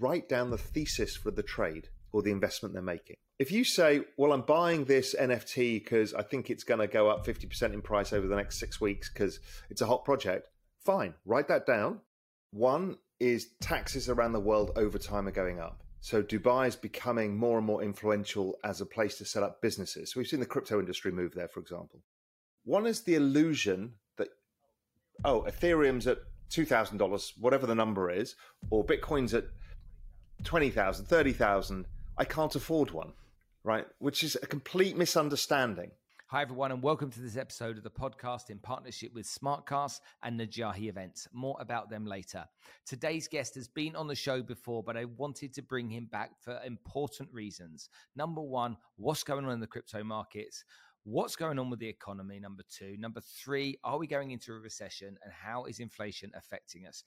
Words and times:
write 0.00 0.28
down 0.28 0.50
the 0.50 0.58
thesis 0.58 1.16
for 1.16 1.30
the 1.30 1.42
trade 1.42 1.88
or 2.12 2.22
the 2.22 2.30
investment 2.30 2.72
they're 2.72 2.82
making. 2.82 3.16
If 3.38 3.52
you 3.52 3.64
say, 3.64 4.02
well, 4.16 4.32
I'm 4.32 4.42
buying 4.42 4.84
this 4.84 5.14
NFT 5.14 5.82
because 5.82 6.12
I 6.12 6.22
think 6.22 6.50
it's 6.50 6.64
going 6.64 6.80
to 6.80 6.86
go 6.86 7.08
up 7.08 7.24
50% 7.24 7.72
in 7.72 7.80
price 7.80 8.12
over 8.12 8.26
the 8.26 8.36
next 8.36 8.58
six 8.58 8.80
weeks 8.80 9.10
because 9.12 9.40
it's 9.70 9.80
a 9.80 9.86
hot 9.86 10.04
project, 10.04 10.48
fine, 10.84 11.14
write 11.24 11.48
that 11.48 11.66
down. 11.66 12.00
One 12.50 12.98
is 13.18 13.48
taxes 13.60 14.08
around 14.08 14.32
the 14.32 14.40
world 14.40 14.72
over 14.76 14.98
time 14.98 15.28
are 15.28 15.32
going 15.32 15.60
up. 15.60 15.82
So 16.00 16.22
Dubai 16.22 16.66
is 16.66 16.76
becoming 16.76 17.36
more 17.36 17.58
and 17.58 17.66
more 17.66 17.82
influential 17.82 18.56
as 18.64 18.80
a 18.80 18.86
place 18.86 19.18
to 19.18 19.24
set 19.26 19.42
up 19.42 19.60
businesses. 19.60 20.12
So 20.12 20.20
we've 20.20 20.26
seen 20.26 20.40
the 20.40 20.46
crypto 20.46 20.80
industry 20.80 21.12
move 21.12 21.34
there, 21.34 21.48
for 21.48 21.60
example. 21.60 22.00
One 22.64 22.86
is 22.86 23.02
the 23.02 23.14
illusion 23.14 23.94
that, 24.16 24.28
oh, 25.24 25.42
Ethereum's 25.42 26.06
at 26.06 26.18
$2,000, 26.50 27.32
whatever 27.38 27.66
the 27.66 27.74
number 27.74 28.10
is, 28.10 28.34
or 28.70 28.84
Bitcoin's 28.84 29.34
at 29.34 29.44
20,000, 30.44 31.04
30,000. 31.06 31.86
I 32.16 32.24
can't 32.24 32.54
afford 32.54 32.90
one, 32.90 33.12
right? 33.64 33.86
Which 33.98 34.24
is 34.24 34.36
a 34.42 34.46
complete 34.46 34.96
misunderstanding. 34.96 35.90
Hi, 36.28 36.42
everyone, 36.42 36.70
and 36.70 36.82
welcome 36.82 37.10
to 37.10 37.20
this 37.20 37.36
episode 37.36 37.76
of 37.76 37.82
the 37.82 37.90
podcast 37.90 38.50
in 38.50 38.58
partnership 38.60 39.12
with 39.12 39.26
Smartkas 39.26 39.98
and 40.22 40.38
Najahi 40.38 40.88
Events. 40.88 41.26
More 41.32 41.56
about 41.58 41.90
them 41.90 42.06
later. 42.06 42.44
Today's 42.86 43.26
guest 43.26 43.56
has 43.56 43.66
been 43.66 43.96
on 43.96 44.06
the 44.06 44.14
show 44.14 44.40
before, 44.40 44.82
but 44.82 44.96
I 44.96 45.06
wanted 45.06 45.52
to 45.54 45.62
bring 45.62 45.90
him 45.90 46.06
back 46.06 46.30
for 46.40 46.60
important 46.64 47.30
reasons. 47.32 47.88
Number 48.14 48.40
one, 48.40 48.76
what's 48.96 49.24
going 49.24 49.44
on 49.44 49.52
in 49.52 49.60
the 49.60 49.66
crypto 49.66 50.04
markets? 50.04 50.64
What's 51.02 51.34
going 51.34 51.58
on 51.58 51.68
with 51.68 51.80
the 51.80 51.88
economy? 51.88 52.38
Number 52.38 52.62
two. 52.70 52.96
Number 52.98 53.20
three, 53.20 53.78
are 53.82 53.98
we 53.98 54.06
going 54.06 54.30
into 54.30 54.52
a 54.52 54.58
recession 54.58 55.18
and 55.24 55.32
how 55.32 55.64
is 55.64 55.80
inflation 55.80 56.30
affecting 56.36 56.86
us? 56.86 57.02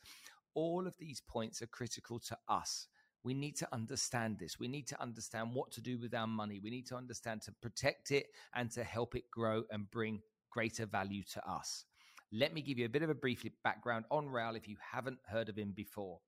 All 0.54 0.86
of 0.86 0.96
these 1.00 1.22
points 1.22 1.62
are 1.62 1.68
critical 1.68 2.20
to 2.20 2.38
us. 2.50 2.88
We 3.24 3.34
need 3.34 3.56
to 3.58 3.68
understand 3.72 4.38
this. 4.38 4.60
We 4.60 4.68
need 4.68 4.88
to 4.88 5.02
understand 5.02 5.54
what 5.54 5.72
to 5.72 5.82
do 5.82 5.98
with 5.98 6.14
our 6.14 6.28
money. 6.28 6.60
We 6.62 6.70
need 6.70 6.88
to 6.88 6.96
understand 6.96 7.42
to 7.44 7.54
protect 7.54 8.12
it 8.12 8.28
and 8.54 8.70
to 8.72 8.84
help 8.84 9.16
it 9.16 9.32
grow 9.32 9.64
and 9.72 9.90
bring 9.90 10.22
greater 10.50 10.86
value 10.86 11.24
to 11.34 11.50
us. 11.50 11.86
Let 12.32 12.54
me 12.54 12.62
give 12.62 12.78
you 12.78 12.86
a 12.86 12.90
bit 12.90 13.04
of 13.04 13.10
a 13.10 13.16
brief 13.16 13.46
background 13.64 14.06
on 14.12 14.28
Raoul 14.28 14.56
if 14.56 14.68
you 14.68 14.76
haven't 14.92 15.20
heard 15.28 15.50
of 15.50 15.58
him 15.58 15.72
before. 15.76 16.20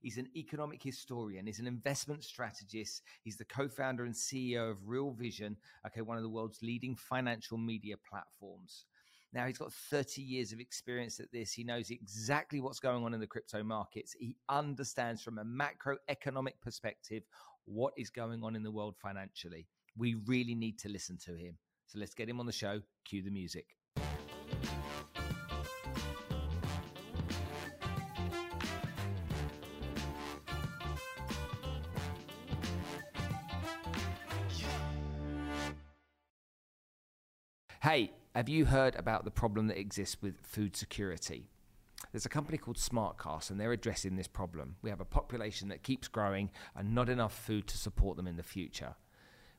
He's 0.00 0.16
an 0.16 0.28
economic 0.34 0.82
historian. 0.82 1.46
He's 1.46 1.58
an 1.58 1.66
investment 1.66 2.24
strategist. 2.24 3.02
He's 3.22 3.36
the 3.36 3.44
co-founder 3.44 4.04
and 4.04 4.14
CEO 4.14 4.70
of 4.70 4.88
Real 4.88 5.10
Vision, 5.10 5.56
okay, 5.86 6.00
one 6.00 6.16
of 6.16 6.22
the 6.22 6.28
world's 6.28 6.62
leading 6.62 6.96
financial 6.96 7.58
media 7.58 7.96
platforms. 8.08 8.86
Now 9.32 9.46
he's 9.46 9.58
got 9.58 9.72
30 9.72 10.22
years 10.22 10.52
of 10.52 10.58
experience 10.58 11.20
at 11.20 11.30
this. 11.32 11.52
He 11.52 11.62
knows 11.62 11.90
exactly 11.90 12.60
what's 12.60 12.80
going 12.80 13.04
on 13.04 13.14
in 13.14 13.20
the 13.20 13.26
crypto 13.26 13.62
markets. 13.62 14.16
He 14.18 14.36
understands 14.48 15.22
from 15.22 15.38
a 15.38 15.44
macroeconomic 15.44 16.54
perspective 16.60 17.22
what 17.64 17.92
is 17.96 18.10
going 18.10 18.42
on 18.42 18.56
in 18.56 18.64
the 18.64 18.72
world 18.72 18.96
financially. 19.00 19.68
We 19.96 20.14
really 20.26 20.56
need 20.56 20.80
to 20.80 20.88
listen 20.88 21.16
to 21.26 21.36
him. 21.36 21.56
So 21.86 22.00
let's 22.00 22.14
get 22.14 22.28
him 22.28 22.40
on 22.40 22.46
the 22.46 22.52
show. 22.52 22.80
Cue 23.04 23.22
the 23.22 23.30
music. 23.30 23.66
Hey, 37.82 38.12
have 38.34 38.48
you 38.48 38.64
heard 38.64 38.94
about 38.94 39.24
the 39.24 39.30
problem 39.30 39.66
that 39.66 39.78
exists 39.78 40.18
with 40.22 40.40
food 40.42 40.76
security? 40.76 41.48
There's 42.12 42.26
a 42.26 42.30
company 42.30 42.58
called 42.58 42.76
Smartkas, 42.76 43.50
and 43.50 43.60
they're 43.60 43.72
addressing 43.72 44.16
this 44.16 44.28
problem. 44.28 44.76
We 44.82 44.90
have 44.90 45.00
a 45.00 45.04
population 45.04 45.68
that 45.68 45.82
keeps 45.82 46.08
growing 46.08 46.50
and 46.76 46.94
not 46.94 47.08
enough 47.08 47.36
food 47.36 47.66
to 47.68 47.76
support 47.76 48.16
them 48.16 48.26
in 48.26 48.36
the 48.36 48.42
future. 48.42 48.94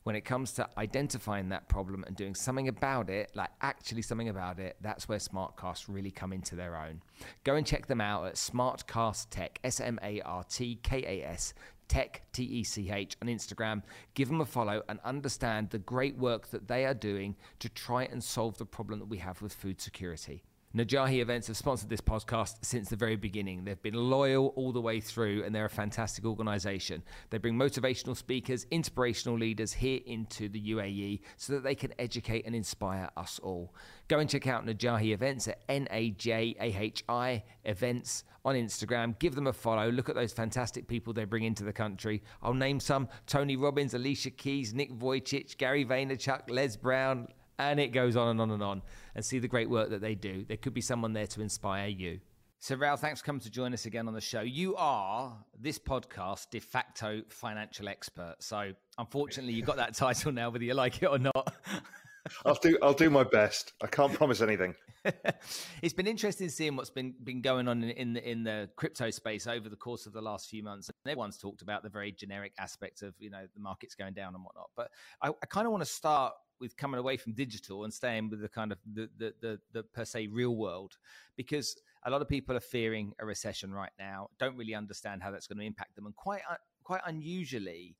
When 0.03 0.16
it 0.16 0.22
comes 0.22 0.53
to 0.53 0.67
identifying 0.78 1.50
that 1.50 1.68
problem 1.69 2.03
and 2.07 2.16
doing 2.16 2.34
something 2.34 2.68
about 2.68 3.09
it, 3.09 3.31
like 3.35 3.51
actually 3.62 4.01
something 4.01 4.29
about 4.29 4.57
it, 4.57 4.78
that's 4.81 5.07
where 5.07 5.19
Smartkas 5.19 5.85
really 5.88 6.09
come 6.09 6.34
into 6.34 6.56
their 6.56 6.75
own. 6.75 7.01
Go 7.44 7.56
and 7.56 7.68
check 7.68 7.85
them 7.85 8.01
out 8.01 8.25
at 8.25 8.35
Smartkas 8.35 9.28
Tech, 9.29 9.59
S 9.63 9.79
M 9.79 10.00
A 10.01 10.22
R 10.22 10.44
T 10.44 10.79
K 10.81 11.03
A 11.06 11.28
S 11.29 11.53
Tech, 11.91 12.22
T 12.31 12.44
E 12.44 12.63
C 12.63 12.90
H, 12.90 13.18
on 13.22 13.28
Instagram. 13.28 13.84
Give 14.13 14.29
them 14.29 14.40
a 14.40 14.46
follow 14.46 14.81
and 14.88 15.02
understand 15.03 15.72
the 15.72 15.78
great 15.78 16.16
work 16.16 16.47
that 16.52 16.69
they 16.69 16.85
are 16.85 16.94
doing 16.94 17.35
to 17.59 17.68
try 17.68 18.06
and 18.06 18.24
solve 18.24 18.57
the 18.57 18.66
problem 18.66 19.00
that 19.00 19.09
we 19.09 19.18
have 19.18 19.41
with 19.41 19.53
food 19.53 19.81
security. 19.81 20.41
Najahi 20.75 21.19
Events 21.19 21.47
have 21.47 21.57
sponsored 21.57 21.89
this 21.89 21.99
podcast 21.99 22.55
since 22.61 22.87
the 22.87 22.95
very 22.95 23.17
beginning. 23.17 23.65
They've 23.65 23.81
been 23.81 23.93
loyal 24.09 24.53
all 24.55 24.71
the 24.71 24.79
way 24.79 25.01
through, 25.01 25.43
and 25.43 25.53
they're 25.53 25.65
a 25.65 25.69
fantastic 25.69 26.23
organization. 26.23 27.03
They 27.29 27.39
bring 27.39 27.55
motivational 27.55 28.15
speakers, 28.15 28.65
inspirational 28.71 29.37
leaders 29.37 29.73
here 29.73 29.99
into 30.05 30.47
the 30.47 30.71
UAE 30.71 31.19
so 31.35 31.51
that 31.53 31.63
they 31.65 31.75
can 31.75 31.93
educate 31.99 32.45
and 32.45 32.55
inspire 32.55 33.09
us 33.17 33.37
all. 33.43 33.75
Go 34.07 34.19
and 34.19 34.29
check 34.29 34.47
out 34.47 34.65
Najahi 34.65 35.13
Events 35.13 35.49
at 35.49 35.59
N 35.67 35.89
A 35.91 36.11
J 36.11 36.55
A 36.57 36.73
H 36.73 37.03
I 37.09 37.43
Events 37.65 38.23
on 38.45 38.55
Instagram. 38.55 39.19
Give 39.19 39.35
them 39.35 39.47
a 39.47 39.53
follow. 39.53 39.91
Look 39.91 40.07
at 40.07 40.15
those 40.15 40.31
fantastic 40.31 40.88
people 40.88 41.11
they 41.11 41.25
bring 41.25 41.43
into 41.43 41.65
the 41.65 41.73
country. 41.73 42.23
I'll 42.41 42.53
name 42.53 42.79
some 42.79 43.09
Tony 43.27 43.57
Robbins, 43.57 43.93
Alicia 43.93 44.31
Keys, 44.31 44.73
Nick 44.73 44.93
Vujicic, 44.93 45.57
Gary 45.57 45.83
Vaynerchuk, 45.83 46.49
Les 46.49 46.77
Brown, 46.77 47.27
and 47.69 47.79
it 47.79 47.89
goes 47.89 48.16
on 48.16 48.29
and 48.29 48.41
on 48.41 48.51
and 48.51 48.63
on. 48.63 48.81
And 49.16 49.23
see 49.23 49.39
the 49.39 49.47
great 49.47 49.69
work 49.69 49.89
that 49.89 50.01
they 50.01 50.16
do. 50.16 50.45
There 50.47 50.57
could 50.57 50.73
be 50.73 50.81
someone 50.81 51.13
there 51.13 51.27
to 51.27 51.41
inspire 51.41 51.88
you. 51.88 52.19
So, 52.59 52.75
Raoul, 52.75 52.95
thanks 52.95 53.22
for 53.22 53.25
coming 53.25 53.41
to 53.41 53.49
join 53.49 53.73
us 53.73 53.88
again 53.88 54.07
on 54.07 54.13
the 54.13 54.22
show. 54.22 54.41
You 54.41 54.75
are 54.75 55.35
this 55.59 55.79
podcast 55.79 56.51
de 56.51 56.59
facto 56.59 57.23
financial 57.29 57.89
expert. 57.89 58.35
So, 58.39 58.73
unfortunately, 59.00 59.53
you've 59.53 59.66
got 59.66 59.77
that 59.77 59.95
title 59.95 60.31
now, 60.31 60.51
whether 60.51 60.63
you 60.63 60.75
like 60.75 61.01
it 61.01 61.07
or 61.07 61.17
not. 61.17 61.55
I'll 62.45 62.55
do. 62.55 62.77
I'll 62.83 62.94
do 62.94 63.09
my 63.09 63.23
best. 63.23 63.73
I 63.81 63.88
can't 63.88 64.13
promise 64.13 64.41
anything. 64.41 64.75
it's 65.81 65.94
been 65.94 66.05
interesting 66.05 66.50
seeing 66.50 66.75
what's 66.75 66.91
been 66.91 67.16
been 67.23 67.41
going 67.41 67.67
on 67.67 67.83
in, 67.83 67.89
in 67.89 68.13
the 68.13 68.29
in 68.29 68.44
the 68.44 68.69
crypto 68.75 69.09
space 69.09 69.47
over 69.47 69.67
the 69.67 69.75
course 69.75 70.05
of 70.05 70.13
the 70.13 70.21
last 70.21 70.47
few 70.47 70.61
months. 70.61 70.89
And 70.89 71.11
everyone's 71.11 71.38
talked 71.38 71.63
about 71.63 71.81
the 71.81 71.89
very 71.89 72.11
generic 72.11 72.53
aspect 72.59 73.01
of 73.01 73.16
you 73.17 73.31
know 73.31 73.47
the 73.55 73.59
markets 73.59 73.95
going 73.95 74.13
down 74.13 74.35
and 74.35 74.44
whatnot. 74.44 74.69
But 74.75 74.91
I, 75.21 75.29
I 75.29 75.45
kind 75.47 75.66
of 75.66 75.71
want 75.71 75.83
to 75.83 75.89
start 75.89 76.33
with 76.61 76.77
coming 76.77 76.99
away 76.99 77.17
from 77.17 77.33
digital 77.33 77.83
and 77.83 77.94
staying 77.94 78.29
with 78.29 78.41
the 78.41 78.47
kind 78.47 78.72
of 78.72 78.77
the, 78.94 79.09
the 79.17 79.33
the 79.41 79.59
the 79.73 79.83
per 79.83 80.05
se 80.05 80.27
real 80.27 80.55
world 80.55 80.97
because 81.35 81.75
a 82.05 82.09
lot 82.09 82.22
of 82.22 82.29
people 82.29 82.55
are 82.55 82.61
fearing 82.61 83.13
a 83.19 83.25
recession 83.25 83.73
right 83.73 83.91
now. 83.99 84.29
Don't 84.39 84.55
really 84.55 84.75
understand 84.75 85.21
how 85.21 85.31
that's 85.31 85.47
going 85.47 85.59
to 85.59 85.66
impact 85.66 85.95
them, 85.95 86.05
and 86.05 86.16
quite 86.16 86.41
quite 86.83 87.01
unusually, 87.05 87.97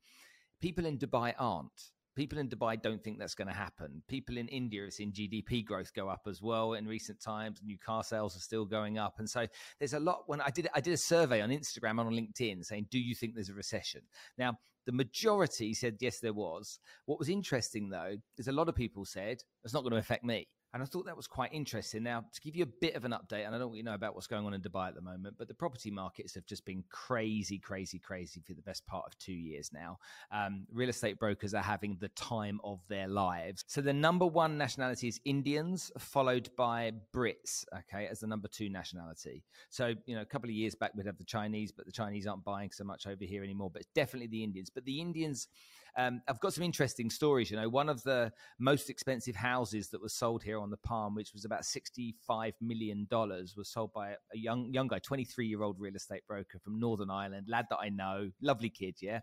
people 0.62 0.86
in 0.86 0.98
Dubai 0.98 1.34
aren't 1.38 1.92
people 2.16 2.40
in 2.40 2.50
Dubai 2.50 2.82
don't 2.82 3.04
think 3.04 3.20
that's 3.20 3.36
going 3.36 3.48
to 3.48 3.54
happen. 3.54 4.04
People 4.08 4.38
in 4.38 4.48
India 4.48 4.84
have 4.84 4.94
seen 4.94 5.12
GDP 5.12 5.64
growth 5.64 5.94
go 5.94 6.10
up 6.10 6.22
as 6.28 6.42
well 6.42 6.74
in 6.74 6.86
recent 6.86 7.22
times. 7.22 7.62
New 7.64 7.78
car 7.78 8.04
sales 8.04 8.36
are 8.36 8.40
still 8.40 8.66
going 8.66 8.98
up, 8.98 9.16
and 9.20 9.30
so 9.30 9.48
there's 9.80 9.94
a 9.94 10.00
lot. 10.00 10.24
When 10.28 10.42
I 10.42 10.50
did 10.50 10.68
I 10.76 10.82
did 10.82 10.94
a 10.94 10.98
survey 10.98 11.42
on 11.42 11.50
Instagram 11.50 11.92
and 11.92 12.02
on 12.02 12.14
LinkedIn 12.14 12.66
saying, 12.66 12.88
"Do 12.90 13.00
you 13.00 13.16
think 13.16 13.36
there's 13.36 13.50
a 13.50 13.54
recession?" 13.54 14.02
Now 14.38 14.58
the 14.86 14.92
majority 14.92 15.74
said 15.74 15.98
yes, 16.00 16.20
there 16.20 16.34
was. 16.34 16.80
What 17.06 17.20
was 17.20 17.30
interesting 17.30 17.90
though 17.90 18.18
is 18.38 18.48
a 18.48 18.52
lot 18.52 18.70
of 18.70 18.76
people 18.76 19.06
said 19.06 19.38
it's 19.64 19.74
not 19.74 19.84
going 19.84 19.92
to 19.92 20.00
affect 20.00 20.24
me. 20.24 20.48
And 20.74 20.82
I 20.82 20.86
thought 20.86 21.06
that 21.06 21.18
was 21.18 21.28
quite 21.28 21.54
interesting. 21.54 22.04
Now, 22.04 22.24
to 22.32 22.42
give 22.42 22.56
you 22.56 22.64
a 22.64 22.68
bit 22.68 22.96
of 22.96 23.04
an 23.04 23.12
update, 23.12 23.46
and 23.46 23.54
I 23.54 23.58
don't 23.58 23.72
really 23.72 23.84
know 23.84 23.94
about 23.94 24.16
what's 24.16 24.28
going 24.28 24.46
on 24.46 24.54
in 24.54 24.62
Dubai 24.62 24.88
at 24.88 24.96
the 24.96 25.02
moment, 25.02 25.36
but 25.38 25.50
the 25.50 25.54
property 25.54 25.92
markets 25.92 26.34
have 26.36 26.46
just 26.46 26.66
been 26.66 26.84
crazy, 26.90 27.60
crazy, 27.60 28.00
crazy 28.00 28.42
for 28.46 28.54
the 28.54 28.62
best 28.62 28.86
part 28.86 29.04
of 29.06 29.18
two 29.20 29.34
years 29.34 29.72
now. 29.74 30.00
Um, 30.32 30.66
real 30.72 30.88
estate 30.88 31.20
brokers 31.20 31.54
are 31.54 31.62
having 31.62 31.98
the 32.00 32.08
time 32.10 32.62
of 32.64 32.80
their 32.88 33.08
lives. 33.08 33.66
So 33.68 33.82
the 33.82 33.94
number 33.94 34.26
one 34.26 34.58
nationality 34.58 35.10
is 35.10 35.20
Indians, 35.26 35.92
followed 35.98 36.50
by 36.56 36.94
Brits, 37.14 37.66
okay, 37.80 38.08
as 38.08 38.22
the 38.22 38.28
number 38.28 38.48
two 38.48 38.70
nationality. 38.70 39.44
So, 39.70 39.94
you 40.06 40.16
know, 40.16 40.22
a 40.22 40.26
couple 40.26 40.50
of 40.50 40.56
years 40.56 40.74
back, 40.74 40.94
we'd 40.96 41.06
have 41.06 41.18
the 41.18 41.26
Chinese, 41.26 41.74
but 41.74 41.86
the 41.86 41.92
Chinese 41.92 42.28
aren't 42.28 42.46
buying 42.46 42.72
so 42.72 42.86
much 42.86 43.08
over 43.08 43.26
here 43.26 43.44
anymore, 43.44 43.72
but 43.72 43.84
definitely 43.94 44.28
the 44.28 44.44
Indians. 44.44 44.70
But 44.70 44.86
the 44.86 45.02
Indians, 45.02 45.50
um, 45.98 46.22
I've 46.28 46.40
got 46.40 46.54
some 46.54 46.64
interesting 46.64 47.10
stories. 47.10 47.52
You 47.52 47.58
know, 47.58 47.70
one 47.70 47.90
of 47.90 48.04
the 48.04 48.32
most 48.60 48.90
expensive 48.90 49.36
houses 49.36 49.90
that 49.90 50.02
was 50.02 50.14
sold 50.14 50.44
here 50.44 50.60
on 50.60 50.70
the 50.70 50.78
Palm, 50.78 51.16
which 51.16 51.34
was 51.34 51.46
about 51.46 51.64
$65 51.64 52.54
million, 52.62 53.08
was 53.10 53.70
sold 53.70 53.92
by 53.94 54.12
a 54.12 54.38
young, 54.38 54.72
young 54.74 54.88
guy, 54.88 55.00
23 55.00 55.48
year 55.48 55.64
old 55.64 55.80
real 55.80 55.96
estate 55.96 56.26
broker 56.28 56.60
from 56.60 56.80
Northern 56.80 57.12
Ireland, 57.12 57.48
lad 57.50 57.66
that 57.70 57.80
I 57.82 57.90
know, 57.90 58.30
lovely 58.42 58.70
kid, 58.70 58.96
yeah. 59.02 59.20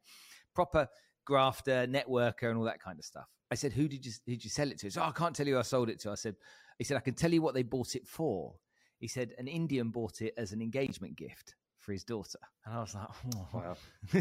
Proper 0.54 0.88
grafter, 1.24 1.86
networker, 1.86 2.48
and 2.48 2.58
all 2.58 2.64
that 2.64 2.82
kind 2.82 2.98
of 2.98 3.04
stuff. 3.04 3.26
I 3.50 3.54
said, 3.54 3.72
"Who 3.72 3.88
did 3.88 4.04
you 4.04 4.12
did 4.26 4.44
you 4.44 4.50
sell 4.50 4.70
it 4.70 4.78
to?" 4.80 4.90
So 4.90 5.00
oh, 5.02 5.06
I 5.06 5.12
can't 5.12 5.34
tell 5.34 5.46
you 5.46 5.54
who 5.54 5.60
I 5.60 5.62
sold 5.62 5.88
it 5.88 6.00
to. 6.00 6.10
I 6.10 6.16
said, 6.16 6.36
"He 6.78 6.84
said 6.84 6.96
I 6.96 7.00
can 7.00 7.14
tell 7.14 7.32
you 7.32 7.42
what 7.42 7.54
they 7.54 7.62
bought 7.62 7.94
it 7.94 8.06
for." 8.06 8.56
He 8.98 9.08
said 9.08 9.32
an 9.38 9.46
Indian 9.46 9.90
bought 9.90 10.20
it 10.20 10.34
as 10.36 10.52
an 10.52 10.60
engagement 10.60 11.16
gift 11.16 11.54
for 11.78 11.92
his 11.92 12.04
daughter. 12.04 12.38
And 12.68 12.76
I 12.76 12.80
was 12.80 12.94
like, 12.94 13.08
oh, 13.36 13.46
wow. 13.52 13.76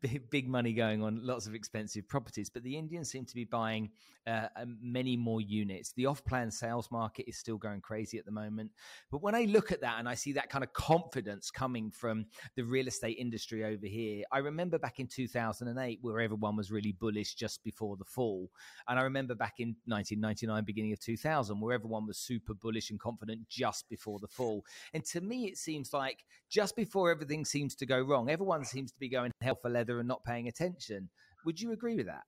big, 0.00 0.30
big, 0.30 0.48
money 0.48 0.72
going 0.72 1.02
on, 1.02 1.20
lots 1.22 1.46
of 1.46 1.54
expensive 1.54 2.08
properties. 2.08 2.48
But 2.48 2.62
the 2.62 2.76
Indians 2.76 3.10
seem 3.10 3.26
to 3.26 3.34
be 3.34 3.44
buying 3.44 3.90
uh, 4.26 4.46
um, 4.56 4.78
many 4.80 5.16
more 5.16 5.40
units. 5.40 5.92
The 5.92 6.06
off 6.06 6.24
plan 6.24 6.50
sales 6.50 6.90
market 6.90 7.28
is 7.28 7.36
still 7.36 7.58
going 7.58 7.80
crazy 7.82 8.18
at 8.18 8.24
the 8.24 8.30
moment. 8.30 8.70
But 9.10 9.22
when 9.22 9.34
I 9.34 9.42
look 9.42 9.72
at 9.72 9.82
that 9.82 9.98
and 9.98 10.08
I 10.08 10.14
see 10.14 10.32
that 10.32 10.48
kind 10.48 10.64
of 10.64 10.72
confidence 10.72 11.50
coming 11.50 11.90
from 11.90 12.26
the 12.56 12.62
real 12.62 12.86
estate 12.86 13.18
industry 13.18 13.64
over 13.64 13.86
here, 13.86 14.24
I 14.32 14.38
remember 14.38 14.78
back 14.78 14.98
in 14.98 15.06
2008 15.06 15.98
where 16.00 16.20
everyone 16.20 16.56
was 16.56 16.70
really 16.70 16.92
bullish 16.92 17.34
just 17.34 17.62
before 17.62 17.96
the 17.96 18.04
fall. 18.04 18.50
And 18.88 18.98
I 18.98 19.02
remember 19.02 19.34
back 19.34 19.54
in 19.58 19.76
1999, 19.86 20.64
beginning 20.64 20.92
of 20.92 21.00
2000, 21.00 21.60
where 21.60 21.74
everyone 21.74 22.06
was 22.06 22.16
super 22.16 22.54
bullish 22.54 22.90
and 22.90 22.98
confident 22.98 23.48
just 23.48 23.88
before 23.90 24.18
the 24.18 24.28
fall. 24.28 24.64
And 24.94 25.04
to 25.06 25.20
me, 25.20 25.46
it 25.46 25.58
seems 25.58 25.92
like 25.92 26.24
just 26.48 26.74
before 26.74 27.10
everything 27.10 27.44
seems 27.44 27.74
to 27.76 27.81
go 27.86 28.00
wrong, 28.00 28.30
everyone 28.30 28.64
seems 28.64 28.92
to 28.92 28.98
be 28.98 29.08
going 29.08 29.32
hell 29.40 29.58
for 29.60 29.70
leather 29.70 29.98
and 29.98 30.08
not 30.08 30.24
paying 30.24 30.48
attention. 30.48 31.08
Would 31.44 31.60
you 31.60 31.72
agree 31.72 31.96
with 31.96 32.06
that? 32.06 32.22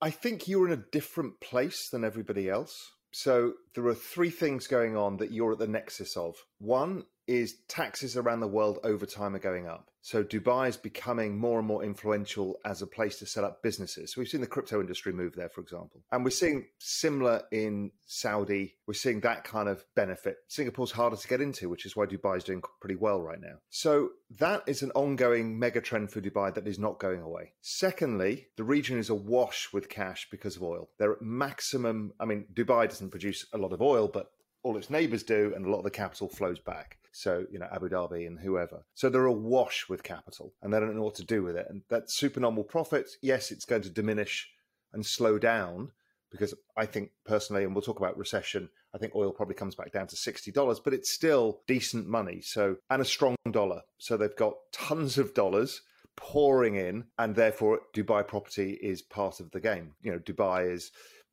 I 0.00 0.10
think 0.10 0.48
you're 0.48 0.66
in 0.66 0.72
a 0.72 0.84
different 0.92 1.40
place 1.40 1.88
than 1.90 2.04
everybody 2.04 2.48
else. 2.48 2.92
So 3.12 3.54
there 3.74 3.86
are 3.86 3.94
three 3.94 4.30
things 4.30 4.66
going 4.66 4.96
on 4.96 5.16
that 5.16 5.32
you're 5.32 5.52
at 5.52 5.58
the 5.58 5.66
nexus 5.66 6.16
of. 6.16 6.36
One 6.58 7.04
is 7.30 7.58
taxes 7.68 8.16
around 8.16 8.40
the 8.40 8.48
world 8.48 8.80
over 8.82 9.06
time 9.06 9.36
are 9.36 9.38
going 9.38 9.68
up. 9.68 9.88
So 10.02 10.24
Dubai 10.24 10.68
is 10.68 10.76
becoming 10.76 11.38
more 11.38 11.58
and 11.58 11.68
more 11.68 11.84
influential 11.84 12.58
as 12.64 12.82
a 12.82 12.88
place 12.88 13.20
to 13.20 13.26
set 13.26 13.44
up 13.44 13.62
businesses. 13.62 14.12
So 14.12 14.20
we've 14.20 14.28
seen 14.28 14.40
the 14.40 14.48
crypto 14.48 14.80
industry 14.80 15.12
move 15.12 15.36
there, 15.36 15.48
for 15.48 15.60
example. 15.60 16.02
And 16.10 16.24
we're 16.24 16.30
seeing 16.30 16.66
similar 16.78 17.42
in 17.52 17.92
Saudi. 18.06 18.74
We're 18.88 18.94
seeing 18.94 19.20
that 19.20 19.44
kind 19.44 19.68
of 19.68 19.84
benefit. 19.94 20.38
Singapore's 20.48 20.90
harder 20.90 21.16
to 21.16 21.28
get 21.28 21.40
into, 21.40 21.68
which 21.68 21.86
is 21.86 21.94
why 21.94 22.06
Dubai 22.06 22.38
is 22.38 22.44
doing 22.44 22.62
pretty 22.80 22.96
well 22.96 23.20
right 23.20 23.40
now. 23.40 23.58
So 23.68 24.10
that 24.38 24.64
is 24.66 24.82
an 24.82 24.90
ongoing 24.96 25.56
mega 25.56 25.80
trend 25.80 26.10
for 26.10 26.20
Dubai 26.20 26.52
that 26.54 26.66
is 26.66 26.78
not 26.80 26.98
going 26.98 27.20
away. 27.20 27.52
Secondly, 27.60 28.48
the 28.56 28.64
region 28.64 28.98
is 28.98 29.08
awash 29.08 29.68
with 29.72 29.88
cash 29.88 30.26
because 30.32 30.56
of 30.56 30.64
oil. 30.64 30.88
They're 30.98 31.12
at 31.12 31.22
maximum. 31.22 32.14
I 32.18 32.24
mean, 32.24 32.46
Dubai 32.52 32.88
doesn't 32.88 33.10
produce 33.10 33.46
a 33.52 33.58
lot 33.58 33.72
of 33.72 33.80
oil, 33.82 34.08
but 34.08 34.32
all 34.62 34.76
its 34.76 34.90
neighbors 34.90 35.22
do, 35.22 35.52
and 35.54 35.66
a 35.66 35.70
lot 35.70 35.78
of 35.78 35.84
the 35.84 35.90
capital 35.90 36.28
flows 36.28 36.58
back. 36.58 36.98
So, 37.12 37.46
you 37.50 37.58
know, 37.58 37.68
Abu 37.72 37.88
Dhabi 37.88 38.26
and 38.26 38.38
whoever. 38.38 38.84
So 38.94 39.08
they're 39.08 39.24
awash 39.24 39.88
with 39.88 40.02
capital 40.02 40.54
and 40.62 40.72
they 40.72 40.78
don't 40.78 40.94
know 40.94 41.02
what 41.02 41.16
to 41.16 41.24
do 41.24 41.42
with 41.42 41.56
it. 41.56 41.66
And 41.68 41.82
that 41.88 42.10
supernormal 42.10 42.64
profit, 42.64 43.10
yes, 43.20 43.50
it's 43.50 43.64
going 43.64 43.82
to 43.82 43.90
diminish 43.90 44.48
and 44.92 45.04
slow 45.04 45.38
down 45.38 45.90
because 46.30 46.54
I 46.76 46.86
think 46.86 47.10
personally, 47.26 47.64
and 47.64 47.74
we'll 47.74 47.82
talk 47.82 47.98
about 47.98 48.16
recession, 48.16 48.68
I 48.94 48.98
think 48.98 49.14
oil 49.16 49.32
probably 49.32 49.56
comes 49.56 49.74
back 49.74 49.92
down 49.92 50.06
to 50.08 50.16
$60, 50.16 50.80
but 50.84 50.94
it's 50.94 51.10
still 51.10 51.62
decent 51.66 52.06
money. 52.06 52.40
So, 52.40 52.76
and 52.88 53.02
a 53.02 53.04
strong 53.04 53.34
dollar. 53.50 53.82
So 53.98 54.16
they've 54.16 54.36
got 54.36 54.54
tons 54.72 55.18
of 55.18 55.34
dollars 55.34 55.82
pouring 56.16 56.76
in, 56.76 57.04
and 57.18 57.34
therefore 57.34 57.80
Dubai 57.94 58.26
property 58.26 58.78
is 58.80 59.02
part 59.02 59.40
of 59.40 59.50
the 59.50 59.60
game. 59.60 59.94
You 60.02 60.12
know, 60.12 60.18
Dubai 60.18 60.70
is 60.70 60.92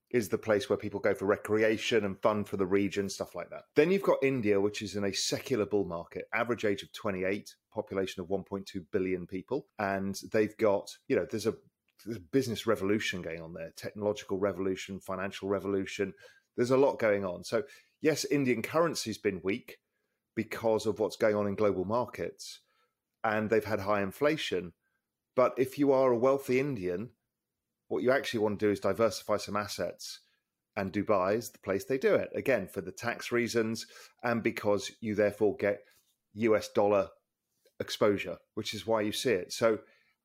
is 0.10 0.30
the 0.30 0.38
place 0.38 0.70
where 0.70 0.78
people 0.78 1.00
go 1.00 1.14
for 1.14 1.26
recreation 1.26 2.06
and 2.06 2.22
fun 2.22 2.44
for 2.44 2.58
the 2.58 2.66
region, 2.66 3.10
stuff 3.10 3.36
like 3.36 3.50
that. 3.50 3.64
Then 3.76 3.92
you've 3.92 4.04
got 4.04 4.24
India, 4.24 4.60
which 4.60 4.82
is 4.82 4.96
in 4.96 5.04
a 5.04 5.14
secular 5.14 5.66
bull 5.66 5.86
market, 5.86 6.26
average 6.34 6.64
age 6.64 6.82
of 6.82 6.94
28, 6.94 7.54
population 7.74 8.22
of 8.22 8.30
1.2 8.30 8.86
billion 8.92 9.28
people. 9.28 9.68
And 9.80 10.20
they've 10.32 10.56
got, 10.58 10.90
you 11.08 11.16
know, 11.18 11.28
there's 11.30 11.46
a, 11.46 11.56
there's 12.06 12.18
a 12.18 12.22
business 12.32 12.66
revolution 12.66 13.22
going 13.22 13.42
on 13.42 13.54
there, 13.54 13.74
technological 13.76 14.38
revolution, 14.38 15.00
financial 15.00 15.50
revolution. 15.50 16.14
There's 16.56 16.72
a 16.72 16.78
lot 16.78 17.00
going 17.00 17.26
on. 17.26 17.44
So, 17.44 17.64
yes, 18.02 18.24
Indian 18.26 18.62
currency's 18.62 19.18
been 19.18 19.42
weak 19.44 19.80
because 20.36 20.86
of 20.86 21.00
what's 21.00 21.18
going 21.18 21.36
on 21.36 21.48
in 21.48 21.56
global 21.56 21.84
markets 21.84 22.62
and 23.24 23.50
they've 23.50 23.66
had 23.66 23.82
high 23.82 24.02
inflation. 24.02 24.74
But 25.36 25.54
if 25.58 25.78
you 25.78 25.92
are 25.92 26.12
a 26.12 26.18
wealthy 26.18 26.60
Indian, 26.60 27.10
what 27.88 28.04
you 28.04 28.12
actually 28.12 28.42
want 28.42 28.60
to 28.60 28.66
do 28.66 28.72
is 28.72 28.80
diversify 28.80 29.38
some 29.38 29.56
assets. 29.56 30.20
And 30.76 30.94
Dubai 30.94 31.36
is 31.36 31.50
the 31.50 31.60
place 31.60 31.86
they 31.86 31.98
do 31.98 32.14
it 32.14 32.30
again 32.36 32.68
for 32.68 32.82
the 32.82 32.92
tax 32.92 33.32
reasons 33.32 33.88
and 34.24 34.44
because 34.44 34.92
you 35.00 35.16
therefore 35.16 35.56
get 35.56 35.80
US 36.34 36.70
dollar 36.70 37.10
exposure, 37.80 38.38
which 38.54 38.74
is 38.74 38.86
why 38.86 39.02
you 39.02 39.12
see 39.12 39.32
it. 39.32 39.52
So 39.52 39.80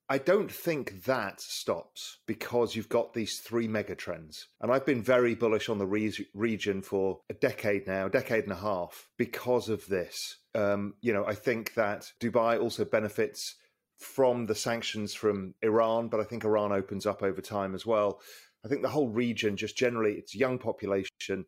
I 0.09 0.19
don't 0.19 0.53
think 0.53 1.05
that 1.05 1.41
stops 1.41 2.19
because 2.27 2.77
you've 2.77 2.89
got 2.91 3.15
these 3.15 3.39
three 3.39 3.67
mega 3.67 3.95
trends. 3.95 4.49
And 4.61 4.71
I've 4.71 4.85
been 4.85 5.03
very 5.03 5.35
bullish 5.35 5.71
on 5.71 5.79
the 5.79 5.87
re- 5.87 6.27
region 6.35 6.83
for 6.83 7.21
a 7.31 7.35
decade 7.35 7.87
now, 7.87 8.07
a 8.07 8.11
decade 8.11 8.45
and 8.45 8.53
a 8.53 8.57
half, 8.57 9.09
because 9.17 9.71
of 9.71 9.87
this. 9.87 10.37
Um, 10.55 10.95
you 11.01 11.15
know, 11.15 11.25
I 11.25 11.35
think 11.35 11.75
that 11.75 12.13
Dubai 12.21 12.61
also 12.61 12.85
benefits 12.85 13.55
from 14.03 14.47
the 14.47 14.55
sanctions 14.55 15.15
from 15.15 15.55
Iran, 15.63 16.09
but 16.09 16.21
I 16.21 16.25
think 16.25 16.45
Iran 16.45 16.73
opens 16.73 17.07
up 17.07 17.23
over 17.23 17.41
time 17.41 17.75
as 17.75 17.87
well. 17.87 18.21
I 18.65 18.69
think 18.69 18.83
the 18.83 18.89
whole 18.89 19.09
region, 19.09 19.57
just 19.57 19.77
generally, 19.77 20.13
it's 20.15 20.35
young 20.35 20.59
population. 20.59 21.47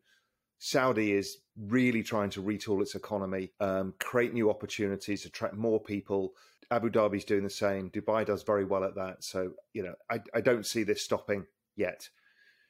Saudi 0.58 1.12
is 1.12 1.38
really 1.58 2.02
trying 2.02 2.30
to 2.30 2.42
retool 2.42 2.80
its 2.80 2.94
economy, 2.94 3.52
um, 3.60 3.94
create 4.00 4.32
new 4.32 4.50
opportunities, 4.50 5.24
attract 5.24 5.54
more 5.54 5.80
people. 5.80 6.32
Abu 6.70 6.90
Dhabi's 6.90 7.24
doing 7.24 7.44
the 7.44 7.50
same. 7.50 7.90
Dubai 7.90 8.24
does 8.24 8.42
very 8.42 8.64
well 8.64 8.84
at 8.84 8.94
that. 8.94 9.22
So, 9.22 9.52
you 9.72 9.82
know, 9.82 9.94
I, 10.10 10.20
I 10.34 10.40
don't 10.40 10.66
see 10.66 10.82
this 10.82 11.04
stopping 11.04 11.44
yet. 11.76 12.08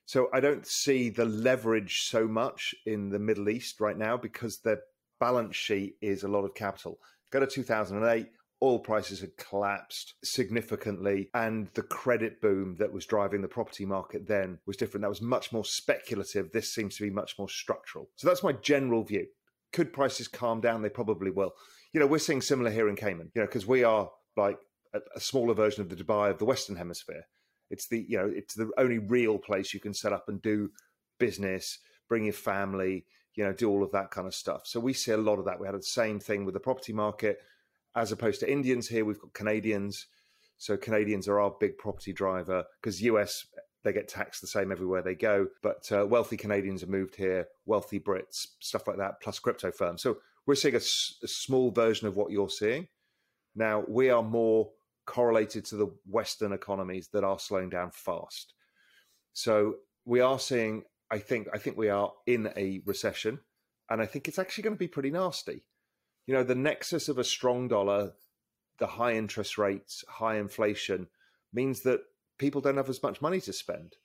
So 0.06 0.28
I 0.34 0.40
don't 0.40 0.66
see 0.66 1.08
the 1.08 1.24
leverage 1.24 2.02
so 2.02 2.26
much 2.28 2.74
in 2.84 3.08
the 3.08 3.18
Middle 3.18 3.48
East 3.48 3.80
right 3.80 3.96
now 3.96 4.16
because 4.16 4.58
their 4.58 4.80
balance 5.20 5.56
sheet 5.56 5.94
is 6.02 6.24
a 6.24 6.28
lot 6.28 6.44
of 6.44 6.54
capital. 6.54 6.98
Go 7.30 7.40
to 7.40 7.46
2008, 7.46 8.28
oil 8.64 8.78
prices 8.78 9.20
had 9.20 9.36
collapsed 9.36 10.14
significantly 10.24 11.28
and 11.34 11.68
the 11.74 11.82
credit 11.82 12.40
boom 12.40 12.76
that 12.78 12.92
was 12.92 13.04
driving 13.04 13.42
the 13.42 13.48
property 13.48 13.84
market 13.84 14.26
then 14.26 14.58
was 14.66 14.76
different. 14.76 15.02
That 15.02 15.10
was 15.10 15.20
much 15.20 15.52
more 15.52 15.64
speculative. 15.64 16.50
This 16.50 16.72
seems 16.72 16.96
to 16.96 17.02
be 17.02 17.10
much 17.10 17.34
more 17.38 17.48
structural. 17.48 18.08
So 18.16 18.26
that's 18.26 18.42
my 18.42 18.52
general 18.52 19.04
view. 19.04 19.26
Could 19.72 19.92
prices 19.92 20.28
calm 20.28 20.62
down? 20.62 20.80
They 20.80 20.88
probably 20.88 21.30
will. 21.30 21.52
You 21.92 22.00
know 22.00 22.06
we're 22.06 22.18
seeing 22.18 22.40
similar 22.40 22.70
here 22.70 22.88
in 22.88 22.96
cayman 22.96 23.30
you 23.34 23.42
know 23.42 23.46
because 23.46 23.66
we 23.66 23.84
are 23.84 24.10
like 24.36 24.58
a, 24.94 25.00
a 25.14 25.20
smaller 25.20 25.54
version 25.54 25.82
of 25.82 25.90
the 25.90 25.96
dubai 25.96 26.30
of 26.30 26.38
the 26.38 26.46
western 26.46 26.76
hemisphere. 26.76 27.24
It's 27.70 27.86
the 27.88 28.04
you 28.08 28.16
know 28.16 28.32
it's 28.34 28.54
the 28.54 28.70
only 28.78 28.98
real 28.98 29.38
place 29.38 29.74
you 29.74 29.80
can 29.80 29.94
set 29.94 30.12
up 30.12 30.24
and 30.28 30.40
do 30.40 30.70
business 31.20 31.78
bring 32.08 32.24
your 32.24 32.32
family 32.32 33.06
you 33.36 33.44
know 33.44 33.52
do 33.52 33.68
all 33.70 33.82
of 33.82 33.92
that 33.92 34.10
kind 34.10 34.26
of 34.26 34.34
stuff. 34.34 34.62
So 34.64 34.80
we 34.80 34.92
see 34.92 35.12
a 35.12 35.16
lot 35.16 35.38
of 35.38 35.44
that. 35.44 35.60
We 35.60 35.66
had 35.66 35.76
the 35.76 35.82
same 35.82 36.18
thing 36.18 36.44
with 36.44 36.54
the 36.54 36.60
property 36.60 36.92
market 36.92 37.38
as 37.96 38.12
opposed 38.12 38.40
to 38.40 38.50
Indians 38.50 38.88
here, 38.88 39.04
we've 39.04 39.20
got 39.20 39.32
Canadians. 39.32 40.06
So 40.56 40.76
Canadians 40.76 41.28
are 41.28 41.40
our 41.40 41.54
big 41.60 41.78
property 41.78 42.12
driver 42.12 42.64
because 42.80 43.02
US 43.02 43.46
they 43.82 43.92
get 43.92 44.08
taxed 44.08 44.40
the 44.40 44.46
same 44.46 44.72
everywhere 44.72 45.02
they 45.02 45.14
go. 45.14 45.46
But 45.62 45.90
uh, 45.92 46.06
wealthy 46.06 46.36
Canadians 46.36 46.80
have 46.80 46.90
moved 46.90 47.14
here, 47.14 47.46
wealthy 47.66 48.00
Brits, 48.00 48.46
stuff 48.60 48.88
like 48.88 48.96
that, 48.96 49.20
plus 49.20 49.38
crypto 49.38 49.70
firms. 49.70 50.02
So 50.02 50.18
we're 50.46 50.54
seeing 50.54 50.74
a, 50.74 50.78
a 50.78 51.28
small 51.28 51.70
version 51.70 52.08
of 52.08 52.16
what 52.16 52.32
you're 52.32 52.48
seeing. 52.48 52.88
Now 53.54 53.84
we 53.86 54.10
are 54.10 54.22
more 54.22 54.70
correlated 55.06 55.66
to 55.66 55.76
the 55.76 55.94
Western 56.06 56.52
economies 56.52 57.08
that 57.12 57.24
are 57.24 57.38
slowing 57.38 57.68
down 57.68 57.90
fast. 57.92 58.54
So 59.32 59.76
we 60.04 60.20
are 60.20 60.38
seeing. 60.38 60.84
I 61.10 61.18
think. 61.18 61.48
I 61.52 61.58
think 61.58 61.76
we 61.76 61.90
are 61.90 62.12
in 62.26 62.50
a 62.56 62.80
recession, 62.86 63.38
and 63.90 64.00
I 64.00 64.06
think 64.06 64.26
it's 64.26 64.38
actually 64.38 64.62
going 64.62 64.74
to 64.74 64.78
be 64.78 64.88
pretty 64.88 65.10
nasty 65.10 65.64
you 66.26 66.34
know, 66.34 66.42
the 66.42 66.54
nexus 66.54 67.08
of 67.08 67.18
a 67.18 67.24
strong 67.24 67.68
dollar, 67.68 68.12
the 68.78 68.86
high 68.86 69.14
interest 69.14 69.58
rates, 69.58 70.04
high 70.08 70.36
inflation 70.36 71.08
means 71.52 71.80
that 71.82 72.00
people 72.38 72.60
don't 72.60 72.76
have 72.76 72.88
as 72.88 73.02
much 73.02 73.22
money 73.22 73.40
to 73.40 73.52
spend 73.52 73.96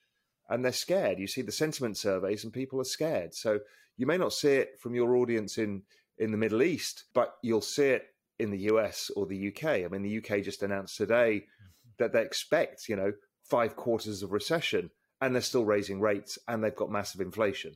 and 0.49 0.63
they're 0.63 0.71
scared. 0.71 1.19
You 1.19 1.27
see 1.27 1.41
the 1.41 1.51
sentiment 1.51 1.97
surveys 1.97 2.43
and 2.43 2.51
people 2.53 2.79
are 2.81 2.85
scared. 2.85 3.33
So 3.33 3.59
you 3.97 4.05
may 4.05 4.17
not 4.17 4.33
see 4.33 4.53
it 4.53 4.79
from 4.79 4.95
your 4.95 5.15
audience 5.15 5.57
in, 5.57 5.83
in 6.17 6.31
the 6.31 6.37
Middle 6.37 6.61
East, 6.61 7.05
but 7.13 7.35
you'll 7.41 7.61
see 7.61 7.87
it 7.87 8.07
in 8.39 8.51
the 8.51 8.71
US 8.71 9.09
or 9.15 9.25
the 9.25 9.49
UK. 9.49 9.65
I 9.65 9.87
mean, 9.87 10.01
the 10.01 10.17
UK 10.17 10.43
just 10.43 10.63
announced 10.63 10.97
today 10.97 11.41
mm-hmm. 11.41 11.89
that 11.99 12.13
they 12.13 12.21
expect, 12.21 12.89
you 12.89 12.95
know, 12.95 13.13
five 13.43 13.75
quarters 13.75 14.23
of 14.23 14.31
recession 14.31 14.89
and 15.21 15.33
they're 15.33 15.41
still 15.41 15.65
raising 15.65 15.99
rates 15.99 16.37
and 16.47 16.63
they've 16.63 16.75
got 16.75 16.91
massive 16.91 17.21
inflation. 17.21 17.75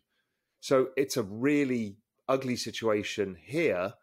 So 0.60 0.90
it's 0.96 1.18
a 1.18 1.24
really 1.24 1.98
ugly 2.30 2.56
situation 2.56 3.36
here 3.42 3.94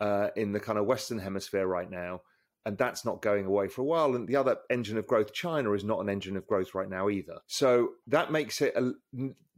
uh, 0.00 0.28
in 0.36 0.52
the 0.52 0.60
kind 0.60 0.78
of 0.78 0.86
Western 0.86 1.18
hemisphere 1.18 1.66
right 1.66 1.90
now. 1.90 2.22
And 2.66 2.76
that's 2.76 3.04
not 3.04 3.22
going 3.22 3.46
away 3.46 3.68
for 3.68 3.80
a 3.80 3.84
while. 3.84 4.14
And 4.14 4.28
the 4.28 4.36
other 4.36 4.58
engine 4.68 4.98
of 4.98 5.06
growth, 5.06 5.32
China, 5.32 5.72
is 5.72 5.84
not 5.84 6.00
an 6.00 6.10
engine 6.10 6.36
of 6.36 6.46
growth 6.46 6.74
right 6.74 6.88
now 6.88 7.08
either. 7.08 7.38
So 7.46 7.90
that 8.08 8.30
makes 8.30 8.60
it 8.60 8.74
a, 8.76 8.92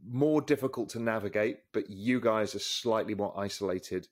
more 0.07 0.41
difficult 0.41 0.89
to 0.89 0.99
navigate. 0.99 1.57
But 1.73 1.89
you 1.89 2.21
guys 2.21 2.55
are 2.55 2.59
slightly 2.59 3.13
more 3.13 3.37
isolated 3.37 4.07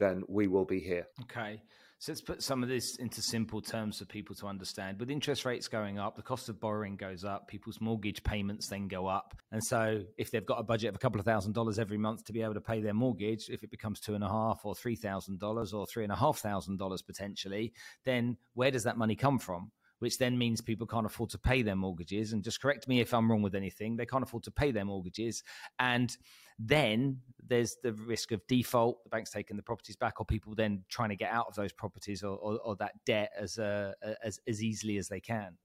than 0.00 0.24
we 0.28 0.48
will 0.48 0.64
be 0.64 0.80
here. 0.80 1.06
Okay. 1.22 1.62
So 2.00 2.12
let's 2.12 2.22
put 2.22 2.42
some 2.42 2.62
of 2.62 2.70
this 2.70 2.96
into 2.96 3.20
simple 3.20 3.60
terms 3.60 3.98
for 3.98 4.06
people 4.06 4.34
to 4.36 4.46
understand. 4.46 4.98
With 4.98 5.10
interest 5.10 5.44
rates 5.44 5.68
going 5.68 5.98
up, 5.98 6.16
the 6.16 6.22
cost 6.22 6.48
of 6.48 6.58
borrowing 6.58 6.96
goes 6.96 7.26
up, 7.26 7.46
people's 7.46 7.78
mortgage 7.78 8.22
payments 8.22 8.68
then 8.68 8.88
go 8.88 9.06
up. 9.06 9.34
And 9.52 9.62
so 9.62 10.00
if 10.16 10.30
they've 10.30 10.46
got 10.46 10.58
a 10.58 10.62
budget 10.62 10.88
of 10.88 10.94
a 10.94 10.98
couple 10.98 11.20
of 11.20 11.26
thousand 11.26 11.52
dollars 11.52 11.78
every 11.78 11.98
month 11.98 12.24
to 12.24 12.32
be 12.32 12.40
able 12.40 12.54
to 12.54 12.60
pay 12.62 12.80
their 12.80 12.94
mortgage, 12.94 13.50
if 13.50 13.62
it 13.62 13.70
becomes 13.70 14.00
two 14.00 14.14
and 14.14 14.24
a 14.24 14.28
half 14.30 14.62
or 14.64 14.74
three 14.74 14.96
thousand 14.96 15.40
dollars 15.40 15.74
or 15.74 15.86
three 15.86 16.02
and 16.02 16.12
a 16.12 16.16
half 16.16 16.38
thousand 16.38 16.78
dollars 16.78 17.02
potentially, 17.02 17.74
then 18.06 18.38
where 18.54 18.70
does 18.70 18.84
that 18.84 18.96
money 18.96 19.14
come 19.14 19.38
from? 19.38 19.70
which 20.00 20.16
then 20.16 20.38
means 20.38 20.62
people 20.62 20.86
can't 20.86 21.06
afford 21.06 21.28
to 21.28 21.38
pay 21.38 21.60
their 21.60 21.76
mortgages. 21.76 22.32
And 22.32 22.42
just 22.42 22.60
correct 22.60 22.88
me 22.88 23.00
if 23.00 23.12
I'm 23.12 23.30
wrong 23.30 23.42
with 23.42 23.54
anything, 23.54 23.96
they 23.96 24.06
can't 24.06 24.22
afford 24.22 24.44
to 24.44 24.50
pay 24.50 24.70
their 24.70 24.86
mortgages. 24.86 25.44
And 25.78 26.16
then 26.60 27.20
there's 27.44 27.76
the 27.82 27.92
risk 27.92 28.30
of 28.32 28.46
default, 28.46 29.02
the 29.02 29.10
bank's 29.10 29.30
taking 29.30 29.56
the 29.56 29.62
properties 29.62 29.96
back, 29.96 30.20
or 30.20 30.26
people 30.26 30.54
then 30.54 30.84
trying 30.88 31.08
to 31.08 31.16
get 31.16 31.32
out 31.32 31.46
of 31.48 31.54
those 31.54 31.72
properties 31.72 32.22
or, 32.22 32.36
or, 32.36 32.58
or 32.60 32.76
that 32.76 32.92
debt 33.04 33.32
as, 33.36 33.58
uh, 33.58 33.92
as, 34.22 34.38
as 34.46 34.62
easily 34.62 34.98
as 34.98 35.08
they 35.08 35.20
can. 35.20 35.56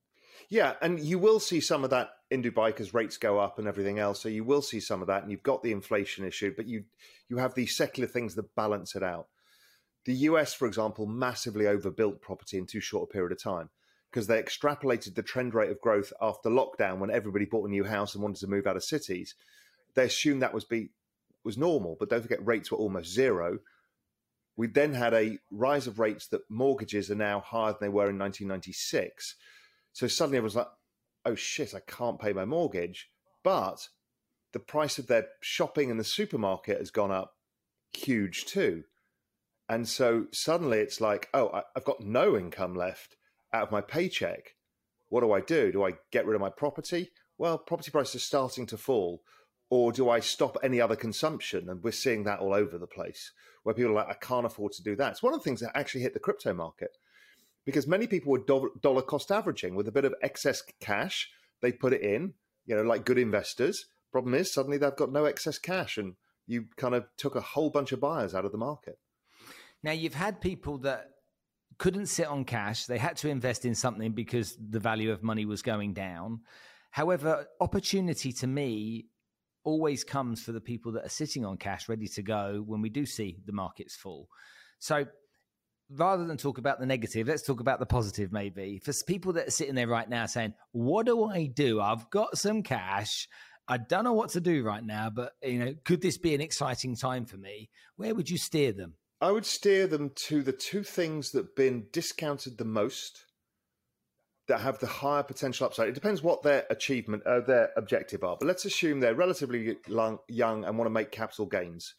Yeah, 0.49 0.73
and 0.81 0.99
you 0.99 1.19
will 1.19 1.39
see 1.39 1.61
some 1.61 1.83
of 1.83 1.89
that 1.91 2.09
in 2.31 2.41
Dubai 2.41 2.67
because 2.67 2.93
rates 2.93 3.17
go 3.17 3.39
up 3.39 3.59
and 3.59 3.67
everything 3.67 3.99
else. 3.99 4.21
So 4.21 4.29
you 4.29 4.43
will 4.43 4.61
see 4.61 4.79
some 4.79 5.01
of 5.01 5.07
that, 5.07 5.21
and 5.21 5.31
you've 5.31 5.43
got 5.43 5.63
the 5.63 5.71
inflation 5.71 6.25
issue, 6.25 6.53
but 6.55 6.67
you 6.67 6.83
you 7.29 7.37
have 7.37 7.55
these 7.55 7.75
secular 7.75 8.07
things 8.07 8.35
that 8.35 8.53
balance 8.55 8.95
it 8.95 9.03
out. 9.03 9.27
The 10.05 10.13
US, 10.13 10.53
for 10.53 10.67
example, 10.67 11.05
massively 11.05 11.67
overbuilt 11.67 12.21
property 12.21 12.57
in 12.57 12.65
too 12.65 12.81
short 12.81 13.09
a 13.09 13.13
period 13.13 13.31
of 13.31 13.41
time 13.41 13.69
because 14.11 14.27
they 14.27 14.41
extrapolated 14.41 15.15
the 15.15 15.23
trend 15.23 15.53
rate 15.53 15.71
of 15.71 15.81
growth 15.81 16.13
after 16.21 16.49
lockdown 16.49 16.99
when 16.99 17.11
everybody 17.11 17.45
bought 17.45 17.67
a 17.67 17.71
new 17.71 17.83
house 17.83 18.13
and 18.13 18.23
wanted 18.23 18.39
to 18.39 18.47
move 18.47 18.67
out 18.67 18.75
of 18.75 18.83
cities 18.83 19.35
they 19.95 20.05
assumed 20.05 20.41
that 20.41 20.53
was 20.53 20.65
be 20.65 20.89
was 21.43 21.57
normal. 21.57 21.95
But 21.99 22.09
don't 22.09 22.21
forget, 22.21 22.45
rates 22.45 22.71
were 22.71 22.77
almost 22.77 23.13
zero. 23.13 23.59
We 24.57 24.67
then 24.67 24.93
had 24.93 25.13
a 25.13 25.37
rise 25.51 25.85
of 25.85 25.99
rates 25.99 26.27
that 26.27 26.49
mortgages 26.49 27.11
are 27.11 27.15
now 27.15 27.41
higher 27.41 27.71
than 27.71 27.79
they 27.81 27.89
were 27.89 28.09
in 28.09 28.17
1996. 28.17 29.35
So 29.93 30.07
suddenly 30.07 30.37
everyone's 30.37 30.55
like, 30.55 30.67
"Oh 31.25 31.35
shit, 31.35 31.73
I 31.73 31.81
can't 31.81 32.19
pay 32.19 32.33
my 32.33 32.45
mortgage." 32.45 33.09
But 33.43 33.89
the 34.53 34.59
price 34.59 34.97
of 34.97 35.07
their 35.07 35.27
shopping 35.41 35.89
in 35.89 35.97
the 35.97 36.03
supermarket 36.03 36.79
has 36.79 36.89
gone 36.89 37.11
up 37.11 37.35
huge 37.91 38.45
too. 38.45 38.83
And 39.67 39.87
so 39.87 40.27
suddenly 40.31 40.79
it's 40.79 41.01
like, 41.01 41.27
oh, 41.33 41.61
I've 41.75 41.85
got 41.85 42.01
no 42.01 42.37
income 42.37 42.75
left 42.75 43.15
out 43.51 43.63
of 43.63 43.71
my 43.71 43.81
paycheck. 43.81 44.55
What 45.09 45.21
do 45.21 45.31
I 45.31 45.41
do? 45.41 45.71
Do 45.71 45.83
I 45.83 45.93
get 46.11 46.25
rid 46.25 46.35
of 46.35 46.41
my 46.41 46.49
property? 46.49 47.11
Well, 47.37 47.57
property 47.57 47.91
prices 47.91 48.15
are 48.15 48.19
starting 48.19 48.65
to 48.67 48.77
fall 48.77 49.23
or 49.69 49.91
do 49.91 50.09
I 50.09 50.19
stop 50.19 50.57
any 50.63 50.79
other 50.79 50.95
consumption? 50.95 51.69
And 51.69 51.83
we're 51.83 51.91
seeing 51.91 52.23
that 52.23 52.39
all 52.39 52.53
over 52.53 52.77
the 52.77 52.87
place 52.87 53.31
where 53.63 53.73
people 53.73 53.91
are 53.91 53.95
like, 53.95 54.09
I 54.09 54.13
can't 54.13 54.45
afford 54.45 54.73
to 54.73 54.83
do 54.83 54.95
that. 54.95 55.13
It's 55.13 55.23
one 55.23 55.33
of 55.33 55.39
the 55.39 55.43
things 55.43 55.61
that 55.61 55.75
actually 55.75 56.01
hit 56.01 56.13
the 56.13 56.19
crypto 56.19 56.53
market 56.53 56.97
because 57.65 57.87
many 57.87 58.05
people 58.05 58.31
were 58.31 58.69
dollar 58.81 59.01
cost 59.01 59.31
averaging 59.31 59.75
with 59.75 59.87
a 59.87 59.91
bit 59.91 60.05
of 60.05 60.13
excess 60.21 60.61
cash. 60.79 61.31
They 61.61 61.71
put 61.71 61.93
it 61.93 62.01
in, 62.01 62.33
you 62.65 62.75
know, 62.75 62.83
like 62.83 63.05
good 63.05 63.17
investors. 63.17 63.85
Problem 64.11 64.35
is, 64.35 64.53
suddenly 64.53 64.77
they've 64.77 64.95
got 64.95 65.11
no 65.11 65.25
excess 65.25 65.57
cash 65.57 65.97
and 65.97 66.13
you 66.47 66.65
kind 66.77 66.93
of 66.93 67.05
took 67.17 67.35
a 67.35 67.41
whole 67.41 67.71
bunch 67.71 67.91
of 67.91 67.99
buyers 67.99 68.35
out 68.35 68.45
of 68.45 68.51
the 68.51 68.57
market. 68.57 68.99
Now, 69.81 69.91
you've 69.91 70.13
had 70.13 70.41
people 70.41 70.77
that 70.79 71.09
couldn't 71.77 72.05
sit 72.05 72.27
on 72.27 72.45
cash, 72.45 72.85
they 72.85 72.97
had 72.97 73.17
to 73.17 73.29
invest 73.29 73.65
in 73.65 73.75
something 73.75 74.13
because 74.13 74.55
the 74.57 74.79
value 74.79 75.11
of 75.11 75.23
money 75.23 75.45
was 75.45 75.61
going 75.61 75.93
down. 75.93 76.41
However, 76.91 77.47
opportunity 77.59 78.31
to 78.33 78.47
me 78.47 79.07
always 79.65 80.03
comes 80.03 80.41
for 80.41 80.53
the 80.53 80.61
people 80.61 80.93
that 80.93 81.05
are 81.05 81.09
sitting 81.09 81.43
on 81.43 81.57
cash 81.57 81.89
ready 81.89 82.07
to 82.07 82.21
go 82.21 82.63
when 82.65 82.81
we 82.81 82.89
do 82.89 83.05
see 83.05 83.37
the 83.45 83.51
markets 83.51 83.95
fall. 83.95 84.29
So 84.79 85.05
rather 85.89 86.25
than 86.25 86.37
talk 86.37 86.57
about 86.57 86.79
the 86.79 86.85
negative, 86.85 87.27
let's 87.27 87.45
talk 87.45 87.59
about 87.59 87.79
the 87.79 87.85
positive 87.85 88.31
maybe. 88.31 88.79
For 88.83 88.93
people 89.05 89.33
that 89.33 89.47
are 89.47 89.51
sitting 89.51 89.75
there 89.75 89.87
right 89.87 90.09
now 90.09 90.25
saying, 90.25 90.53
What 90.71 91.05
do 91.05 91.25
I 91.25 91.47
do? 91.47 91.81
I've 91.81 92.09
got 92.09 92.37
some 92.37 92.63
cash. 92.63 93.27
I 93.67 93.77
don't 93.77 94.03
know 94.03 94.13
what 94.13 94.29
to 94.31 94.41
do 94.41 94.63
right 94.63 94.83
now, 94.83 95.09
but 95.09 95.33
you 95.41 95.59
know, 95.59 95.73
could 95.83 96.01
this 96.01 96.17
be 96.17 96.35
an 96.35 96.41
exciting 96.41 96.95
time 96.95 97.25
for 97.25 97.37
me? 97.37 97.69
Where 97.95 98.13
would 98.13 98.29
you 98.29 98.37
steer 98.37 98.71
them? 98.71 98.93
I 99.19 99.31
would 99.31 99.45
steer 99.45 99.87
them 99.87 100.11
to 100.27 100.43
the 100.43 100.51
two 100.51 100.83
things 100.83 101.31
that 101.31 101.55
been 101.55 101.87
discounted 101.91 102.57
the 102.57 102.65
most 102.65 103.24
that 104.47 104.61
have 104.61 104.79
the 104.79 104.87
higher 104.87 105.23
potential 105.23 105.65
upside. 105.65 105.89
It 105.89 105.95
depends 105.95 106.21
what 106.21 106.43
their 106.43 106.65
achievement, 106.69 107.23
uh, 107.25 107.41
their 107.41 107.71
objective 107.75 108.23
are. 108.23 108.37
But 108.37 108.47
let's 108.47 108.65
assume 108.65 108.99
they're 108.99 109.15
relatively 109.15 109.77
long, 109.87 110.19
young 110.27 110.65
and 110.65 110.77
want 110.77 110.85
to 110.87 110.93
make 110.93 111.11
capital 111.11 111.45
gains. 111.45 111.95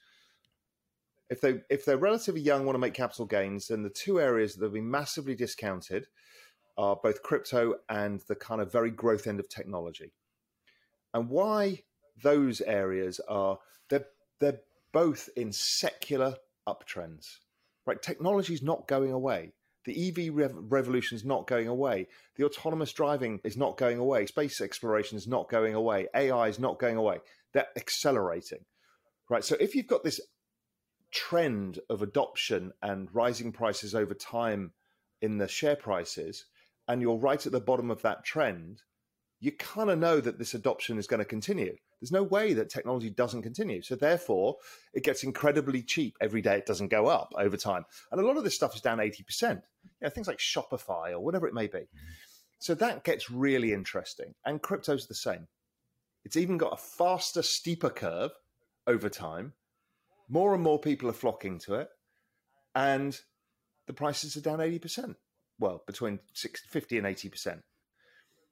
If 1.29 1.41
they 1.41 1.61
if 1.69 1.85
they're 1.85 1.97
relatively 1.97 2.41
young, 2.41 2.65
want 2.65 2.77
to 2.77 2.81
make 2.81 2.95
capital 2.95 3.27
gains, 3.27 3.67
then 3.67 3.83
the 3.83 3.91
two 3.91 4.21
areas 4.21 4.55
that 4.55 4.65
have 4.65 4.75
been 4.75 4.91
massively 4.91 5.35
discounted 5.35 6.07
are 6.79 6.97
both 7.03 7.23
crypto 7.23 7.75
and 7.89 8.21
the 8.29 8.37
kind 8.37 8.61
of 8.61 8.71
very 8.71 8.91
growth 8.91 9.27
end 9.27 9.41
of 9.41 9.49
technology. 9.49 10.13
And 11.15 11.29
why 11.29 11.83
those 12.23 12.61
areas 12.61 13.21
are 13.29 13.59
they're 13.89 14.07
they're 14.39 14.61
both 14.93 15.29
in 15.37 15.53
secular 15.53 16.37
uptrends. 16.69 17.39
Right, 17.87 18.01
technology 18.01 18.55
is 18.55 18.63
not 18.63 18.87
going 18.87 19.13
away. 19.13 19.53
The 19.87 20.09
EV 20.09 20.35
rev- 20.35 20.57
revolution 20.69 21.17
is 21.17 21.25
not 21.25 21.47
going 21.47 21.69
away. 21.69 22.09
The 22.35 22.45
autonomous 22.45 22.93
driving 22.93 23.41
is 23.45 23.57
not 23.57 23.79
going 23.79 23.99
away. 23.99 24.27
Space 24.27 24.61
exploration 24.61 25.17
is 25.17 25.27
not 25.27 25.49
going 25.49 25.75
away. 25.75 26.09
AI 26.15 26.49
is 26.49 26.59
not 26.59 26.79
going 26.79 26.97
away. 26.97 27.21
They're 27.55 27.69
accelerating. 27.77 28.65
Right. 29.31 29.45
So 29.45 29.57
if 29.59 29.75
you've 29.75 29.87
got 29.87 30.05
this 30.05 30.21
trend 31.13 31.79
of 31.89 32.03
adoption 32.03 32.73
and 32.83 33.09
rising 33.15 33.53
prices 33.53 33.95
over 33.95 34.13
time 34.13 34.73
in 35.23 35.39
the 35.39 35.49
share 35.49 35.77
prices, 35.77 36.45
and 36.89 37.01
you're 37.01 37.17
right 37.17 37.45
at 37.47 37.53
the 37.53 37.61
bottom 37.61 37.91
of 37.91 38.03
that 38.03 38.25
trend, 38.25 38.83
you 39.41 39.53
kind 39.53 39.91
of 39.91 39.99
know 39.99 40.21
that 40.21 40.39
this 40.39 40.55
adoption 40.55 40.99
is 40.99 41.07
going 41.07 41.19
to 41.19 41.25
continue. 41.25 41.77
There's 42.01 42.13
no 42.13 42.23
way 42.23 42.53
that 42.53 42.69
technology 42.69 43.11
doesn't 43.11 43.43
continue. 43.43 43.83
So 43.83 43.95
therefore, 43.97 44.57
it 44.93 45.03
gets 45.03 45.25
incredibly 45.25 45.83
cheap 45.83 46.17
every 46.21 46.43
day. 46.43 46.59
It 46.59 46.67
doesn't 46.67 46.89
go 46.89 47.07
up 47.07 47.33
over 47.39 47.57
time. 47.57 47.85
And 48.13 48.21
a 48.21 48.27
lot 48.27 48.37
of 48.37 48.45
this 48.45 48.55
stuff 48.55 48.75
is 48.75 48.83
down 48.83 48.99
80%. 48.99 49.23
You 49.43 49.61
know, 50.03 50.09
things 50.11 50.29
like 50.29 50.39
Shopify 50.39 51.13
or 51.13 51.21
whatever 51.21 51.47
it 51.47 51.55
may 51.55 51.67
be. 51.67 51.89
So 52.59 52.75
that 52.75 53.05
gets 53.05 53.31
really 53.31 53.73
interesting. 53.73 54.35
And 54.45 54.63
crypto's 54.63 55.07
the 55.07 55.15
same. 55.15 55.49
It's 56.25 56.37
even 56.37 56.59
got 56.59 56.73
a 56.73 56.77
faster, 56.77 57.43
steeper 57.43 57.91
curve 57.91 58.33
over 58.87 59.09
time. 59.09 59.55
More 60.29 60.55
and 60.55 60.63
more 60.63 60.81
people 60.81 61.09
are 61.09 61.15
flocking 61.15 61.59
to 61.61 61.75
it. 61.77 61.89
And 62.75 63.19
the 63.87 63.93
prices 63.93 64.37
are 64.37 64.41
down 64.41 64.59
80%. 64.59 65.15
Well, 65.59 65.83
between 65.87 66.19
60, 66.35 66.69
50 66.69 66.99
and 66.99 67.07
80%. 67.07 67.63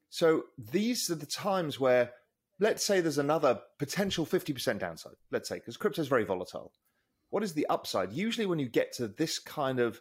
So 0.09 0.45
these 0.57 1.11
are 1.11 1.17
the 1.17 1.27
times 1.27 1.79
where 1.79 2.13
let's 2.61 2.85
say 2.85 3.01
there's 3.01 3.19
another 3.19 3.61
potential 3.79 4.25
50% 4.25 4.79
downside, 4.79 5.15
let's 5.31 5.49
say, 5.49 5.57
because 5.57 5.77
crypto 5.77 6.03
is 6.03 6.09
very 6.09 6.25
volatile. 6.25 6.73
What 7.31 7.43
is 7.43 7.55
the 7.55 7.67
upside? 7.67 8.13
Usually, 8.13 8.47
when 8.47 8.59
you 8.59 8.69
get 8.69 8.93
to 8.95 9.09
this 9.09 9.39
kind 9.39 9.81
of 9.81 10.01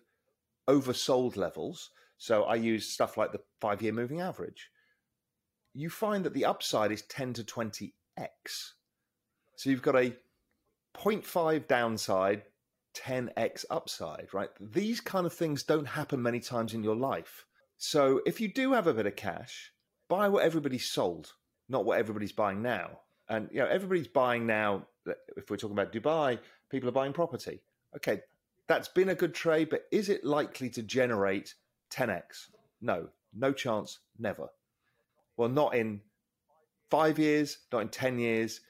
oversold 0.70 1.36
levels, 1.36 1.90
so 2.18 2.44
I 2.44 2.56
use 2.56 2.88
stuff 2.88 3.18
like 3.18 3.32
the 3.32 3.42
five 3.60 3.82
year 3.82 3.92
moving 3.92 4.22
average, 4.22 4.70
you 5.74 5.90
find 5.90 6.24
that 6.24 6.34
the 6.34 6.46
upside 6.46 6.92
is 6.92 7.02
10 7.04 7.34
to 7.34 7.44
20x. 7.44 7.92
So 9.56 9.70
you've 9.70 9.82
got 9.82 9.96
a 9.96 10.16
0.5 10.96 11.68
downside, 11.68 12.44
10x 12.96 13.66
upside, 13.72 14.28
right? 14.34 14.50
These 14.60 15.02
kind 15.02 15.26
of 15.26 15.34
things 15.34 15.64
don't 15.64 15.88
happen 15.88 16.22
many 16.22 16.40
times 16.40 16.74
in 16.74 16.84
your 16.84 16.96
life. 16.96 17.46
So 17.78 18.22
if 18.26 18.40
you 18.40 18.48
do 18.48 18.74
have 18.74 18.86
a 18.86 18.94
bit 18.94 19.08
of 19.08 19.16
cash, 19.16 19.72
buy 20.08 20.28
what 20.28 20.44
everybody's 20.44 20.86
sold 20.86 21.34
not 21.70 21.86
what 21.86 22.00
everybody's 22.00 22.32
buying 22.32 22.62
now. 22.62 23.00
And 23.30 23.50
you 23.52 23.60
know, 23.60 23.68
everybody's 23.68 24.08
buying 24.08 24.46
now. 24.46 24.88
If 25.38 25.50
we're 25.50 25.58
talking 25.58 25.78
about 25.78 25.94
Dubai, 25.94 26.40
people 26.70 26.90
are 26.90 26.94
buying 26.94 27.14
property. 27.14 27.62
Okay, 27.96 28.22
that's 28.68 28.88
been 28.88 29.10
a 29.10 29.16
good 29.16 29.34
trade, 29.34 29.70
but 29.70 29.86
is 29.92 30.10
it 30.10 30.24
likely 30.24 30.70
to 30.72 30.82
generate 30.82 31.54
10x? 31.92 32.48
No, 32.82 33.10
no 33.34 33.52
chance, 33.52 34.00
never. 34.18 34.48
Well, 35.38 35.50
not 35.50 35.76
in 35.76 36.02
five 36.90 37.20
years, 37.20 37.60
not 37.72 37.82
in 37.82 37.90
10 37.90 38.20
years, 38.20 38.62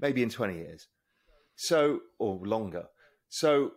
maybe 0.00 0.22
in 0.22 0.30
20 0.30 0.54
years. 0.54 0.88
So, 1.56 2.00
or 2.18 2.38
longer. 2.44 2.86
So, 3.28 3.72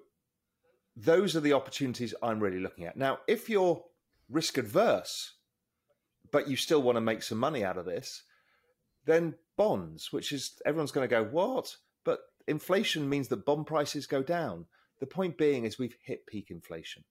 those 0.95 1.35
are 1.35 1.41
the 1.41 1.53
opportunities 1.53 2.13
I'm 2.23 2.39
really 2.39 2.59
looking 2.59 2.85
at. 2.85 2.97
Now, 2.97 3.19
if 3.27 3.49
you're 3.49 3.83
risk 4.29 4.57
adverse, 4.57 5.33
but 6.31 6.47
you 6.47 6.55
still 6.55 6.81
want 6.81 6.95
to 6.95 7.01
make 7.01 7.23
some 7.23 7.37
money 7.37 7.63
out 7.63 7.77
of 7.77 7.85
this, 7.85 8.23
then 9.07 9.35
bonds, 9.55 10.13
which 10.13 10.31
is 10.31 10.61
everyone's 10.65 10.91
going 10.91 11.07
to 11.07 11.15
go, 11.15 11.23
what? 11.23 11.75
But 12.03 12.19
inflation 12.47 13.09
means 13.09 13.29
that 13.29 13.45
bond 13.45 13.65
prices 13.65 14.05
go 14.05 14.21
down. 14.21 14.65
The 14.99 15.07
point 15.07 15.37
being 15.37 15.65
is 15.65 15.79
we've 15.79 15.97
hit 16.03 16.27
peak 16.27 16.51
inflation. 16.51 17.03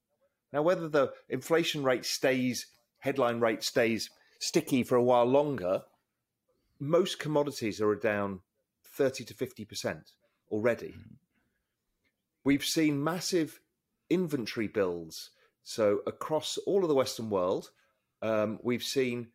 Now, 0.53 0.63
whether 0.63 0.89
the 0.89 1.13
inflation 1.29 1.83
rate 1.83 2.05
stays, 2.05 2.67
headline 2.99 3.41
rate 3.41 3.65
stays 3.65 4.11
sticky 4.39 4.85
for 4.85 4.97
a 4.97 5.03
while 5.03 5.25
longer, 5.25 5.83
most 6.79 7.19
commodities 7.19 7.81
are 7.81 7.95
down 7.95 8.41
30 8.85 9.25
to 9.25 9.35
50% 9.35 10.13
already. 10.51 10.95
We've 12.45 12.65
seen 12.65 13.03
massive 13.03 13.61
inventory 14.09 14.69
builds. 14.69 15.31
So 15.63 16.01
across 16.07 16.59
all 16.59 16.83
of 16.83 16.89
the 16.89 16.95
Western 16.95 17.29
world, 17.29 17.71
um, 18.23 18.61
we've 18.63 18.85
seen 18.85 19.29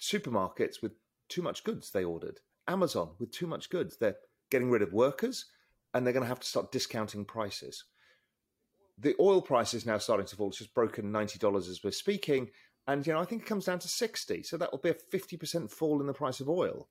supermarkets 0.00 0.82
with 0.82 0.92
too 1.28 1.42
much 1.42 1.64
goods 1.64 1.90
they 1.90 2.04
ordered, 2.04 2.40
Amazon 2.68 3.10
with 3.18 3.30
too 3.30 3.46
much 3.46 3.70
goods. 3.70 3.96
They're 3.96 4.16
getting 4.50 4.70
rid 4.70 4.82
of 4.82 4.92
workers 4.92 5.46
and 5.94 6.04
they're 6.04 6.12
going 6.12 6.24
to 6.24 6.28
have 6.28 6.40
to 6.40 6.46
start 6.46 6.72
discounting 6.72 7.24
prices. 7.24 7.84
The 8.98 9.14
oil 9.20 9.42
price 9.42 9.74
is 9.74 9.86
now 9.86 9.98
starting 9.98 10.26
to 10.26 10.36
fall. 10.36 10.48
It's 10.48 10.58
just 10.58 10.74
broken 10.74 11.12
$90 11.12 11.56
as 11.56 11.84
we're 11.84 11.90
speaking. 11.90 12.50
And, 12.86 13.06
you 13.06 13.12
know, 13.12 13.20
I 13.20 13.24
think 13.24 13.42
it 13.42 13.48
comes 13.48 13.66
down 13.66 13.78
to 13.80 13.88
60. 13.88 14.42
So 14.42 14.56
that 14.56 14.72
will 14.72 14.78
be 14.78 14.90
a 14.90 14.94
50% 14.94 15.70
fall 15.70 16.00
in 16.00 16.06
the 16.06 16.12
price 16.14 16.40
of 16.40 16.48
oil. 16.48 16.88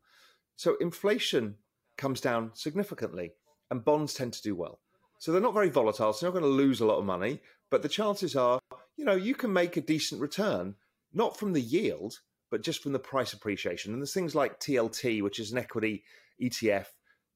So 0.56 0.76
inflation 0.80 1.56
comes 1.98 2.22
down 2.22 2.52
significantly 2.54 3.32
and 3.72 3.84
bonds 3.84 4.14
tend 4.14 4.34
to 4.34 4.42
do 4.42 4.56
well. 4.56 4.80
So 5.20 5.32
they're 5.32 5.42
not 5.42 5.54
very 5.54 5.70
volatile. 5.70 6.14
So 6.14 6.26
you're 6.26 6.34
not 6.34 6.40
going 6.40 6.52
to 6.52 6.58
lose 6.58 6.82
a 6.82 6.86
lot 6.86 7.00
of 7.00 7.06
money. 7.06 7.42
But 7.72 7.82
the 7.82 7.90
chances 7.90 8.36
are, 8.36 8.60
you 8.98 9.06
know, 9.06 9.16
you 9.16 9.34
can 9.34 9.52
make 9.52 9.76
a 9.78 9.82
decent 9.82 10.22
return, 10.22 10.76
not 11.14 11.38
from 11.38 11.54
the 11.54 11.62
yield, 11.62 12.20
but 12.52 12.62
just 12.62 12.82
from 12.82 12.94
the 12.94 13.00
price 13.00 13.34
appreciation. 13.34 13.94
And 13.94 14.02
there's 14.02 14.14
things 14.14 14.36
like 14.36 14.60
TLT, 14.60 15.22
which 15.22 15.40
is 15.40 15.52
an 15.52 15.58
equity 15.58 16.04
ETF 16.42 16.88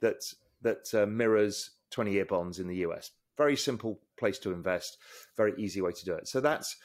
that 0.01 0.23
that 0.61 0.93
uh, 0.93 1.05
mirrors 1.05 1.71
20 1.91 2.11
year 2.11 2.25
bonds 2.25 2.59
in 2.59 2.67
the 2.67 2.77
US. 2.77 3.11
Very 3.37 3.55
simple 3.55 3.99
place 4.17 4.37
to 4.39 4.51
invest, 4.51 4.97
very 5.37 5.53
easy 5.57 5.81
way 5.81 5.91
to 5.91 6.05
do 6.05 6.13
it. 6.13 6.27
So 6.27 6.41
that's 6.41 6.75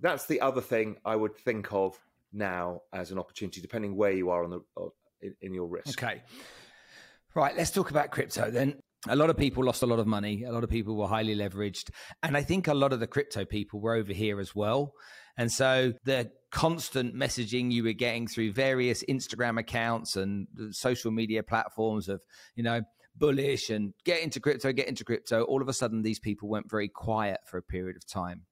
that's 0.00 0.26
the 0.26 0.40
other 0.40 0.60
thing 0.60 0.96
I 1.04 1.16
would 1.16 1.36
think 1.36 1.72
of 1.72 1.98
now 2.32 2.82
as 2.92 3.10
an 3.10 3.18
opportunity, 3.18 3.60
depending 3.60 3.96
where 3.96 4.12
you 4.12 4.30
are 4.30 4.44
on 4.44 4.50
the 4.50 4.60
uh, 4.76 4.88
in, 5.20 5.34
in 5.40 5.54
your 5.54 5.66
risk. 5.66 6.02
Okay, 6.02 6.22
right. 7.34 7.56
Let's 7.56 7.70
talk 7.70 7.90
about 7.90 8.10
crypto 8.10 8.50
then. 8.50 8.80
A 9.08 9.14
lot 9.14 9.30
of 9.30 9.36
people 9.36 9.64
lost 9.64 9.82
a 9.82 9.86
lot 9.86 10.00
of 10.00 10.08
money. 10.08 10.42
A 10.42 10.50
lot 10.50 10.64
of 10.64 10.70
people 10.70 10.96
were 10.96 11.06
highly 11.06 11.36
leveraged, 11.36 11.90
and 12.22 12.36
I 12.36 12.42
think 12.42 12.68
a 12.68 12.74
lot 12.74 12.92
of 12.92 13.00
the 13.00 13.06
crypto 13.06 13.44
people 13.44 13.80
were 13.80 13.94
over 13.94 14.12
here 14.12 14.40
as 14.40 14.54
well. 14.54 14.94
And 15.38 15.50
so 15.50 15.94
the 16.04 16.30
constant 16.50 17.14
messaging 17.14 17.70
you 17.70 17.84
were 17.84 17.92
getting 17.92 18.26
through 18.26 18.52
various 18.52 19.04
Instagram 19.08 19.58
accounts 19.58 20.16
and 20.16 20.48
social 20.72 21.12
media 21.12 21.42
platforms 21.42 22.08
of, 22.08 22.20
you 22.56 22.64
know, 22.64 22.82
bullish 23.16 23.70
and 23.70 23.94
get 24.04 24.22
into 24.22 24.40
crypto, 24.40 24.72
get 24.72 24.88
into 24.88 25.04
crypto. 25.04 25.44
All 25.44 25.62
of 25.62 25.68
a 25.68 25.72
sudden, 25.72 26.02
these 26.02 26.18
people 26.18 26.48
went 26.48 26.68
very 26.68 26.88
quiet 26.88 27.40
for 27.46 27.56
a 27.56 27.62
period 27.62 27.96
of 27.96 28.06
time. 28.06 28.42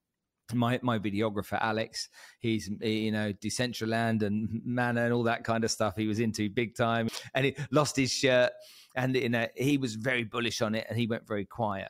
My 0.55 0.79
my 0.81 1.01
videographer 1.01 1.59
Alex, 1.61 2.09
he's 2.39 2.71
you 2.81 3.11
know 3.11 3.33
Decentraland 3.33 4.23
and 4.23 4.63
Mana 4.65 5.03
and 5.03 5.13
all 5.13 5.25
that 5.25 5.43
kind 5.43 5.65
of 5.65 5.73
stuff. 5.73 5.97
He 5.97 6.07
was 6.07 6.21
into 6.21 6.49
big 6.49 6.77
time, 6.77 7.09
and 7.35 7.47
he 7.47 7.57
lost 7.73 7.97
his 7.97 8.13
shirt, 8.13 8.53
and 8.95 9.17
you 9.17 9.29
know 9.29 9.49
he 9.57 9.77
was 9.77 9.97
very 9.97 10.23
bullish 10.23 10.63
on 10.63 10.77
it, 10.77 10.87
and 10.89 10.97
he 10.97 11.09
went 11.09 11.27
very 11.27 11.47
quiet 11.47 11.89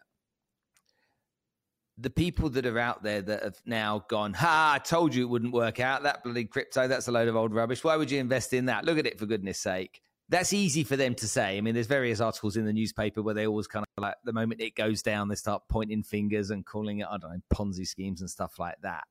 the 1.99 2.11
people 2.11 2.51
that 2.51 2.67
are 2.67 2.79
out 2.79 3.03
there 3.03 3.23
that 3.23 3.43
have 3.43 3.61
now 3.65 4.05
gone, 4.09 4.35
ha, 4.35 4.75
I 4.75 4.79
told 4.79 5.15
you 5.15 5.23
it 5.23 5.31
wouldn't 5.31 5.53
work 5.53 5.81
out. 5.81 6.03
That 6.03 6.23
bloody 6.23 6.45
crypto, 6.45 6.89
that's 6.89 7.09
a 7.09 7.13
load 7.13 7.29
of 7.29 7.37
old 7.37 7.55
rubbish. 7.55 7.83
Why 7.83 7.97
would 7.97 8.11
you 8.11 8.21
invest 8.21 8.53
in 8.53 8.67
that? 8.67 8.85
Look 8.85 8.99
at 8.99 9.07
it 9.07 9.19
for 9.19 9.27
goodness 9.27 9.59
sake 9.59 10.03
that's 10.29 10.53
easy 10.53 10.85
for 10.85 10.97
them 10.97 11.15
to 11.17 11.29
say. 11.29 11.57
I 11.57 11.61
mean, 11.61 11.75
there's 11.75 11.87
various 11.87 12.21
articles 12.21 12.57
in 12.57 12.65
the 12.65 12.73
newspaper 12.73 13.23
where 13.23 13.35
they 13.35 13.47
always 13.47 13.67
kind 13.67 13.85
of 13.97 14.03
like 14.03 14.15
the 14.25 14.33
moment 14.33 14.61
it 14.61 14.75
goes 14.75 15.03
down, 15.03 15.29
they 15.29 15.37
start 15.37 15.63
pointing 15.69 16.03
fingers 16.03 16.51
and 16.51 16.67
calling 16.67 16.99
it, 16.99 17.07
I 17.09 17.19
don't 17.19 17.31
know, 17.31 17.41
Ponzi 17.55 17.87
schemes 17.87 18.21
and 18.21 18.31
stuff 18.31 18.59
like 18.59 18.77
that, 18.83 19.05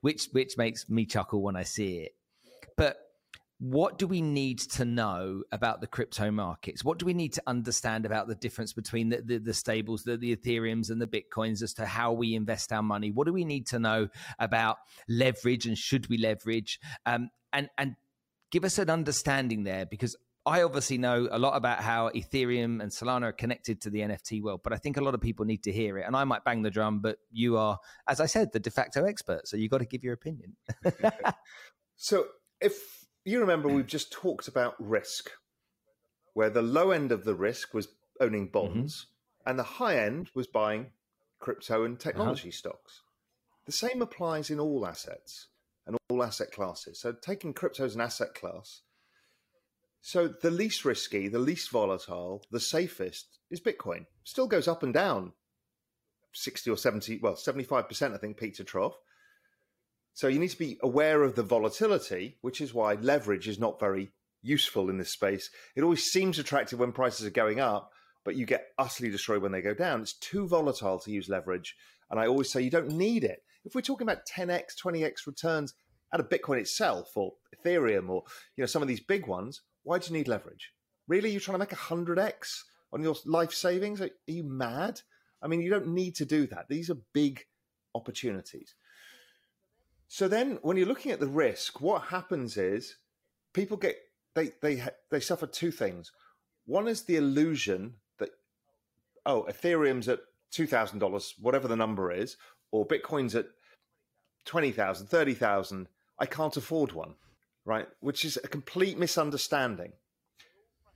which 0.00 0.28
which 0.32 0.56
makes 0.58 0.88
me 0.88 1.06
chuckle 1.06 1.42
when 1.42 1.56
I 1.56 1.62
see 1.62 1.98
it. 1.98 2.12
But 2.76 2.96
what 3.58 3.98
do 3.98 4.06
we 4.06 4.20
need 4.20 4.58
to 4.58 4.84
know 4.84 5.42
about 5.52 5.80
the 5.80 5.86
crypto 5.86 6.30
markets? 6.30 6.84
What 6.84 6.98
do 6.98 7.06
we 7.06 7.14
need 7.14 7.32
to 7.34 7.42
understand 7.46 8.04
about 8.04 8.26
the 8.26 8.34
difference 8.34 8.72
between 8.72 9.10
the, 9.10 9.22
the, 9.22 9.38
the 9.38 9.54
stables, 9.54 10.02
the, 10.02 10.16
the 10.16 10.34
Ethereums 10.34 10.90
and 10.90 11.00
the 11.00 11.06
Bitcoins 11.06 11.62
as 11.62 11.72
to 11.74 11.86
how 11.86 12.12
we 12.12 12.34
invest 12.34 12.72
our 12.72 12.82
money? 12.82 13.10
What 13.10 13.26
do 13.26 13.32
we 13.32 13.44
need 13.44 13.66
to 13.68 13.78
know 13.78 14.08
about 14.38 14.78
leverage 15.08 15.66
and 15.66 15.78
should 15.78 16.08
we 16.08 16.18
leverage? 16.18 16.80
Um, 17.06 17.30
and, 17.52 17.68
and 17.78 17.94
give 18.50 18.64
us 18.64 18.78
an 18.78 18.90
understanding 18.90 19.62
there 19.62 19.86
because 19.86 20.16
I 20.46 20.62
obviously 20.62 20.98
know 20.98 21.26
a 21.30 21.38
lot 21.38 21.56
about 21.56 21.78
how 21.78 22.10
Ethereum 22.10 22.82
and 22.82 22.90
Solana 22.90 23.22
are 23.22 23.32
connected 23.32 23.80
to 23.82 23.90
the 23.90 24.00
NFT 24.00 24.42
world, 24.42 24.60
but 24.62 24.74
I 24.74 24.76
think 24.76 24.98
a 24.98 25.00
lot 25.00 25.14
of 25.14 25.20
people 25.20 25.46
need 25.46 25.62
to 25.62 25.72
hear 25.72 25.96
it. 25.96 26.06
And 26.06 26.14
I 26.14 26.24
might 26.24 26.44
bang 26.44 26.62
the 26.62 26.70
drum, 26.70 27.00
but 27.00 27.16
you 27.32 27.56
are, 27.56 27.78
as 28.06 28.20
I 28.20 28.26
said, 28.26 28.52
the 28.52 28.60
de 28.60 28.70
facto 28.70 29.04
expert. 29.04 29.48
So 29.48 29.56
you've 29.56 29.70
got 29.70 29.78
to 29.78 29.86
give 29.86 30.04
your 30.04 30.12
opinion. 30.12 30.56
so 31.96 32.26
if 32.60 33.03
you 33.24 33.40
remember, 33.40 33.68
we've 33.68 33.86
just 33.86 34.12
talked 34.12 34.48
about 34.48 34.74
risk, 34.78 35.30
where 36.34 36.50
the 36.50 36.62
low 36.62 36.90
end 36.90 37.12
of 37.12 37.24
the 37.24 37.34
risk 37.34 37.74
was 37.74 37.88
owning 38.20 38.48
mm-hmm. 38.48 38.52
bonds, 38.52 38.94
mm-hmm. 38.94 39.50
and 39.50 39.58
the 39.58 39.64
high 39.64 39.98
end 39.98 40.30
was 40.34 40.46
buying 40.46 40.90
crypto 41.40 41.84
and 41.84 41.96
uh-huh. 41.96 42.10
technology 42.10 42.48
uh-huh. 42.48 42.56
stocks. 42.56 43.02
The 43.66 43.72
same 43.72 44.02
applies 44.02 44.50
in 44.50 44.60
all 44.60 44.86
assets 44.86 45.48
and 45.86 45.96
all 46.08 46.22
asset 46.22 46.52
classes. 46.52 46.98
So 47.00 47.12
taking 47.12 47.54
crypto 47.54 47.84
as 47.84 47.94
an 47.94 48.00
asset 48.00 48.34
class 48.34 48.82
so 50.06 50.28
the 50.28 50.50
least 50.50 50.84
risky, 50.84 51.28
the 51.28 51.38
least 51.38 51.70
volatile, 51.70 52.44
the 52.50 52.60
safest 52.60 53.38
is 53.50 53.58
Bitcoin. 53.58 54.04
Still 54.22 54.46
goes 54.46 54.68
up 54.68 54.82
and 54.82 54.92
down 54.92 55.32
60 56.34 56.68
or 56.68 56.76
70, 56.76 57.20
well, 57.22 57.32
75%, 57.32 58.12
I 58.12 58.18
think, 58.18 58.36
peak 58.36 58.54
to 58.56 58.64
trough. 58.64 58.98
So 60.14 60.28
you 60.28 60.38
need 60.38 60.50
to 60.50 60.58
be 60.58 60.78
aware 60.80 61.22
of 61.22 61.34
the 61.34 61.42
volatility, 61.42 62.38
which 62.40 62.60
is 62.60 62.72
why 62.72 62.94
leverage 62.94 63.48
is 63.48 63.58
not 63.58 63.80
very 63.80 64.12
useful 64.42 64.88
in 64.88 64.96
this 64.96 65.10
space. 65.10 65.50
It 65.74 65.82
always 65.82 66.04
seems 66.04 66.38
attractive 66.38 66.78
when 66.78 66.92
prices 66.92 67.26
are 67.26 67.30
going 67.30 67.58
up, 67.58 67.90
but 68.24 68.36
you 68.36 68.46
get 68.46 68.68
utterly 68.78 69.10
destroyed 69.10 69.42
when 69.42 69.50
they 69.50 69.60
go 69.60 69.74
down. 69.74 70.02
It's 70.02 70.12
too 70.14 70.46
volatile 70.46 71.00
to 71.00 71.10
use 71.10 71.28
leverage. 71.28 71.74
And 72.10 72.20
I 72.20 72.28
always 72.28 72.50
say 72.50 72.62
you 72.62 72.70
don't 72.70 72.92
need 72.92 73.24
it. 73.24 73.42
If 73.64 73.74
we're 73.74 73.80
talking 73.80 74.06
about 74.06 74.26
10x, 74.26 74.76
20x 74.80 75.26
returns 75.26 75.74
out 76.12 76.20
of 76.20 76.28
Bitcoin 76.28 76.60
itself 76.60 77.16
or 77.16 77.32
Ethereum 77.56 78.08
or 78.08 78.22
you 78.56 78.62
know 78.62 78.66
some 78.66 78.82
of 78.82 78.88
these 78.88 79.00
big 79.00 79.26
ones, 79.26 79.62
why 79.82 79.98
do 79.98 80.06
you 80.06 80.16
need 80.16 80.28
leverage? 80.28 80.72
Really, 81.08 81.30
you're 81.30 81.40
trying 81.40 81.54
to 81.54 81.58
make 81.58 81.72
hundred 81.72 82.20
x 82.20 82.64
on 82.92 83.02
your 83.02 83.16
life 83.26 83.52
savings? 83.52 84.00
Are 84.00 84.10
you 84.26 84.44
mad? 84.44 85.00
I 85.42 85.48
mean, 85.48 85.60
you 85.60 85.70
don't 85.70 85.88
need 85.88 86.14
to 86.16 86.24
do 86.24 86.46
that. 86.48 86.68
These 86.68 86.88
are 86.88 86.96
big 87.12 87.44
opportunities. 87.94 88.74
So 90.14 90.28
then, 90.28 90.60
when 90.62 90.76
you're 90.76 90.86
looking 90.86 91.10
at 91.10 91.18
the 91.18 91.26
risk, 91.26 91.80
what 91.80 92.02
happens 92.02 92.56
is 92.56 92.98
people 93.52 93.76
get 93.76 93.96
they 94.36 94.52
they 94.62 94.80
they 95.10 95.18
suffer 95.18 95.48
two 95.48 95.72
things. 95.72 96.12
One 96.66 96.86
is 96.86 97.02
the 97.02 97.16
illusion 97.16 97.94
that 98.20 98.30
oh, 99.26 99.44
Ethereum's 99.50 100.08
at 100.08 100.20
two 100.52 100.68
thousand 100.68 101.00
dollars, 101.00 101.34
whatever 101.40 101.66
the 101.66 101.74
number 101.74 102.12
is, 102.12 102.36
or 102.70 102.86
Bitcoin's 102.86 103.34
at 103.34 103.46
twenty 104.44 104.70
thousand, 104.70 105.08
thirty 105.08 105.34
thousand. 105.34 105.88
I 106.16 106.26
can't 106.26 106.56
afford 106.56 106.92
one 106.92 107.16
right? 107.64 107.88
Which 108.00 108.24
is 108.24 108.36
a 108.36 108.48
complete 108.48 108.98
misunderstanding. 108.98 109.92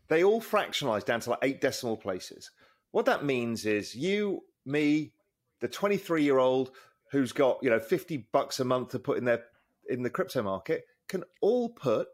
They 0.09 0.23
all 0.23 0.41
fractionalize 0.41 1.05
down 1.05 1.21
to 1.21 1.31
like 1.31 1.39
eight 1.43 1.61
decimal 1.61 1.97
places. 1.97 2.51
What 2.93 3.07
that 3.07 3.25
means 3.25 3.67
is 3.67 3.97
you, 3.97 4.43
me, 4.65 5.13
the 5.61 5.69
23 5.69 6.23
year 6.23 6.39
old 6.39 6.71
who's 7.11 7.33
got, 7.33 7.59
you 7.63 7.71
know, 7.71 7.81
50 7.81 8.29
bucks 8.33 8.61
a 8.61 8.65
month 8.65 8.91
to 8.91 8.99
put 8.99 9.19
in 9.19 9.25
their 9.25 9.45
in 9.89 10.03
the 10.03 10.11
crypto 10.11 10.43
market 10.43 10.85
can 11.09 11.25
all 11.41 11.71
put 11.71 12.09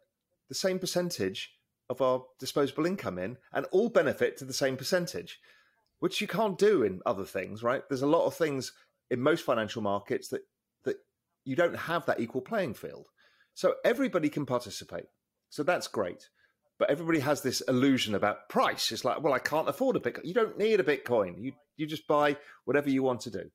the 0.49 0.55
same 0.55 0.79
percentage 0.79 1.51
of 1.91 2.01
our 2.01 2.25
disposable 2.39 2.87
income 2.87 3.19
in 3.19 3.37
and 3.53 3.67
all 3.73 3.89
benefit 3.89 4.37
to 4.39 4.45
the 4.45 4.53
same 4.53 4.77
percentage, 4.77 5.39
which 5.99 6.21
you 6.21 6.27
can't 6.27 6.59
do 6.59 6.83
in 6.83 7.01
other 7.05 7.25
things, 7.25 7.63
right? 7.63 7.83
There's 7.89 8.03
a 8.03 8.07
lot 8.07 8.27
of 8.27 8.35
things 8.35 8.73
in 9.11 9.21
most 9.21 9.45
financial 9.45 9.83
markets 9.83 10.29
that 10.29 10.43
that 10.85 10.97
you 11.45 11.57
don't 11.57 11.77
have 11.77 12.07
that 12.07 12.21
equal 12.21 12.43
playing 12.43 12.75
field. 12.75 13.07
So 13.55 13.75
everybody 13.85 14.29
can 14.29 14.47
participate. 14.47 15.07
So 15.51 15.63
that's 15.63 15.89
great. 15.89 16.29
But 16.79 16.91
everybody 16.91 17.21
has 17.21 17.43
this 17.43 17.61
illusion 17.63 18.15
about 18.15 18.49
price. 18.49 18.91
It's 18.91 19.05
like, 19.05 19.23
well, 19.23 19.33
I 19.33 19.39
can't 19.39 19.69
afford 19.69 19.95
a 19.95 20.01
Bitcoin. 20.01 20.25
You 20.25 20.35
don't 20.35 20.59
need 20.59 20.81
a 20.81 20.85
Bitcoin. 20.85 21.35
You 21.39 21.53
you 21.77 21.87
just 21.87 22.07
buy 22.07 22.37
whatever 22.65 22.91
you 22.91 23.03
want 23.03 23.21
to 23.23 23.31
do. 23.31 23.51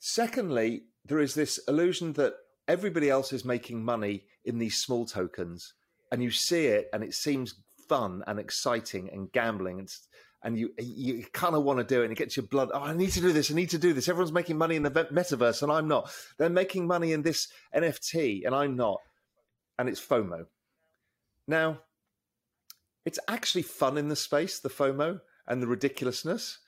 Secondly, 0.00 0.84
there 1.04 1.20
is 1.20 1.34
this 1.34 1.60
illusion 1.68 2.14
that 2.14 2.34
everybody 2.66 3.08
else 3.08 3.32
is 3.32 3.44
making 3.44 3.84
money 3.84 4.24
in 4.44 4.58
these 4.58 4.78
small 4.78 5.04
tokens, 5.04 5.74
and 6.10 6.22
you 6.22 6.30
see 6.30 6.66
it, 6.66 6.88
and 6.92 7.04
it 7.04 7.14
seems 7.14 7.54
fun 7.88 8.24
and 8.26 8.40
exciting 8.40 9.10
and 9.12 9.30
gambling. 9.30 9.78
And 9.78 9.88
and 10.42 10.58
you 10.58 10.70
you 10.78 11.24
kind 11.32 11.54
of 11.54 11.64
want 11.64 11.78
to 11.80 11.84
do 11.84 12.00
it 12.00 12.04
and 12.04 12.12
it 12.12 12.18
gets 12.18 12.36
your 12.36 12.46
blood 12.46 12.70
oh 12.72 12.80
i 12.80 12.94
need 12.94 13.10
to 13.10 13.20
do 13.20 13.32
this 13.32 13.50
i 13.50 13.54
need 13.54 13.70
to 13.70 13.78
do 13.78 13.92
this. 13.92 14.08
Everyone's 14.08 14.32
making 14.32 14.56
money 14.56 14.76
in 14.76 14.82
the 14.82 14.90
metaverse 14.90 15.62
and 15.62 15.70
i'm 15.70 15.88
not. 15.88 16.10
They're 16.38 16.48
making 16.48 16.86
money 16.86 17.12
in 17.12 17.22
this 17.22 17.48
nft 17.74 18.46
and 18.46 18.54
i'm 18.54 18.76
not 18.76 19.00
and 19.78 19.88
it's 19.88 20.00
fomo. 20.00 20.46
Now 21.46 21.80
it's 23.04 23.18
actually 23.28 23.62
fun 23.62 23.98
in 23.98 24.08
the 24.08 24.16
space 24.16 24.60
the 24.60 24.70
fomo 24.70 25.20
and 25.46 25.62
the 25.62 25.66
ridiculousness 25.66 26.58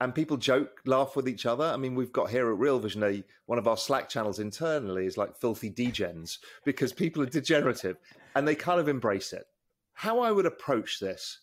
and 0.00 0.14
people 0.14 0.36
joke 0.36 0.80
laugh 0.86 1.16
with 1.16 1.28
each 1.28 1.46
other 1.46 1.64
i 1.64 1.76
mean 1.76 1.94
we've 1.94 2.12
got 2.12 2.30
here 2.30 2.50
at 2.50 2.58
real 2.58 2.78
vision 2.78 3.02
a 3.02 3.22
one 3.46 3.58
of 3.58 3.68
our 3.68 3.76
slack 3.76 4.08
channels 4.08 4.38
internally 4.38 5.06
is 5.06 5.18
like 5.18 5.36
filthy 5.36 5.70
degens 5.70 6.38
because 6.64 6.92
people 6.92 7.22
are 7.22 7.26
degenerative 7.26 7.96
and 8.34 8.46
they 8.46 8.54
kind 8.54 8.80
of 8.80 8.88
embrace 8.88 9.32
it 9.32 9.46
how 9.94 10.20
i 10.20 10.30
would 10.30 10.46
approach 10.46 11.00
this 11.00 11.40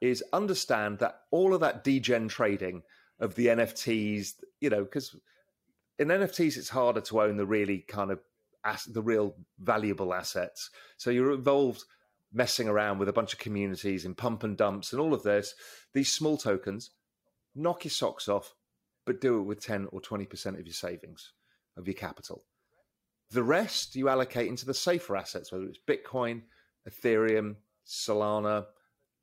is 0.00 0.24
understand 0.32 0.98
that 0.98 1.20
all 1.30 1.54
of 1.54 1.60
that 1.60 1.84
degen 1.84 2.28
trading 2.28 2.82
of 3.18 3.34
the 3.34 3.48
NFTs, 3.48 4.34
you 4.60 4.70
know, 4.70 4.82
because 4.82 5.14
in 5.98 6.08
NFTs 6.08 6.56
it's 6.56 6.70
harder 6.70 7.02
to 7.02 7.20
own 7.20 7.36
the 7.36 7.46
really 7.46 7.80
kind 7.80 8.10
of 8.10 8.20
the 8.88 9.02
real 9.02 9.34
valuable 9.58 10.14
assets. 10.14 10.70
So 10.96 11.10
you're 11.10 11.32
involved 11.32 11.84
messing 12.32 12.68
around 12.68 12.98
with 12.98 13.08
a 13.08 13.12
bunch 13.12 13.32
of 13.32 13.38
communities 13.38 14.04
in 14.04 14.14
pump 14.14 14.42
and 14.42 14.56
dumps 14.56 14.92
and 14.92 15.00
all 15.00 15.12
of 15.12 15.22
this. 15.22 15.54
These 15.92 16.12
small 16.12 16.36
tokens, 16.36 16.90
knock 17.54 17.84
your 17.84 17.90
socks 17.90 18.28
off, 18.28 18.54
but 19.06 19.20
do 19.20 19.40
it 19.40 19.44
with 19.44 19.64
10 19.64 19.88
or 19.92 20.00
20% 20.00 20.58
of 20.58 20.66
your 20.66 20.74
savings, 20.74 21.32
of 21.76 21.86
your 21.86 21.94
capital. 21.94 22.44
The 23.30 23.42
rest 23.42 23.96
you 23.96 24.08
allocate 24.08 24.48
into 24.48 24.66
the 24.66 24.74
safer 24.74 25.16
assets, 25.16 25.52
whether 25.52 25.64
it's 25.64 25.78
Bitcoin, 25.88 26.42
Ethereum, 26.88 27.56
Solana, 27.86 28.66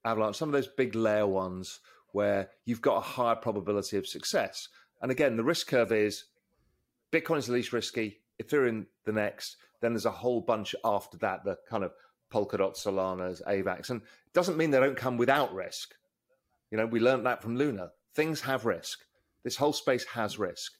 Avalanche, 0.05 0.37
some 0.37 0.49
of 0.49 0.53
those 0.53 0.67
big 0.67 0.95
layer 0.95 1.27
ones 1.27 1.79
where 2.13 2.49
you've 2.65 2.81
got 2.81 2.97
a 2.97 3.01
higher 3.01 3.35
probability 3.35 3.97
of 3.97 4.07
success. 4.07 4.69
And 5.01 5.11
again, 5.11 5.35
the 5.35 5.43
risk 5.43 5.67
curve 5.67 5.91
is 5.91 6.25
Bitcoin 7.11 7.37
is 7.37 7.47
the 7.47 7.53
least 7.53 7.73
risky, 7.73 8.19
Ethereum 8.41 8.85
the 9.05 9.11
next, 9.11 9.57
then 9.81 9.93
there's 9.93 10.05
a 10.05 10.11
whole 10.11 10.41
bunch 10.41 10.75
after 10.83 11.17
that, 11.17 11.43
the 11.43 11.57
kind 11.69 11.83
of 11.83 11.91
Polkadot, 12.31 12.75
Solanas, 12.75 13.41
AVAX. 13.47 13.89
And 13.89 14.01
it 14.01 14.33
doesn't 14.33 14.57
mean 14.57 14.71
they 14.71 14.79
don't 14.79 14.97
come 14.97 15.17
without 15.17 15.53
risk. 15.53 15.93
You 16.71 16.77
know, 16.77 16.85
we 16.85 16.99
learned 16.99 17.25
that 17.25 17.41
from 17.41 17.55
Luna. 17.55 17.91
Things 18.17 18.41
have 18.41 18.65
risk. 18.65 19.01
This 19.43 19.55
whole 19.55 19.73
space 19.73 20.03
has 20.05 20.39
risk, 20.39 20.73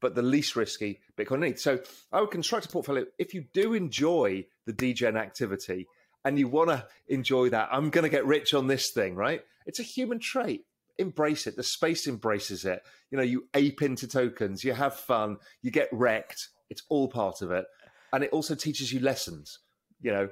but 0.00 0.16
the 0.16 0.22
least 0.22 0.56
risky 0.56 0.98
Bitcoin 1.16 1.38
needs. 1.38 1.62
So 1.62 1.78
I 2.10 2.20
would 2.20 2.32
construct 2.32 2.66
a 2.66 2.68
portfolio. 2.68 3.04
If 3.16 3.32
you 3.32 3.44
do 3.52 3.74
enjoy 3.74 4.44
the 4.66 4.72
degen 4.72 5.16
activity 5.16 5.86
and 6.24 6.36
you 6.36 6.48
want 6.48 6.70
to 6.70 6.84
enjoy 7.06 7.50
that, 7.50 7.68
I'm 7.70 7.90
going 7.90 8.02
to 8.02 8.10
get 8.10 8.26
rich 8.26 8.54
on 8.54 8.66
this 8.66 8.90
thing, 8.90 9.14
right? 9.14 9.42
It's 9.66 9.78
a 9.78 9.84
human 9.84 10.18
trait. 10.18 10.64
Embrace 10.98 11.46
it. 11.46 11.54
The 11.54 11.62
space 11.62 12.08
embraces 12.08 12.64
it. 12.64 12.82
You 13.12 13.18
know, 13.18 13.24
you 13.24 13.44
ape 13.54 13.82
into 13.82 14.08
tokens, 14.08 14.64
you 14.64 14.72
have 14.72 14.96
fun, 14.96 15.36
you 15.62 15.70
get 15.70 15.88
wrecked. 15.92 16.48
It's 16.70 16.82
all 16.88 17.06
part 17.06 17.40
of 17.40 17.52
it. 17.52 17.66
And 18.12 18.24
it 18.24 18.30
also 18.32 18.56
teaches 18.56 18.92
you 18.92 18.98
lessons. 18.98 19.60
You 20.00 20.10
know, 20.10 20.28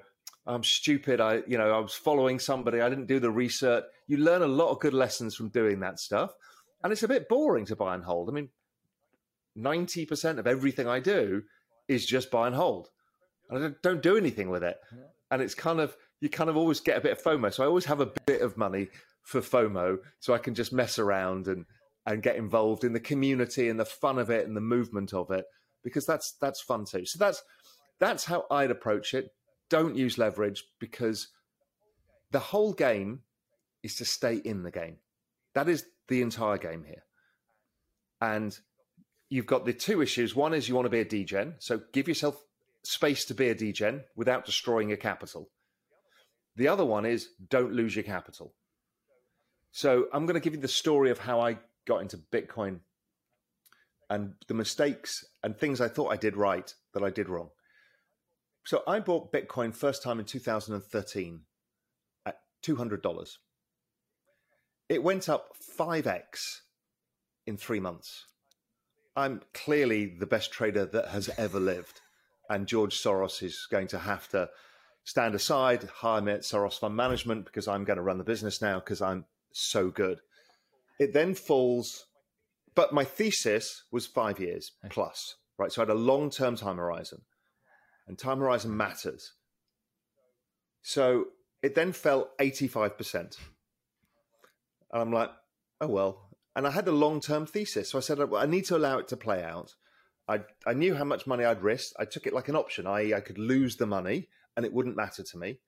I'm 0.49 0.65
stupid. 0.65 1.21
I, 1.21 1.43
you 1.47 1.59
know, 1.59 1.71
I 1.71 1.79
was 1.79 1.93
following 1.93 2.39
somebody. 2.39 2.81
I 2.81 2.89
didn't 2.89 3.07
do 3.07 3.21
the 3.21 3.31
research. 3.31 3.85
You 4.07 4.17
learn 4.17 4.43
a 4.43 4.47
lot 4.47 4.71
of 4.71 4.81
good 4.81 4.95
lessons 4.95 5.35
from 5.35 5.51
doing 5.51 5.81
that 5.81 6.01
stuff, 6.01 6.33
and 6.83 6.93
it's 6.93 7.03
a 7.03 7.09
bit 7.09 7.29
boring 7.29 7.67
to 7.67 7.77
buy 7.77 7.95
and 7.95 8.03
hold. 8.03 8.31
I 8.31 8.33
mean, 8.33 8.49
ninety 9.55 10.07
percent 10.07 10.39
of 10.39 10.47
everything 10.47 10.89
I 10.89 11.01
do 11.01 11.43
is 11.87 12.07
just 12.07 12.31
buy 12.31 12.47
and 12.47 12.57
hold, 12.57 12.89
and 13.51 13.63
I 13.63 13.71
don't 13.83 14.03
do 14.03 14.17
anything 14.17 14.49
with 14.49 14.65
it. 14.65 14.79
And 15.31 15.43
it's 15.43 15.55
kind 15.55 15.81
of 15.81 15.95
you 16.21 16.31
kind 16.31 16.49
of 16.49 16.57
always 16.57 16.81
get 16.81 16.97
a 16.97 17.03
bit 17.03 17.13
of 17.13 17.23
FOMO. 17.23 17.53
So 17.53 17.63
I 17.63 17.67
always 17.67 17.85
have 17.85 18.01
a 18.01 18.13
bit 18.27 18.41
of 18.41 18.57
money 18.57 18.89
for 19.23 19.43
FOMO, 19.43 19.99
so 20.19 20.33
I 20.33 20.39
can 20.39 20.55
just 20.55 20.73
mess 20.73 20.99
around 20.99 21.47
and 21.47 21.67
and 22.07 22.23
get 22.23 22.37
involved 22.37 22.85
in 22.85 22.95
the 22.95 23.01
community 23.01 23.69
and 23.69 23.79
the 23.79 23.85
fun 23.85 24.19
of 24.19 24.31
it 24.31 24.47
and 24.47 24.57
the 24.57 24.63
movement 24.63 25.13
of 25.13 25.31
it 25.31 25.45
because 25.85 26.07
that's 26.07 26.33
that's 26.41 26.63
fun 26.63 26.87
too. 26.87 27.05
So 27.05 27.19
that's 27.19 27.43
that's 28.01 28.25
how 28.25 28.47
I'd 28.51 28.71
approach 28.71 29.13
it 29.13 29.31
don't 29.71 29.97
use 29.97 30.19
leverage 30.19 30.65
because 30.79 31.29
the 32.31 32.39
whole 32.39 32.73
game 32.73 33.21
is 33.83 33.97
to 33.97 34.05
stay 34.05 34.37
in 34.37 34.63
the 34.63 34.71
game. 34.71 34.97
That 35.55 35.69
is 35.69 35.85
the 36.09 36.23
entire 36.23 36.59
game 36.59 36.85
here. 36.85 37.05
And 38.21 38.59
you've 39.29 39.47
got 39.47 39.65
the 39.65 39.73
two 39.73 40.03
issues. 40.03 40.35
One 40.35 40.55
is 40.55 40.69
you 40.69 40.75
want 40.75 40.87
to 40.87 40.91
be 40.91 41.01
a 41.01 41.05
degen, 41.05 41.55
so 41.59 41.81
give 41.93 42.09
yourself 42.09 42.43
space 42.83 43.25
to 43.27 43.35
be 43.35 43.49
a 43.49 43.55
degen 43.55 44.05
without 44.17 44.45
destroying 44.45 44.89
your 44.89 44.99
capital. 44.99 45.51
The 46.57 46.69
other 46.69 46.85
one 46.85 47.07
is 47.07 47.29
don't 47.49 47.73
lose 47.73 47.95
your 47.95 48.05
capital. 48.05 48.55
So 49.71 50.07
I'm 50.13 50.27
going 50.27 50.35
to 50.35 50.41
give 50.41 50.55
you 50.55 50.61
the 50.61 50.69
story 50.69 51.11
of 51.11 51.19
how 51.19 51.41
I 51.41 51.59
got 51.87 52.03
into 52.03 52.17
Bitcoin 52.17 52.81
and 54.11 54.33
the 54.49 54.55
mistakes 54.55 55.25
and 55.43 55.57
things 55.57 55.81
I 55.81 55.89
thought 55.89 56.13
I 56.13 56.17
did 56.17 56.37
right 56.37 56.73
that 56.95 57.03
I 57.03 57.11
did 57.11 57.29
wrong. 57.29 57.51
So 58.69 58.83
I 58.87 59.01
bought 59.01 59.33
Bitcoin 59.33 59.75
first 59.75 60.03
time 60.03 60.19
in 60.19 60.27
2013 60.27 61.41
at 62.27 62.41
$200. 62.63 63.37
It 64.91 65.03
went 65.03 65.31
up 65.31 65.55
5x 65.79 66.59
in 67.47 67.57
three 67.57 67.81
months. 67.81 68.27
I'm 69.17 69.41
clearly 69.55 70.05
the 70.05 70.27
best 70.27 70.53
trader 70.53 70.85
that 70.85 71.09
has 71.09 71.31
ever 71.39 71.59
lived. 71.59 72.03
And 72.51 72.67
George 72.67 72.99
Soros 72.99 73.43
is 73.43 73.67
going 73.71 73.87
to 73.87 73.99
have 74.01 74.29
to 74.33 74.51
stand 75.03 75.35
aside, 75.35 75.85
hire 75.85 76.21
me 76.21 76.33
at 76.33 76.43
Soros 76.43 76.79
Fund 76.79 76.95
Management 76.95 77.47
because 77.47 77.69
I'm 77.69 77.85
going 77.85 77.97
to 77.97 78.03
run 78.03 78.19
the 78.19 78.23
business 78.23 78.61
now 78.61 78.81
because 78.81 79.01
I'm 79.01 79.25
so 79.51 79.89
good. 79.89 80.21
It 80.99 81.15
then 81.15 81.35
falls, 81.35 82.05
but 82.75 82.93
my 82.93 83.05
thesis 83.05 83.85
was 83.91 84.07
five 84.07 84.39
years 84.39 84.73
plus, 84.91 85.37
right? 85.57 85.73
So 85.73 85.81
I 85.81 85.87
had 85.87 85.91
a 85.91 85.99
long 85.99 86.29
term 86.29 86.55
time 86.55 86.77
horizon 86.77 87.23
and 88.09 88.19
time 88.19 88.39
horizon 88.39 88.77
matters. 88.77 89.35
So 90.83 91.27
it 91.63 91.75
then 91.75 91.93
fell 91.93 92.31
85%. 92.41 93.15
And 93.15 95.03
I'm 95.03 95.13
like, 95.13 95.31
oh, 95.81 95.89
well. 95.89 96.31
And 96.57 96.67
I 96.67 96.71
had 96.71 96.89
a 96.89 96.93
long 96.93 97.21
term 97.21 97.47
thesis. 97.47 97.91
So 97.91 97.99
I 97.99 98.01
said, 98.01 98.19
well, 98.19 98.43
I 98.43 98.47
need 98.47 98.65
to 98.67 98.77
allow 98.77 98.99
it 98.99 99.09
to 99.09 99.17
play 99.17 99.45
out. 99.45 99.75
I, 100.27 100.41
I 100.67 100.75
knew 100.75 100.95
how 100.95 101.05
much 101.05 101.27
money 101.27 101.45
I'd 101.45 101.63
risk. 101.63 101.93
I 101.99 102.05
took 102.05 102.27
it 102.27 102.35
like 102.35 102.49
an 102.49 102.57
option, 102.57 102.87
i.e., 102.87 103.15
I 103.15 103.21
could 103.21 103.39
lose 103.39 103.77
the 103.77 103.87
money 103.87 104.29
and 104.57 104.67
it 104.67 104.73
wouldn't 104.73 104.97
matter 104.97 105.23
to 105.23 105.39
me. 105.39 105.61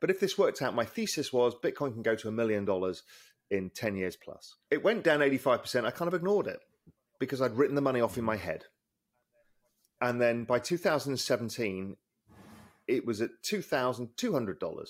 But 0.00 0.10
if 0.10 0.20
this 0.20 0.38
worked 0.38 0.62
out, 0.62 0.74
my 0.74 0.84
thesis 0.84 1.32
was 1.32 1.54
Bitcoin 1.54 1.92
can 1.92 2.02
go 2.02 2.14
to 2.14 2.28
a 2.28 2.32
million 2.32 2.64
dollars 2.64 3.02
in 3.50 3.70
10 3.70 3.96
years 3.96 4.16
plus. 4.16 4.56
It 4.70 4.84
went 4.84 5.04
down 5.04 5.20
85%. 5.20 5.84
I 5.84 5.90
kind 5.90 6.08
of 6.08 6.14
ignored 6.14 6.46
it 6.46 6.60
because 7.18 7.42
I'd 7.42 7.56
written 7.56 7.74
the 7.74 7.82
money 7.82 8.00
off 8.00 8.16
in 8.16 8.24
my 8.24 8.36
head. 8.36 8.64
And 10.00 10.20
then 10.20 10.44
by 10.44 10.58
2017, 10.58 11.96
it 12.88 13.06
was 13.06 13.20
at 13.20 13.30
$2,200. 13.50 14.88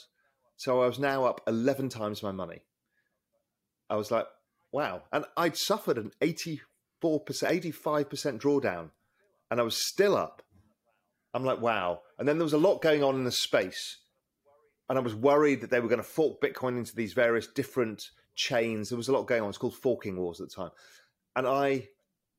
So 0.57 0.83
I 0.83 0.87
was 0.87 0.99
now 0.99 1.25
up 1.25 1.41
11 1.47 1.89
times 1.89 2.23
my 2.23 2.33
money. 2.33 2.63
I 3.89 3.97
was 3.97 4.11
like, 4.11 4.27
wow. 4.73 5.03
And 5.13 5.25
I'd 5.37 5.57
suffered 5.57 5.99
an 5.99 6.13
84%, 6.21 6.61
85% 7.03 8.39
drawdown, 8.39 8.91
and 9.51 9.61
I 9.61 9.63
was 9.63 9.89
still 9.89 10.17
up. 10.17 10.43
I'm 11.35 11.45
like, 11.45 11.61
wow. 11.61 12.03
And 12.19 12.29
then 12.29 12.39
there 12.39 12.45
was 12.45 12.53
a 12.53 12.59
lot 12.59 12.83
going 12.83 13.03
on 13.03 13.17
in 13.17 13.25
the 13.25 13.33
space. 13.33 13.99
And 14.89 14.99
I 14.99 15.03
was 15.03 15.15
worried 15.15 15.61
that 15.61 15.71
they 15.71 15.81
were 15.81 15.89
going 15.89 16.01
to 16.01 16.05
fork 16.05 16.41
Bitcoin 16.41 16.77
into 16.77 16.95
these 16.95 17.13
various 17.13 17.47
different 17.47 18.03
chains. 18.35 18.89
There 18.89 18.97
was 18.97 19.09
a 19.09 19.13
lot 19.13 19.27
going 19.27 19.43
on. 19.43 19.49
It's 19.49 19.59
called 19.59 19.77
forking 19.77 20.17
wars 20.17 20.41
at 20.41 20.49
the 20.49 20.55
time. 20.55 20.71
And 21.37 21.47
I 21.47 21.89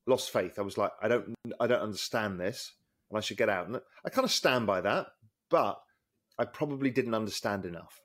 lost 0.06 0.32
faith. 0.32 0.58
I 0.58 0.62
was 0.62 0.78
like, 0.78 0.92
I 1.02 1.08
don't, 1.08 1.36
I 1.60 1.68
don't 1.68 1.82
understand 1.82 2.40
this, 2.40 2.74
and 3.10 3.18
I 3.18 3.22
should 3.22 3.38
get 3.38 3.50
out. 3.50 3.68
And 3.68 3.80
I 4.06 4.10
kind 4.10 4.26
of 4.26 4.32
stand 4.32 4.68
by 4.68 4.82
that, 4.82 5.08
but 5.50 5.82
I 6.40 6.46
probably 6.46 6.90
didn't 6.90 7.14
understand 7.14 7.66
enough. 7.66 8.02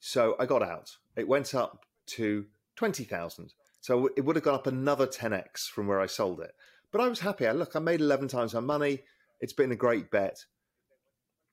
So 0.00 0.36
I 0.38 0.46
got 0.46 0.62
out. 0.62 0.96
It 1.16 1.28
went 1.28 1.54
up 1.54 1.84
to 2.08 2.46
twenty 2.76 3.04
thousand. 3.04 3.52
So 3.80 4.08
it 4.16 4.24
would 4.24 4.36
have 4.36 4.44
gone 4.44 4.54
up 4.54 4.66
another 4.66 5.06
ten 5.06 5.32
x 5.32 5.66
from 5.66 5.86
where 5.86 6.00
I 6.00 6.06
sold 6.06 6.40
it. 6.40 6.52
But 6.90 7.00
I 7.00 7.08
was 7.08 7.20
happy. 7.20 7.46
I 7.46 7.52
look, 7.52 7.76
I 7.76 7.80
made 7.80 8.00
eleven 8.00 8.28
times 8.28 8.54
my 8.54 8.60
money. 8.60 9.00
It's 9.40 9.52
been 9.52 9.72
a 9.72 9.76
great 9.76 10.10
bet. 10.10 10.44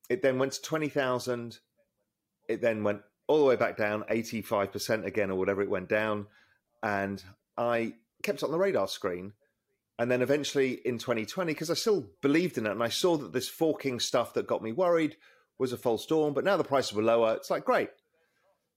It 0.09 0.21
then 0.21 0.39
went 0.39 0.53
to 0.53 0.61
twenty 0.61 0.89
thousand. 0.89 1.59
It 2.47 2.61
then 2.61 2.83
went 2.83 3.01
all 3.27 3.39
the 3.39 3.45
way 3.45 3.55
back 3.55 3.75
down, 3.77 4.05
eighty 4.09 4.41
five 4.41 4.71
percent 4.71 5.05
again, 5.05 5.31
or 5.31 5.35
whatever 5.35 5.61
it 5.61 5.69
went 5.69 5.89
down, 5.89 6.27
and 6.83 7.23
I 7.57 7.93
kept 8.23 8.39
it 8.39 8.45
on 8.45 8.51
the 8.51 8.57
radar 8.57 8.87
screen 8.87 9.33
and 9.97 10.11
then 10.11 10.21
eventually 10.21 10.81
in 10.85 10.97
2020, 10.97 11.53
because 11.53 11.71
I 11.71 11.73
still 11.73 12.09
believed 12.21 12.57
in 12.57 12.65
it 12.65 12.71
and 12.71 12.83
I 12.83 12.89
saw 12.89 13.17
that 13.17 13.31
this 13.31 13.47
forking 13.47 13.99
stuff 13.99 14.33
that 14.33 14.47
got 14.47 14.61
me 14.61 14.71
worried 14.73 15.15
was 15.57 15.71
a 15.71 15.77
false 15.77 16.05
dawn, 16.05 16.33
but 16.33 16.43
now 16.43 16.57
the 16.57 16.65
prices 16.65 16.93
were 16.93 17.03
lower. 17.03 17.35
It's 17.35 17.49
like, 17.49 17.63
great. 17.63 17.89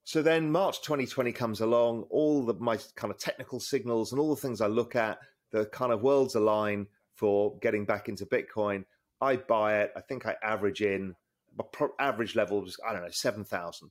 So 0.04 0.22
then 0.22 0.52
March 0.52 0.80
2020 0.82 1.32
comes 1.32 1.60
along, 1.60 2.04
all 2.10 2.44
the, 2.44 2.54
my 2.54 2.78
kind 2.94 3.10
of 3.10 3.18
technical 3.18 3.58
signals 3.58 4.12
and 4.12 4.20
all 4.20 4.30
the 4.30 4.40
things 4.40 4.60
I 4.60 4.68
look 4.68 4.94
at, 4.94 5.18
the 5.50 5.66
kind 5.66 5.92
of 5.92 6.02
worlds 6.02 6.34
align 6.36 6.86
for 7.14 7.58
getting 7.58 7.84
back 7.84 8.08
into 8.08 8.24
Bitcoin. 8.24 8.84
I 9.20 9.36
buy 9.36 9.80
it. 9.80 9.92
I 9.96 10.00
think 10.00 10.24
I 10.24 10.36
average 10.42 10.82
in, 10.82 11.16
my 11.58 11.64
average 11.98 12.36
level 12.36 12.62
was, 12.62 12.76
I 12.88 12.92
don't 12.92 13.02
know, 13.02 13.10
7,000. 13.10 13.90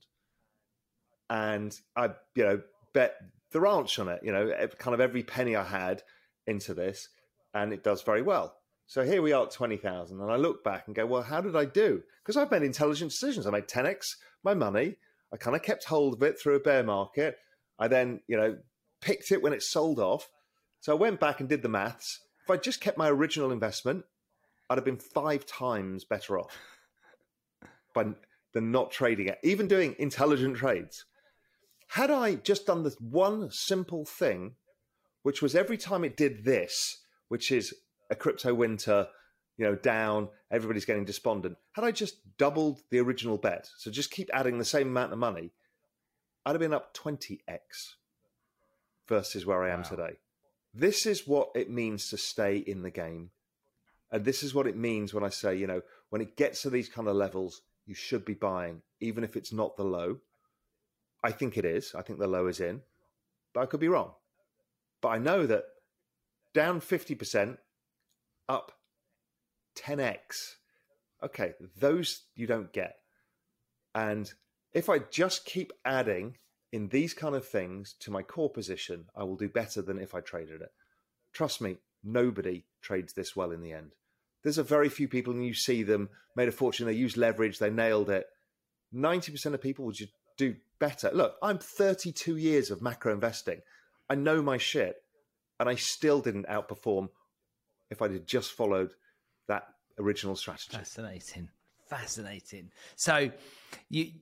And 1.28 1.78
I, 1.94 2.10
you 2.34 2.44
know, 2.44 2.62
bet 2.94 3.16
the 3.52 3.60
ranch 3.60 3.98
on 3.98 4.08
it, 4.08 4.20
you 4.22 4.32
know, 4.32 4.50
kind 4.78 4.94
of 4.94 5.00
every 5.00 5.22
penny 5.22 5.56
I 5.56 5.64
had 5.64 6.02
into 6.46 6.72
this 6.72 7.10
and 7.62 7.72
it 7.72 7.84
does 7.84 8.02
very 8.02 8.22
well. 8.22 8.54
So 8.86 9.04
here 9.04 9.20
we 9.20 9.32
are 9.32 9.44
at 9.44 9.50
20,000. 9.50 10.20
And 10.20 10.30
I 10.30 10.36
look 10.36 10.64
back 10.64 10.84
and 10.86 10.96
go, 10.96 11.06
well, 11.06 11.22
how 11.22 11.40
did 11.40 11.56
I 11.56 11.66
do? 11.66 12.02
Because 12.22 12.36
I've 12.36 12.50
made 12.50 12.62
intelligent 12.62 13.10
decisions. 13.10 13.46
I 13.46 13.50
made 13.50 13.68
10x 13.68 14.16
my 14.42 14.54
money. 14.54 14.96
I 15.32 15.36
kind 15.36 15.54
of 15.54 15.62
kept 15.62 15.84
hold 15.84 16.14
of 16.14 16.22
it 16.22 16.40
through 16.40 16.56
a 16.56 16.60
bear 16.60 16.82
market. 16.82 17.36
I 17.78 17.88
then, 17.88 18.20
you 18.26 18.36
know, 18.36 18.56
picked 19.00 19.30
it 19.30 19.42
when 19.42 19.52
it 19.52 19.62
sold 19.62 19.98
off. 19.98 20.30
So 20.80 20.92
I 20.92 20.98
went 20.98 21.20
back 21.20 21.40
and 21.40 21.48
did 21.48 21.62
the 21.62 21.68
maths. 21.68 22.20
If 22.44 22.50
I 22.50 22.56
just 22.56 22.80
kept 22.80 22.96
my 22.96 23.10
original 23.10 23.52
investment, 23.52 24.04
I'd 24.70 24.78
have 24.78 24.84
been 24.84 24.96
five 24.96 25.44
times 25.44 26.04
better 26.04 26.38
off 26.38 26.56
by, 27.94 28.06
than 28.54 28.72
not 28.72 28.90
trading 28.90 29.28
it, 29.28 29.38
even 29.42 29.68
doing 29.68 29.96
intelligent 29.98 30.56
trades. 30.56 31.04
Had 31.88 32.10
I 32.10 32.36
just 32.36 32.66
done 32.66 32.84
this 32.84 32.96
one 33.00 33.50
simple 33.50 34.04
thing 34.04 34.54
which 35.22 35.42
was 35.42 35.54
every 35.54 35.76
time 35.76 36.04
it 36.04 36.16
did 36.16 36.44
this, 36.44 36.98
which 37.28 37.52
is 37.52 37.74
a 38.10 38.14
crypto 38.14 38.54
winter, 38.54 39.08
you 39.56 39.64
know, 39.64 39.74
down, 39.74 40.28
everybody's 40.50 40.84
getting 40.84 41.04
despondent. 41.04 41.56
Had 41.72 41.84
I 41.84 41.90
just 41.90 42.16
doubled 42.38 42.82
the 42.90 43.00
original 43.00 43.36
bet, 43.36 43.68
so 43.76 43.90
just 43.90 44.10
keep 44.10 44.30
adding 44.32 44.58
the 44.58 44.64
same 44.64 44.88
amount 44.88 45.12
of 45.12 45.18
money, 45.18 45.52
I'd 46.46 46.52
have 46.52 46.60
been 46.60 46.72
up 46.72 46.96
20x 46.96 47.94
versus 49.08 49.44
where 49.44 49.62
I 49.62 49.70
am 49.70 49.82
wow. 49.82 49.88
today. 49.88 50.18
This 50.72 51.06
is 51.06 51.26
what 51.26 51.50
it 51.54 51.70
means 51.70 52.08
to 52.10 52.16
stay 52.16 52.56
in 52.56 52.82
the 52.82 52.90
game. 52.90 53.30
And 54.10 54.24
this 54.24 54.42
is 54.42 54.54
what 54.54 54.66
it 54.66 54.76
means 54.76 55.12
when 55.12 55.24
I 55.24 55.28
say, 55.28 55.56
you 55.56 55.66
know, 55.66 55.82
when 56.10 56.22
it 56.22 56.36
gets 56.36 56.62
to 56.62 56.70
these 56.70 56.88
kind 56.88 57.08
of 57.08 57.16
levels, 57.16 57.62
you 57.84 57.94
should 57.94 58.24
be 58.24 58.34
buying, 58.34 58.82
even 59.00 59.24
if 59.24 59.36
it's 59.36 59.52
not 59.52 59.76
the 59.76 59.84
low. 59.84 60.18
I 61.22 61.32
think 61.32 61.58
it 61.58 61.64
is. 61.64 61.94
I 61.94 62.02
think 62.02 62.18
the 62.18 62.26
low 62.26 62.46
is 62.46 62.60
in, 62.60 62.82
but 63.52 63.60
I 63.60 63.66
could 63.66 63.80
be 63.80 63.88
wrong. 63.88 64.12
But 65.00 65.08
I 65.08 65.18
know 65.18 65.46
that 65.46 65.64
down 66.54 66.80
50%, 66.80 67.58
up 68.48 68.72
10x. 69.76 70.54
Okay, 71.22 71.54
those 71.76 72.22
you 72.34 72.46
don't 72.46 72.72
get. 72.72 72.96
And 73.94 74.32
if 74.72 74.88
I 74.88 74.98
just 74.98 75.44
keep 75.44 75.72
adding 75.84 76.36
in 76.72 76.88
these 76.88 77.14
kind 77.14 77.34
of 77.34 77.46
things 77.46 77.94
to 78.00 78.10
my 78.10 78.22
core 78.22 78.50
position, 78.50 79.06
I 79.16 79.24
will 79.24 79.36
do 79.36 79.48
better 79.48 79.82
than 79.82 79.98
if 79.98 80.14
I 80.14 80.20
traded 80.20 80.60
it. 80.60 80.70
Trust 81.32 81.60
me, 81.60 81.78
nobody 82.04 82.64
trades 82.82 83.12
this 83.12 83.34
well 83.34 83.50
in 83.50 83.62
the 83.62 83.72
end. 83.72 83.92
There's 84.42 84.58
a 84.58 84.62
very 84.62 84.88
few 84.88 85.08
people, 85.08 85.32
and 85.32 85.44
you 85.44 85.54
see 85.54 85.82
them 85.82 86.10
made 86.36 86.48
a 86.48 86.52
fortune. 86.52 86.86
They 86.86 86.92
use 86.92 87.16
leverage, 87.16 87.58
they 87.58 87.70
nailed 87.70 88.10
it. 88.10 88.26
90% 88.94 89.54
of 89.54 89.60
people 89.60 89.84
would 89.84 89.96
just 89.96 90.12
do 90.36 90.56
better. 90.78 91.10
Look, 91.12 91.34
I'm 91.42 91.58
32 91.58 92.36
years 92.36 92.70
of 92.70 92.80
macro 92.80 93.12
investing. 93.12 93.60
I 94.08 94.14
know 94.14 94.40
my 94.40 94.56
shit, 94.56 94.96
and 95.60 95.68
I 95.68 95.74
still 95.74 96.20
didn't 96.20 96.46
outperform 96.46 97.08
if 97.90 98.02
I 98.02 98.08
had 98.08 98.26
just 98.26 98.52
followed 98.52 98.92
that 99.48 99.64
original 99.98 100.36
strategy. 100.36 100.76
Fascinating 100.76 101.48
fascinating. 101.88 102.70
So 102.96 103.30
you 103.88 104.12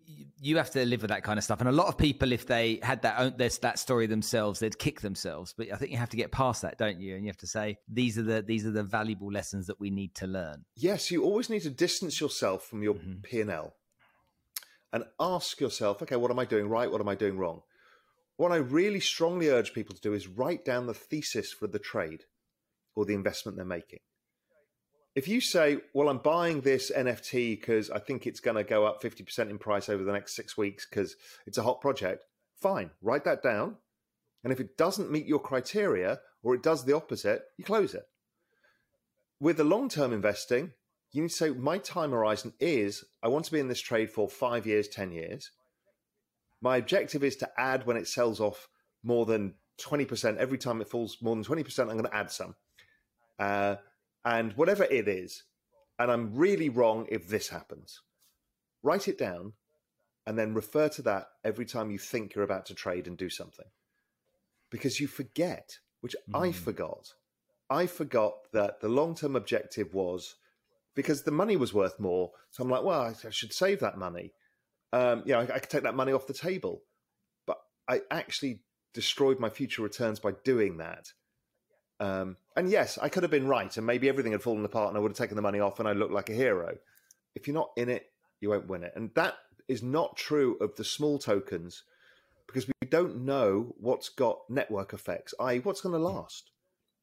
you 0.40 0.56
have 0.56 0.70
to 0.70 0.84
live 0.84 1.02
with 1.02 1.10
that 1.10 1.22
kind 1.22 1.38
of 1.38 1.44
stuff, 1.44 1.60
and 1.60 1.68
a 1.68 1.72
lot 1.72 1.88
of 1.88 1.98
people, 1.98 2.32
if 2.32 2.46
they 2.46 2.78
had 2.82 3.02
that 3.02 3.18
own 3.18 3.34
this 3.36 3.58
that 3.58 3.78
story 3.78 4.06
themselves, 4.06 4.60
they'd 4.60 4.78
kick 4.78 5.00
themselves. 5.00 5.54
But 5.56 5.72
I 5.72 5.76
think 5.76 5.90
you 5.90 5.98
have 5.98 6.10
to 6.10 6.16
get 6.16 6.32
past 6.32 6.62
that, 6.62 6.78
don't 6.78 7.00
you? 7.00 7.14
And 7.16 7.24
you 7.24 7.28
have 7.28 7.36
to 7.38 7.46
say 7.46 7.78
these 7.88 8.18
are 8.18 8.22
the 8.22 8.42
these 8.42 8.66
are 8.66 8.70
the 8.70 8.82
valuable 8.82 9.30
lessons 9.30 9.66
that 9.66 9.80
we 9.80 9.90
need 9.90 10.14
to 10.16 10.26
learn. 10.26 10.64
Yes, 10.76 11.10
you 11.10 11.24
always 11.24 11.50
need 11.50 11.62
to 11.62 11.70
distance 11.70 12.20
yourself 12.20 12.64
from 12.66 12.82
your 12.82 12.94
mm-hmm. 12.94 13.20
P 13.22 13.40
and 13.40 13.50
L, 13.50 13.74
and 14.92 15.04
ask 15.20 15.60
yourself, 15.60 16.02
okay, 16.02 16.16
what 16.16 16.30
am 16.30 16.38
I 16.38 16.44
doing 16.44 16.68
right? 16.68 16.90
What 16.90 17.00
am 17.00 17.08
I 17.08 17.14
doing 17.14 17.36
wrong? 17.38 17.62
What 18.36 18.52
I 18.52 18.56
really 18.56 19.00
strongly 19.00 19.48
urge 19.48 19.72
people 19.72 19.94
to 19.94 20.00
do 20.00 20.12
is 20.12 20.28
write 20.28 20.64
down 20.64 20.86
the 20.86 20.94
thesis 20.94 21.52
for 21.52 21.66
the 21.66 21.78
trade 21.78 22.24
or 22.94 23.04
the 23.04 23.14
investment 23.14 23.56
they're 23.56 23.64
making 23.64 24.00
if 25.16 25.26
you 25.26 25.40
say, 25.40 25.78
well, 25.94 26.10
I'm 26.10 26.18
buying 26.18 26.60
this 26.60 26.92
NFT 26.94 27.58
because 27.58 27.90
I 27.90 27.98
think 27.98 28.26
it's 28.26 28.38
going 28.38 28.58
to 28.58 28.62
go 28.62 28.84
up 28.84 29.02
50% 29.02 29.48
in 29.48 29.56
price 29.56 29.88
over 29.88 30.04
the 30.04 30.12
next 30.12 30.36
six 30.36 30.58
weeks 30.58 30.86
because 30.88 31.16
it's 31.46 31.56
a 31.56 31.62
hot 31.62 31.80
project, 31.80 32.26
fine, 32.60 32.90
write 33.00 33.24
that 33.24 33.42
down. 33.42 33.76
And 34.44 34.52
if 34.52 34.60
it 34.60 34.76
doesn't 34.76 35.10
meet 35.10 35.26
your 35.26 35.38
criteria 35.38 36.20
or 36.42 36.54
it 36.54 36.62
does 36.62 36.84
the 36.84 36.94
opposite, 36.94 37.42
you 37.56 37.64
close 37.64 37.94
it. 37.94 38.04
With 39.40 39.56
the 39.56 39.64
long 39.64 39.88
term 39.88 40.12
investing, 40.12 40.72
you 41.12 41.22
need 41.22 41.30
to 41.30 41.34
say, 41.34 41.48
my 41.50 41.78
time 41.78 42.10
horizon 42.10 42.52
is 42.60 43.02
I 43.22 43.28
want 43.28 43.46
to 43.46 43.52
be 43.52 43.58
in 43.58 43.68
this 43.68 43.80
trade 43.80 44.10
for 44.10 44.28
five 44.28 44.66
years, 44.66 44.86
10 44.86 45.12
years. 45.12 45.50
My 46.66 46.78
objective 46.78 47.22
is 47.22 47.36
to 47.36 47.50
add 47.56 47.86
when 47.86 47.96
it 47.96 48.08
sells 48.08 48.40
off 48.40 48.68
more 49.04 49.24
than 49.24 49.54
20%. 49.80 50.36
Every 50.36 50.58
time 50.58 50.80
it 50.80 50.88
falls 50.88 51.16
more 51.22 51.36
than 51.36 51.44
20%, 51.44 51.78
I'm 51.78 51.90
going 51.90 52.02
to 52.02 52.16
add 52.16 52.32
some. 52.32 52.56
Uh, 53.38 53.76
and 54.24 54.52
whatever 54.54 54.82
it 54.82 55.06
is, 55.06 55.44
and 55.96 56.10
I'm 56.10 56.34
really 56.34 56.68
wrong 56.68 57.06
if 57.08 57.28
this 57.28 57.50
happens. 57.50 58.02
Write 58.82 59.06
it 59.06 59.16
down 59.16 59.52
and 60.26 60.36
then 60.36 60.54
refer 60.54 60.88
to 60.88 61.02
that 61.02 61.28
every 61.44 61.66
time 61.66 61.92
you 61.92 61.98
think 61.98 62.34
you're 62.34 62.42
about 62.42 62.66
to 62.66 62.74
trade 62.74 63.06
and 63.06 63.16
do 63.16 63.30
something. 63.30 63.66
Because 64.68 64.98
you 64.98 65.06
forget, 65.06 65.78
which 66.00 66.16
mm. 66.28 66.36
I 66.36 66.50
forgot. 66.50 67.14
I 67.70 67.86
forgot 67.86 68.38
that 68.52 68.80
the 68.80 68.88
long 68.88 69.14
term 69.14 69.36
objective 69.36 69.94
was 69.94 70.34
because 70.96 71.22
the 71.22 71.30
money 71.30 71.56
was 71.56 71.72
worth 71.72 72.00
more. 72.00 72.32
So 72.50 72.64
I'm 72.64 72.70
like, 72.70 72.82
well, 72.82 73.02
I, 73.02 73.30
should 73.30 73.52
save 73.52 73.78
that 73.78 73.98
money. 73.98 74.32
Um, 74.92 75.22
know, 75.26 75.40
I, 75.40 75.42
I 75.42 75.58
could 75.58 75.70
take 75.70 75.82
that 75.82 75.94
money 75.94 76.12
off 76.12 76.26
the 76.26 76.34
table. 76.34 76.82
But 77.46 77.58
I 77.88 78.02
actually 78.10 78.60
destroyed 78.94 79.38
my 79.38 79.50
future 79.50 79.82
returns 79.82 80.20
by 80.20 80.32
doing 80.44 80.78
that 80.78 81.12
um, 81.98 82.36
and 82.56 82.70
yes, 82.70 82.98
I 83.00 83.08
could 83.08 83.22
have 83.22 83.30
been 83.30 83.48
right, 83.48 83.74
and 83.76 83.86
maybe 83.86 84.08
everything 84.08 84.32
had 84.32 84.42
fallen 84.42 84.64
apart, 84.64 84.88
and 84.88 84.96
I 84.96 85.00
would 85.00 85.12
have 85.12 85.18
taken 85.18 85.36
the 85.36 85.42
money 85.42 85.60
off, 85.60 85.80
and 85.80 85.88
I 85.88 85.92
looked 85.92 86.12
like 86.12 86.28
a 86.28 86.34
hero. 86.34 86.76
If 87.34 87.46
you're 87.46 87.54
not 87.54 87.70
in 87.76 87.88
it, 87.88 88.10
you 88.40 88.50
won't 88.50 88.68
win 88.68 88.82
it, 88.82 88.92
and 88.96 89.10
that 89.14 89.34
is 89.68 89.82
not 89.82 90.16
true 90.16 90.56
of 90.60 90.76
the 90.76 90.84
small 90.84 91.18
tokens 91.18 91.82
because 92.46 92.68
we 92.68 92.88
don't 92.88 93.24
know 93.24 93.74
what's 93.78 94.08
got 94.08 94.38
network 94.48 94.92
effects. 94.92 95.34
I.e., 95.40 95.58
what's 95.60 95.80
going 95.80 95.94
to 95.94 95.98
last? 95.98 96.50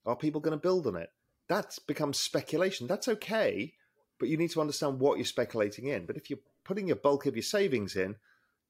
Are 0.06 0.16
people 0.16 0.40
going 0.40 0.58
to 0.58 0.62
build 0.62 0.88
on 0.88 0.96
it? 0.96 1.10
That's 1.50 1.80
becomes 1.80 2.20
speculation. 2.20 2.88
That's 2.88 3.08
okay, 3.08 3.74
but 4.20 4.30
you 4.30 4.38
need 4.38 4.52
to 4.52 4.62
understand 4.62 5.00
what 5.00 5.18
you're 5.18 5.26
speculating 5.26 5.88
in. 5.88 6.06
But 6.06 6.18
if 6.18 6.30
you're 6.30 6.40
putting 6.64 6.88
your 6.88 6.96
bulk 6.96 7.26
of 7.26 7.36
your 7.36 7.44
savings 7.44 7.96
in, 7.96 8.16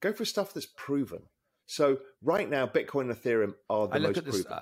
go 0.01 0.13
for 0.13 0.25
stuff 0.25 0.53
that's 0.53 0.67
proven. 0.75 1.23
So 1.65 1.99
right 2.21 2.49
now, 2.49 2.67
Bitcoin 2.67 3.09
and 3.09 3.11
Ethereum 3.11 3.55
are 3.69 3.87
the 3.87 3.99
most 3.99 4.23
proven. 4.23 4.31
This, 4.31 4.45
uh, 4.45 4.61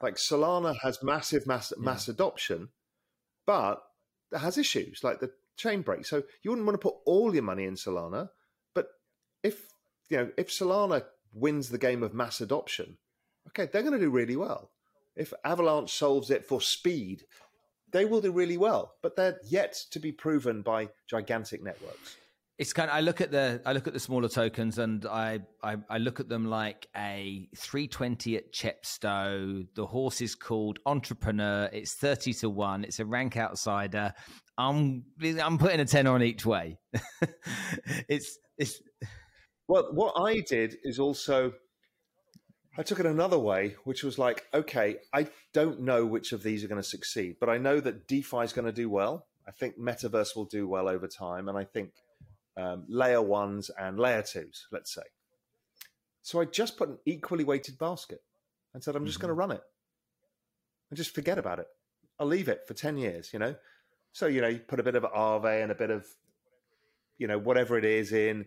like 0.00 0.14
Solana 0.14 0.76
has 0.82 1.02
massive 1.02 1.46
mass 1.46 1.72
mass 1.76 2.08
yeah. 2.08 2.14
adoption, 2.14 2.68
but 3.46 3.82
it 4.32 4.38
has 4.38 4.56
issues 4.56 5.00
like 5.02 5.20
the 5.20 5.32
chain 5.56 5.82
break. 5.82 6.06
So 6.06 6.22
you 6.42 6.50
wouldn't 6.50 6.66
want 6.66 6.80
to 6.80 6.88
put 6.88 6.96
all 7.04 7.34
your 7.34 7.42
money 7.42 7.64
in 7.64 7.74
Solana, 7.74 8.30
but 8.74 8.88
if 9.42 9.72
you 10.08 10.16
know 10.16 10.30
if 10.36 10.48
Solana 10.48 11.04
wins 11.32 11.68
the 11.68 11.78
game 11.78 12.02
of 12.02 12.14
mass 12.14 12.40
adoption, 12.40 12.98
okay, 13.48 13.68
they're 13.70 13.82
going 13.82 13.94
to 13.94 14.04
do 14.04 14.10
really 14.10 14.36
well. 14.36 14.70
If 15.16 15.34
Avalanche 15.44 15.92
solves 15.92 16.30
it 16.30 16.46
for 16.46 16.60
speed, 16.60 17.24
they 17.92 18.04
will 18.04 18.20
do 18.20 18.32
really 18.32 18.56
well, 18.56 18.94
but 19.02 19.16
they're 19.16 19.38
yet 19.44 19.76
to 19.90 19.98
be 19.98 20.12
proven 20.12 20.62
by 20.62 20.88
gigantic 21.08 21.62
networks 21.62 22.16
it's 22.60 22.74
kind 22.74 22.90
of, 22.90 22.96
I 22.96 23.00
look 23.00 23.22
at 23.22 23.30
the 23.30 23.62
I 23.64 23.72
look 23.72 23.86
at 23.86 23.94
the 23.94 23.98
smaller 23.98 24.28
tokens 24.28 24.76
and 24.76 25.06
I, 25.06 25.40
I, 25.62 25.78
I 25.88 25.96
look 25.96 26.20
at 26.20 26.28
them 26.28 26.44
like 26.44 26.86
a 26.94 27.48
320 27.56 28.36
at 28.36 28.52
Chepstow. 28.52 29.66
The 29.74 29.86
horse 29.86 30.20
is 30.20 30.34
called 30.34 30.78
Entrepreneur. 30.84 31.70
It's 31.72 31.94
30 31.94 32.34
to 32.34 32.50
1. 32.50 32.84
It's 32.84 33.00
a 33.00 33.06
rank 33.06 33.38
outsider. 33.38 34.12
I'm 34.58 35.04
I'm 35.42 35.56
putting 35.56 35.80
a 35.80 35.86
10 35.86 36.06
on 36.06 36.22
each 36.22 36.44
way. 36.44 36.78
it's 38.10 38.38
it's 38.58 38.82
well 39.66 39.88
what 39.94 40.12
I 40.18 40.40
did 40.40 40.76
is 40.84 40.98
also 40.98 41.54
I 42.76 42.82
took 42.82 43.00
it 43.00 43.06
another 43.06 43.38
way, 43.38 43.76
which 43.84 44.04
was 44.04 44.18
like, 44.18 44.44
okay, 44.52 44.96
I 45.14 45.28
don't 45.54 45.80
know 45.80 46.04
which 46.04 46.32
of 46.32 46.42
these 46.42 46.62
are 46.62 46.68
going 46.68 46.80
to 46.80 46.86
succeed, 46.86 47.36
but 47.40 47.48
I 47.48 47.56
know 47.56 47.80
that 47.80 48.06
DeFi 48.06 48.40
is 48.44 48.52
going 48.52 48.66
to 48.66 48.72
do 48.72 48.90
well. 48.90 49.26
I 49.48 49.50
think 49.50 49.78
Metaverse 49.78 50.36
will 50.36 50.44
do 50.44 50.68
well 50.68 50.88
over 50.88 51.08
time, 51.08 51.48
and 51.48 51.56
I 51.56 51.64
think 51.64 51.92
um, 52.56 52.84
layer 52.88 53.22
ones 53.22 53.70
and 53.78 53.98
layer 53.98 54.22
twos, 54.22 54.66
let's 54.72 54.94
say. 54.94 55.02
So 56.22 56.40
I 56.40 56.44
just 56.44 56.76
put 56.76 56.88
an 56.88 56.98
equally 57.06 57.44
weighted 57.44 57.78
basket 57.78 58.22
and 58.74 58.82
said, 58.82 58.96
I'm 58.96 59.06
just 59.06 59.18
mm-hmm. 59.18 59.26
going 59.26 59.36
to 59.36 59.38
run 59.40 59.50
it 59.52 59.62
and 60.90 60.96
just 60.96 61.14
forget 61.14 61.38
about 61.38 61.58
it. 61.58 61.66
I'll 62.18 62.26
leave 62.26 62.48
it 62.48 62.66
for 62.66 62.74
10 62.74 62.98
years, 62.98 63.32
you 63.32 63.38
know? 63.38 63.54
So, 64.12 64.26
you 64.26 64.40
know, 64.40 64.48
you 64.48 64.58
put 64.58 64.80
a 64.80 64.82
bit 64.82 64.96
of 64.96 65.04
Aave 65.04 65.62
and 65.62 65.72
a 65.72 65.74
bit 65.74 65.90
of, 65.90 66.06
you 67.18 67.26
know, 67.26 67.38
whatever 67.38 67.78
it 67.78 67.84
is 67.84 68.12
in, 68.12 68.44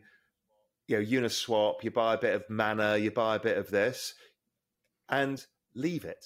you 0.88 0.98
know, 0.98 1.04
Uniswap, 1.04 1.84
you 1.84 1.92
buy 1.92 2.14
a 2.14 2.18
bit 2.18 2.36
of 2.36 2.50
Mana, 2.50 2.98
you 2.98 3.12
buy 3.12 3.36
a 3.38 3.40
bit 3.40 3.58
of 3.58 3.72
this 3.72 4.14
and 5.10 5.46
leave 5.74 6.06
it. 6.06 6.26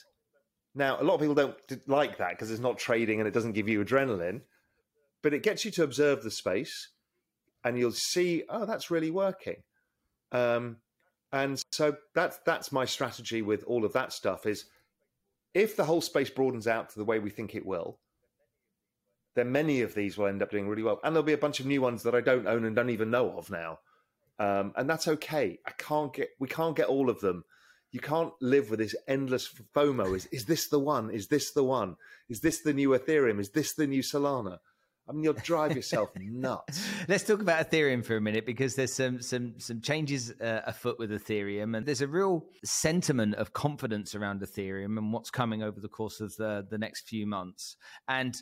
Now, 0.76 1.00
a 1.00 1.04
lot 1.04 1.16
of 1.16 1.22
people 1.22 1.36
don't 1.36 1.56
like 1.88 2.18
that 2.18 2.32
because 2.32 2.52
it's 2.52 2.60
not 2.62 2.78
trading 2.78 3.20
and 3.20 3.28
it 3.28 3.34
doesn't 3.34 3.54
give 3.54 3.68
you 3.68 3.84
adrenaline, 3.84 4.42
but 5.24 5.34
it 5.34 5.44
gets 5.44 5.66
you 5.66 5.72
to 5.72 5.84
observe 5.84 6.24
the 6.24 6.32
space 6.32 6.90
and 7.64 7.78
you'll 7.78 7.92
see, 7.92 8.44
oh, 8.50 8.66
that's 8.66 8.92
really 8.92 9.12
working. 9.12 9.64
Um, 10.32 10.78
and 11.32 11.62
so 11.72 11.98
that's 12.16 12.40
that's 12.46 12.72
my 12.72 12.86
strategy 12.86 13.42
with 13.42 13.64
all 13.66 13.84
of 13.84 13.94
that 13.94 14.14
stuff 14.14 14.46
is 14.46 14.66
if 15.54 15.76
the 15.76 15.84
whole 15.84 16.02
space 16.02 16.30
broadens 16.30 16.68
out 16.68 16.90
to 16.90 17.00
the 17.00 17.06
way 17.06 17.20
we 17.20 17.30
think 17.30 17.56
it 17.56 17.66
will, 17.66 18.00
then 19.36 19.52
many 19.52 19.82
of 19.82 19.94
these 19.94 20.18
will 20.18 20.28
end 20.28 20.42
up 20.42 20.52
doing 20.52 20.68
really 20.68 20.84
well. 20.84 21.00
And 21.04 21.16
there'll 21.16 21.26
be 21.26 21.34
a 21.34 21.38
bunch 21.38 21.60
of 21.60 21.66
new 21.66 21.82
ones 21.82 22.04
that 22.04 22.16
I 22.16 22.22
don't 22.22 22.48
own 22.48 22.64
and 22.64 22.76
don't 22.76 22.90
even 22.90 23.12
know 23.12 23.38
of 23.38 23.50
now. 23.50 23.80
Um, 24.40 24.74
and 24.76 24.90
that's 24.90 25.08
okay. 25.08 25.60
I 25.66 25.72
can't 25.72 26.14
get 26.14 26.30
we 26.40 26.48
can't 26.48 26.76
get 26.76 26.88
all 26.88 27.10
of 27.10 27.20
them. 27.22 27.44
You 27.92 28.00
can't 28.00 28.34
live 28.42 28.70
with 28.70 28.80
this 28.80 28.96
endless 29.08 29.50
FOMO. 29.76 30.16
Is 30.16 30.28
is 30.28 30.46
this 30.46 30.68
the 30.70 30.80
one? 30.80 31.10
Is 31.10 31.28
this 31.28 31.52
the 31.52 31.64
one? 31.64 31.96
Is 32.30 32.42
this 32.42 32.62
the 32.62 32.74
new 32.74 32.90
Ethereum? 32.90 33.40
Is 33.40 33.50
this 33.50 33.74
the 33.74 33.88
new 33.88 34.02
Solana? 34.02 34.60
I 35.08 35.14
mean, 35.14 35.24
you'll 35.24 35.34
drive 35.34 35.76
yourself 35.76 36.10
nuts. 36.16 36.86
Let's 37.08 37.24
talk 37.24 37.42
about 37.42 37.70
Ethereum 37.70 38.04
for 38.04 38.18
a 38.18 38.22
minute 38.22 38.46
because 38.46 38.76
there's 38.76 38.94
some 38.94 39.22
some 39.22 39.60
some 39.60 39.82
changes 39.82 40.32
uh, 40.42 40.62
afoot 40.66 41.00
with 41.00 41.12
Ethereum, 41.12 41.78
and 41.78 41.86
there's 41.86 42.02
a 42.02 42.08
real 42.08 42.46
sentiment 42.64 43.36
of 43.36 43.54
confidence 43.54 44.16
around 44.16 44.42
Ethereum 44.42 44.98
and 44.98 45.14
what's 45.14 45.30
coming 45.30 45.64
over 45.64 45.80
the 45.80 45.88
course 45.88 46.20
of 46.20 46.36
the 46.36 46.66
the 46.70 46.78
next 46.78 47.08
few 47.08 47.26
months. 47.26 47.78
And 48.08 48.36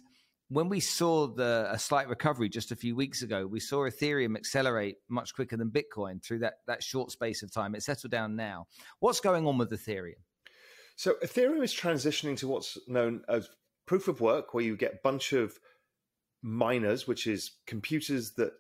when 0.50 0.70
we 0.70 0.80
saw 0.80 1.28
the 1.28 1.68
a 1.72 1.80
slight 1.80 2.08
recovery 2.08 2.50
just 2.50 2.72
a 2.72 2.76
few 2.76 2.96
weeks 2.96 3.22
ago, 3.22 3.48
we 3.48 3.60
saw 3.60 3.88
Ethereum 3.88 4.36
accelerate 4.36 4.98
much 5.10 5.34
quicker 5.34 5.58
than 5.58 5.72
Bitcoin 5.72 6.24
through 6.24 6.40
that 6.40 6.56
that 6.68 6.84
short 6.84 7.12
space 7.12 7.44
of 7.44 7.52
time. 7.52 7.76
It's 7.76 7.86
settled 7.86 8.12
down 8.12 8.36
now. 8.36 8.68
What's 9.00 9.20
going 9.20 9.46
on 9.46 9.58
with 9.58 9.72
Ethereum? 9.72 10.22
So 10.96 11.16
Ethereum 11.24 11.64
is 11.64 11.74
transitioning 11.74 12.38
to 12.38 12.48
what's 12.48 12.78
known 12.88 13.24
as 13.28 13.50
proof 13.86 14.08
of 14.08 14.22
work, 14.22 14.54
where 14.54 14.64
you 14.64 14.76
get 14.78 14.94
a 14.94 15.00
bunch 15.04 15.34
of 15.34 15.60
miners, 16.46 17.08
which 17.08 17.26
is 17.26 17.52
computers 17.66 18.32
that 18.34 18.54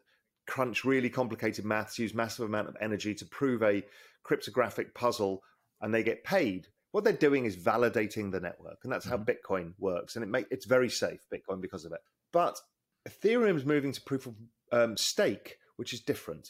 crunch 0.48 0.84
really 0.84 1.10
complicated 1.10 1.64
maths, 1.64 2.00
use 2.00 2.14
massive 2.14 2.46
amount 2.46 2.68
of 2.68 2.76
energy 2.82 3.14
to 3.14 3.26
prove 3.26 3.62
a 3.62 3.84
cryptographic 4.24 4.94
puzzle, 4.96 5.44
and 5.82 5.94
they 5.94 6.04
get 6.04 6.24
paid. 6.24 6.68
What 6.92 7.04
they're 7.04 7.14
doing 7.14 7.46
is 7.46 7.56
validating 7.56 8.32
the 8.32 8.40
network, 8.40 8.80
and 8.84 8.92
that's 8.92 9.06
mm-hmm. 9.06 9.18
how 9.18 9.24
Bitcoin 9.24 9.74
works. 9.78 10.16
And 10.16 10.24
it 10.24 10.30
make 10.30 10.48
it's 10.50 10.66
very 10.66 10.90
safe, 10.90 11.22
Bitcoin, 11.32 11.62
because 11.62 11.86
of 11.86 11.92
it. 11.92 12.00
But 12.34 12.60
Ethereum 13.08 13.56
is 13.56 13.66
moving 13.66 13.92
to 13.92 14.02
proof 14.02 14.26
of 14.26 14.36
um, 14.72 14.98
stake, 14.98 15.58
which 15.76 15.94
is 15.94 16.02
different. 16.02 16.50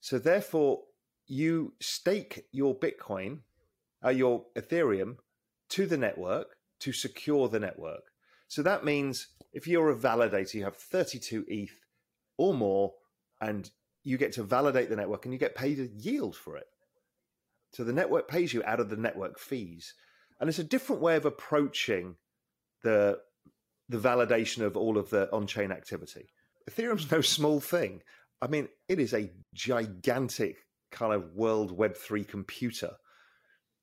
So 0.00 0.18
therefore, 0.18 0.82
you 1.26 1.72
stake 1.80 2.44
your 2.52 2.74
Bitcoin, 2.74 3.40
uh, 4.04 4.10
your 4.10 4.44
Ethereum, 4.54 5.16
to 5.70 5.86
the 5.86 5.96
network 5.96 6.56
to 6.80 6.92
secure 6.92 7.48
the 7.48 7.60
network. 7.60 8.02
So 8.48 8.62
that 8.62 8.84
means 8.84 9.28
if 9.52 9.66
you're 9.66 9.90
a 9.90 9.96
validator, 9.96 10.54
you 10.54 10.64
have 10.64 10.76
32 10.76 11.44
ETH 11.48 11.80
or 12.36 12.54
more, 12.54 12.92
and 13.40 13.70
you 14.04 14.16
get 14.16 14.32
to 14.32 14.42
validate 14.42 14.88
the 14.88 14.96
network 14.96 15.24
and 15.24 15.32
you 15.32 15.38
get 15.38 15.54
paid 15.54 15.78
a 15.78 15.86
yield 15.86 16.36
for 16.36 16.56
it. 16.56 16.66
So 17.72 17.84
the 17.84 17.92
network 17.92 18.28
pays 18.28 18.52
you 18.54 18.62
out 18.64 18.80
of 18.80 18.88
the 18.88 18.96
network 18.96 19.38
fees. 19.38 19.94
And 20.40 20.48
it's 20.48 20.58
a 20.58 20.64
different 20.64 21.02
way 21.02 21.16
of 21.16 21.26
approaching 21.26 22.16
the 22.82 23.18
the 23.88 23.98
validation 23.98 24.62
of 24.62 24.76
all 24.76 24.98
of 24.98 25.10
the 25.10 25.32
on-chain 25.32 25.72
activity. 25.72 26.28
Ethereum's 26.70 27.10
no 27.10 27.20
small 27.20 27.60
thing. 27.60 28.02
I 28.42 28.46
mean, 28.46 28.68
it 28.88 29.00
is 29.00 29.14
a 29.14 29.30
gigantic 29.54 30.58
kind 30.90 31.14
of 31.14 31.34
world 31.34 31.72
web 31.72 31.96
3 31.96 32.24
computer. 32.24 32.90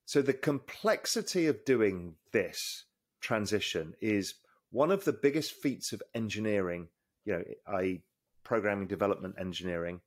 So 0.05 0.21
the 0.21 0.33
complexity 0.33 1.47
of 1.47 1.65
doing 1.65 2.15
this 2.31 2.85
transition 3.21 3.95
is 3.99 4.35
one 4.75 4.91
of 4.91 5.05
the 5.05 5.13
biggest 5.13 5.53
feats 5.53 5.93
of 5.93 6.03
engineering, 6.13 6.89
you 7.23 7.31
know, 7.31 7.43
i.e., 7.77 8.01
programming 8.43 8.87
development 8.87 9.33
engineering, 9.39 10.01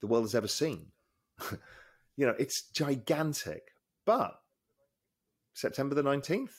the 0.00 0.06
world 0.06 0.22
has 0.22 0.36
ever 0.36 0.46
seen. 0.46 0.86
you 2.16 2.24
know, 2.24 2.34
it's 2.38 2.62
gigantic. 2.70 3.72
But 4.06 4.38
September 5.52 5.96
the 5.96 6.04
19th 6.04 6.52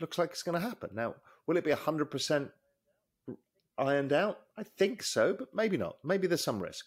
looks 0.00 0.16
like 0.16 0.30
it's 0.30 0.42
going 0.42 0.58
to 0.58 0.66
happen. 0.66 0.88
Now, 0.94 1.16
will 1.46 1.58
it 1.58 1.64
be 1.64 1.72
100% 1.72 2.50
ironed 3.76 4.12
out? 4.14 4.38
I 4.56 4.62
think 4.62 5.02
so, 5.02 5.34
but 5.34 5.54
maybe 5.54 5.76
not. 5.76 5.98
Maybe 6.02 6.26
there's 6.26 6.42
some 6.42 6.62
risk. 6.62 6.86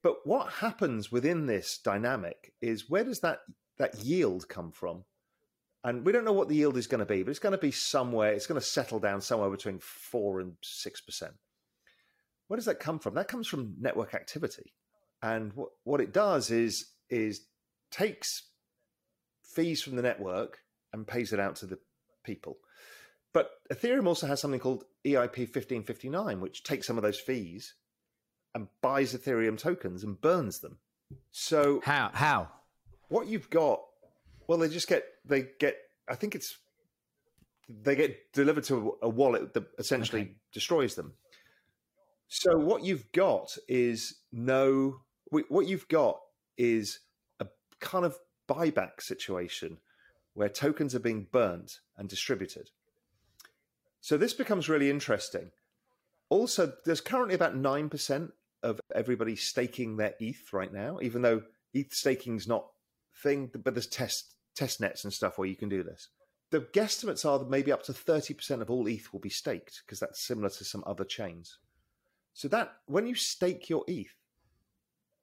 But 0.00 0.24
what 0.24 0.52
happens 0.52 1.10
within 1.10 1.46
this 1.46 1.76
dynamic 1.82 2.52
is 2.60 2.88
where 2.88 3.02
does 3.02 3.18
that, 3.18 3.40
that 3.78 4.04
yield 4.04 4.48
come 4.48 4.70
from? 4.70 5.02
And 5.84 6.04
we 6.04 6.12
don't 6.12 6.24
know 6.24 6.32
what 6.32 6.48
the 6.48 6.56
yield 6.56 6.76
is 6.76 6.86
going 6.86 6.98
to 7.00 7.06
be, 7.06 7.22
but 7.22 7.30
it's 7.30 7.38
going 7.38 7.52
to 7.52 7.58
be 7.58 7.70
somewhere, 7.70 8.32
it's 8.32 8.46
going 8.46 8.60
to 8.60 8.66
settle 8.66 8.98
down 8.98 9.20
somewhere 9.20 9.50
between 9.50 9.78
4 9.78 10.40
and 10.40 10.52
6%. 10.62 11.22
Where 12.48 12.56
does 12.56 12.66
that 12.66 12.80
come 12.80 12.98
from? 12.98 13.14
That 13.14 13.28
comes 13.28 13.46
from 13.46 13.76
network 13.80 14.14
activity. 14.14 14.72
And 15.22 15.52
what, 15.54 15.70
what 15.84 16.00
it 16.00 16.12
does 16.12 16.50
is, 16.50 16.92
is 17.08 17.46
takes 17.90 18.48
fees 19.54 19.82
from 19.82 19.96
the 19.96 20.02
network 20.02 20.58
and 20.92 21.06
pays 21.06 21.32
it 21.32 21.40
out 21.40 21.56
to 21.56 21.66
the 21.66 21.78
people. 22.24 22.58
But 23.32 23.50
Ethereum 23.72 24.06
also 24.06 24.26
has 24.26 24.40
something 24.40 24.60
called 24.60 24.84
EIP 25.04 25.38
1559, 25.38 26.40
which 26.40 26.62
takes 26.64 26.86
some 26.86 26.96
of 26.96 27.02
those 27.02 27.20
fees 27.20 27.74
and 28.54 28.68
buys 28.82 29.14
Ethereum 29.14 29.58
tokens 29.58 30.02
and 30.02 30.20
burns 30.20 30.60
them. 30.60 30.78
So 31.30 31.80
how 31.84 32.10
how 32.14 32.48
what 33.08 33.28
you've 33.28 33.50
got 33.50 33.80
well, 34.46 34.58
they 34.58 34.68
just 34.68 34.88
get 34.88 35.04
they 35.26 35.48
get. 35.58 35.76
I 36.08 36.14
think 36.14 36.34
it's 36.34 36.58
they 37.68 37.96
get 37.96 38.32
delivered 38.32 38.64
to 38.64 38.96
a 39.02 39.08
wallet 39.08 39.54
that 39.54 39.64
essentially 39.78 40.22
okay. 40.22 40.34
destroys 40.52 40.94
them. 40.94 41.14
So 42.28 42.56
what 42.56 42.84
you've 42.84 43.10
got 43.12 43.56
is 43.68 44.20
no. 44.32 45.00
What 45.30 45.66
you've 45.66 45.88
got 45.88 46.20
is 46.56 47.00
a 47.40 47.46
kind 47.80 48.04
of 48.04 48.16
buyback 48.48 49.00
situation 49.00 49.78
where 50.34 50.48
tokens 50.48 50.94
are 50.94 51.00
being 51.00 51.26
burnt 51.32 51.80
and 51.96 52.08
distributed. 52.08 52.70
So 54.00 54.16
this 54.16 54.32
becomes 54.32 54.68
really 54.68 54.88
interesting. 54.88 55.50
Also, 56.28 56.72
there's 56.84 57.00
currently 57.00 57.34
about 57.34 57.56
nine 57.56 57.88
percent 57.88 58.32
of 58.62 58.80
everybody 58.94 59.34
staking 59.34 59.96
their 59.96 60.14
ETH 60.20 60.52
right 60.52 60.72
now, 60.72 60.98
even 61.02 61.22
though 61.22 61.42
ETH 61.74 61.92
staking 61.92 62.36
is 62.36 62.46
not 62.46 62.66
thing, 63.22 63.50
but 63.52 63.74
there's 63.74 63.86
test 63.86 64.35
test 64.56 64.80
nets 64.80 65.04
and 65.04 65.12
stuff 65.12 65.38
where 65.38 65.48
you 65.48 65.56
can 65.56 65.68
do 65.68 65.82
this. 65.82 66.08
The 66.50 66.60
guesstimates 66.60 67.24
are 67.24 67.38
that 67.38 67.50
maybe 67.50 67.72
up 67.72 67.82
to 67.84 67.92
30% 67.92 68.60
of 68.60 68.70
all 68.70 68.86
ETH 68.86 69.12
will 69.12 69.20
be 69.20 69.28
staked 69.28 69.82
because 69.84 70.00
that's 70.00 70.26
similar 70.26 70.48
to 70.48 70.64
some 70.64 70.84
other 70.86 71.04
chains. 71.04 71.58
So 72.32 72.48
that 72.48 72.72
when 72.86 73.06
you 73.06 73.14
stake 73.14 73.68
your 73.68 73.84
ETH, 73.88 74.14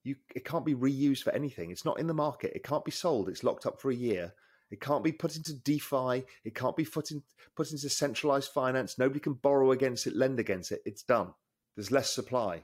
you 0.04 0.16
it 0.36 0.44
can't 0.44 0.66
be 0.66 0.76
reused 0.76 1.24
for 1.24 1.32
anything. 1.32 1.72
It's 1.72 1.86
not 1.86 2.00
in 2.00 2.08
the 2.08 2.14
market. 2.14 2.52
It 2.56 2.64
can't 2.64 2.84
be 2.84 2.92
sold. 2.92 3.30
It's 3.30 3.44
locked 3.44 3.66
up 3.66 3.80
for 3.80 3.90
a 3.90 3.96
year. 3.96 4.34
It 4.70 4.82
can't 4.82 5.04
be 5.04 5.12
put 5.12 5.36
into 5.38 5.54
DeFi. 5.54 6.26
It 6.44 6.56
can't 6.56 6.76
be 6.76 6.84
put, 6.84 7.12
in, 7.12 7.22
put 7.56 7.72
into 7.72 7.88
centralized 7.90 8.52
finance. 8.52 8.98
Nobody 8.98 9.20
can 9.20 9.34
borrow 9.34 9.72
against 9.72 10.08
it, 10.08 10.16
lend 10.16 10.40
against 10.40 10.72
it. 10.72 10.82
It's 10.86 11.04
done. 11.04 11.34
There's 11.76 11.92
less 11.92 12.14
supply. 12.14 12.64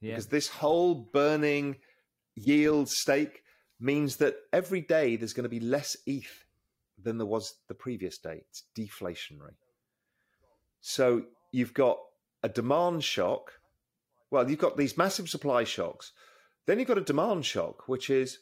Yeah. 0.00 0.12
Because 0.12 0.26
this 0.26 0.48
whole 0.48 0.94
burning 0.94 1.76
yield 2.34 2.90
stake 2.90 3.42
means 3.78 4.16
that 4.16 4.36
every 4.52 4.80
day 4.80 5.16
there's 5.16 5.32
going 5.32 5.44
to 5.44 5.48
be 5.48 5.60
less 5.60 5.96
ETH 6.06 6.44
than 7.02 7.18
there 7.18 7.26
was 7.26 7.54
the 7.68 7.74
previous 7.74 8.18
day. 8.18 8.42
It's 8.48 8.64
deflationary. 8.74 9.54
So 10.80 11.24
you've 11.52 11.74
got 11.74 11.98
a 12.42 12.48
demand 12.48 13.04
shock. 13.04 13.52
Well, 14.30 14.48
you've 14.48 14.58
got 14.58 14.76
these 14.76 14.96
massive 14.96 15.28
supply 15.28 15.64
shocks. 15.64 16.12
Then 16.66 16.78
you've 16.78 16.88
got 16.88 16.98
a 16.98 17.02
demand 17.02 17.44
shock, 17.44 17.88
which 17.88 18.10
is, 18.10 18.38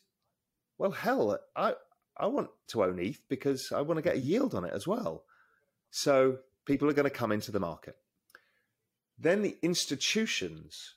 well, 0.78 0.92
hell, 0.92 1.38
I, 1.56 1.74
I 2.16 2.26
want 2.26 2.50
to 2.68 2.84
own 2.84 2.98
ETH 2.98 3.20
because 3.28 3.72
I 3.72 3.80
want 3.80 3.98
to 3.98 4.02
get 4.02 4.16
a 4.16 4.20
yield 4.20 4.54
on 4.54 4.64
it 4.64 4.72
as 4.72 4.86
well. 4.86 5.24
So 5.90 6.38
people 6.64 6.88
are 6.88 6.94
going 6.94 7.04
to 7.04 7.10
come 7.10 7.32
into 7.32 7.52
the 7.52 7.60
market. 7.60 7.96
Then 9.18 9.42
the 9.42 9.56
institutions, 9.62 10.94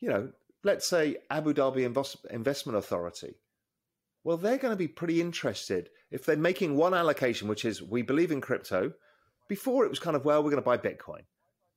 you 0.00 0.08
know, 0.08 0.32
let's 0.64 0.88
say 0.88 1.18
Abu 1.30 1.52
Dhabi 1.52 1.84
Investment 2.30 2.78
Authority, 2.78 3.36
well, 4.24 4.38
they're 4.38 4.58
going 4.58 4.72
to 4.72 4.76
be 4.76 4.88
pretty 4.88 5.20
interested 5.20 5.90
if 6.10 6.24
they're 6.24 6.36
making 6.36 6.76
one 6.76 6.94
allocation, 6.94 7.46
which 7.46 7.64
is 7.64 7.82
we 7.82 8.02
believe 8.02 8.32
in 8.32 8.40
crypto. 8.40 8.92
Before 9.48 9.84
it 9.84 9.90
was 9.90 9.98
kind 9.98 10.16
of, 10.16 10.24
well, 10.24 10.42
we're 10.42 10.50
going 10.50 10.62
to 10.62 10.66
buy 10.66 10.78
Bitcoin. 10.78 11.24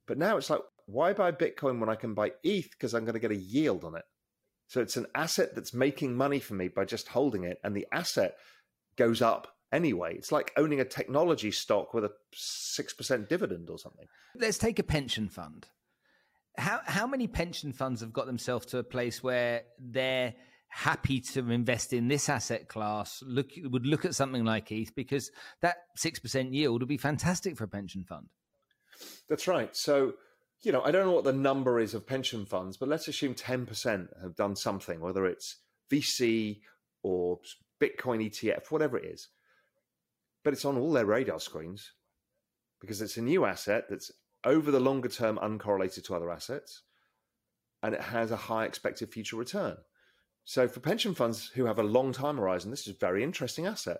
But 0.07 0.17
now 0.17 0.37
it's 0.37 0.49
like, 0.49 0.61
why 0.85 1.11
buy 1.11 1.33
Bitcoin 1.33 1.79
when 1.79 1.89
I 1.89 1.95
can 1.95 2.13
buy 2.13 2.31
ETH 2.43 2.71
because 2.71 2.93
I'm 2.93 3.03
going 3.03 3.15
to 3.15 3.19
get 3.19 3.31
a 3.31 3.35
yield 3.35 3.83
on 3.83 3.95
it? 3.95 4.05
So 4.67 4.79
it's 4.81 4.95
an 4.95 5.07
asset 5.13 5.53
that's 5.53 5.73
making 5.73 6.15
money 6.15 6.39
for 6.39 6.53
me 6.53 6.69
by 6.69 6.85
just 6.85 7.09
holding 7.09 7.43
it, 7.43 7.57
and 7.63 7.75
the 7.75 7.87
asset 7.91 8.35
goes 8.97 9.21
up 9.21 9.49
anyway. 9.71 10.15
It's 10.15 10.31
like 10.31 10.53
owning 10.55 10.79
a 10.79 10.85
technology 10.85 11.51
stock 11.51 11.93
with 11.93 12.05
a 12.05 12.11
6% 12.33 13.27
dividend 13.27 13.69
or 13.69 13.77
something. 13.77 14.07
Let's 14.35 14.57
take 14.57 14.79
a 14.79 14.83
pension 14.83 15.27
fund 15.27 15.67
how 16.57 16.81
how 16.85 17.07
many 17.07 17.27
pension 17.27 17.71
funds 17.73 18.01
have 18.01 18.13
got 18.13 18.25
themselves 18.25 18.65
to 18.67 18.79
a 18.79 18.83
place 18.83 19.21
where 19.23 19.63
they're 19.79 20.33
happy 20.69 21.21
to 21.21 21.49
invest 21.49 21.93
in 21.93 22.07
this 22.07 22.29
asset 22.29 22.67
class 22.67 23.23
look 23.25 23.51
would 23.63 23.85
look 23.85 24.05
at 24.05 24.15
something 24.15 24.43
like 24.43 24.71
ETH 24.71 24.93
because 24.95 25.31
that 25.61 25.77
6% 25.97 26.53
yield 26.53 26.81
would 26.81 26.89
be 26.89 26.97
fantastic 26.97 27.57
for 27.57 27.63
a 27.63 27.69
pension 27.69 28.03
fund. 28.03 28.27
That's 29.29 29.47
right. 29.47 29.75
So, 29.75 30.13
you 30.61 30.71
know, 30.71 30.81
I 30.81 30.91
don't 30.91 31.05
know 31.05 31.13
what 31.13 31.23
the 31.23 31.33
number 31.33 31.79
is 31.79 31.93
of 31.93 32.05
pension 32.05 32.45
funds, 32.45 32.77
but 32.77 32.89
let's 32.89 33.07
assume 33.07 33.33
10% 33.33 34.07
have 34.21 34.35
done 34.35 34.55
something, 34.55 34.99
whether 34.99 35.25
it's 35.25 35.57
VC 35.91 36.59
or 37.01 37.39
Bitcoin 37.81 38.25
ETF, 38.29 38.69
whatever 38.69 38.97
it 38.97 39.05
is. 39.05 39.29
But 40.43 40.53
it's 40.53 40.65
on 40.65 40.77
all 40.77 40.91
their 40.91 41.05
radar 41.05 41.39
screens 41.39 41.93
because 42.81 43.01
it's 43.01 43.17
a 43.17 43.21
new 43.21 43.45
asset 43.45 43.85
that's 43.89 44.11
over 44.43 44.71
the 44.71 44.79
longer 44.79 45.09
term 45.09 45.37
uncorrelated 45.37 46.03
to 46.05 46.15
other 46.15 46.31
assets, 46.31 46.83
and 47.83 47.93
it 47.93 48.01
has 48.01 48.31
a 48.31 48.37
high 48.37 48.65
expected 48.65 49.11
future 49.11 49.35
return. 49.35 49.77
So 50.45 50.67
for 50.67 50.79
pension 50.79 51.13
funds 51.13 51.51
who 51.55 51.65
have 51.65 51.79
a 51.79 51.83
long 51.83 52.13
time 52.13 52.37
horizon, 52.37 52.71
this 52.71 52.87
is 52.87 52.93
a 52.95 52.97
very 52.97 53.23
interesting 53.23 53.65
asset. 53.65 53.99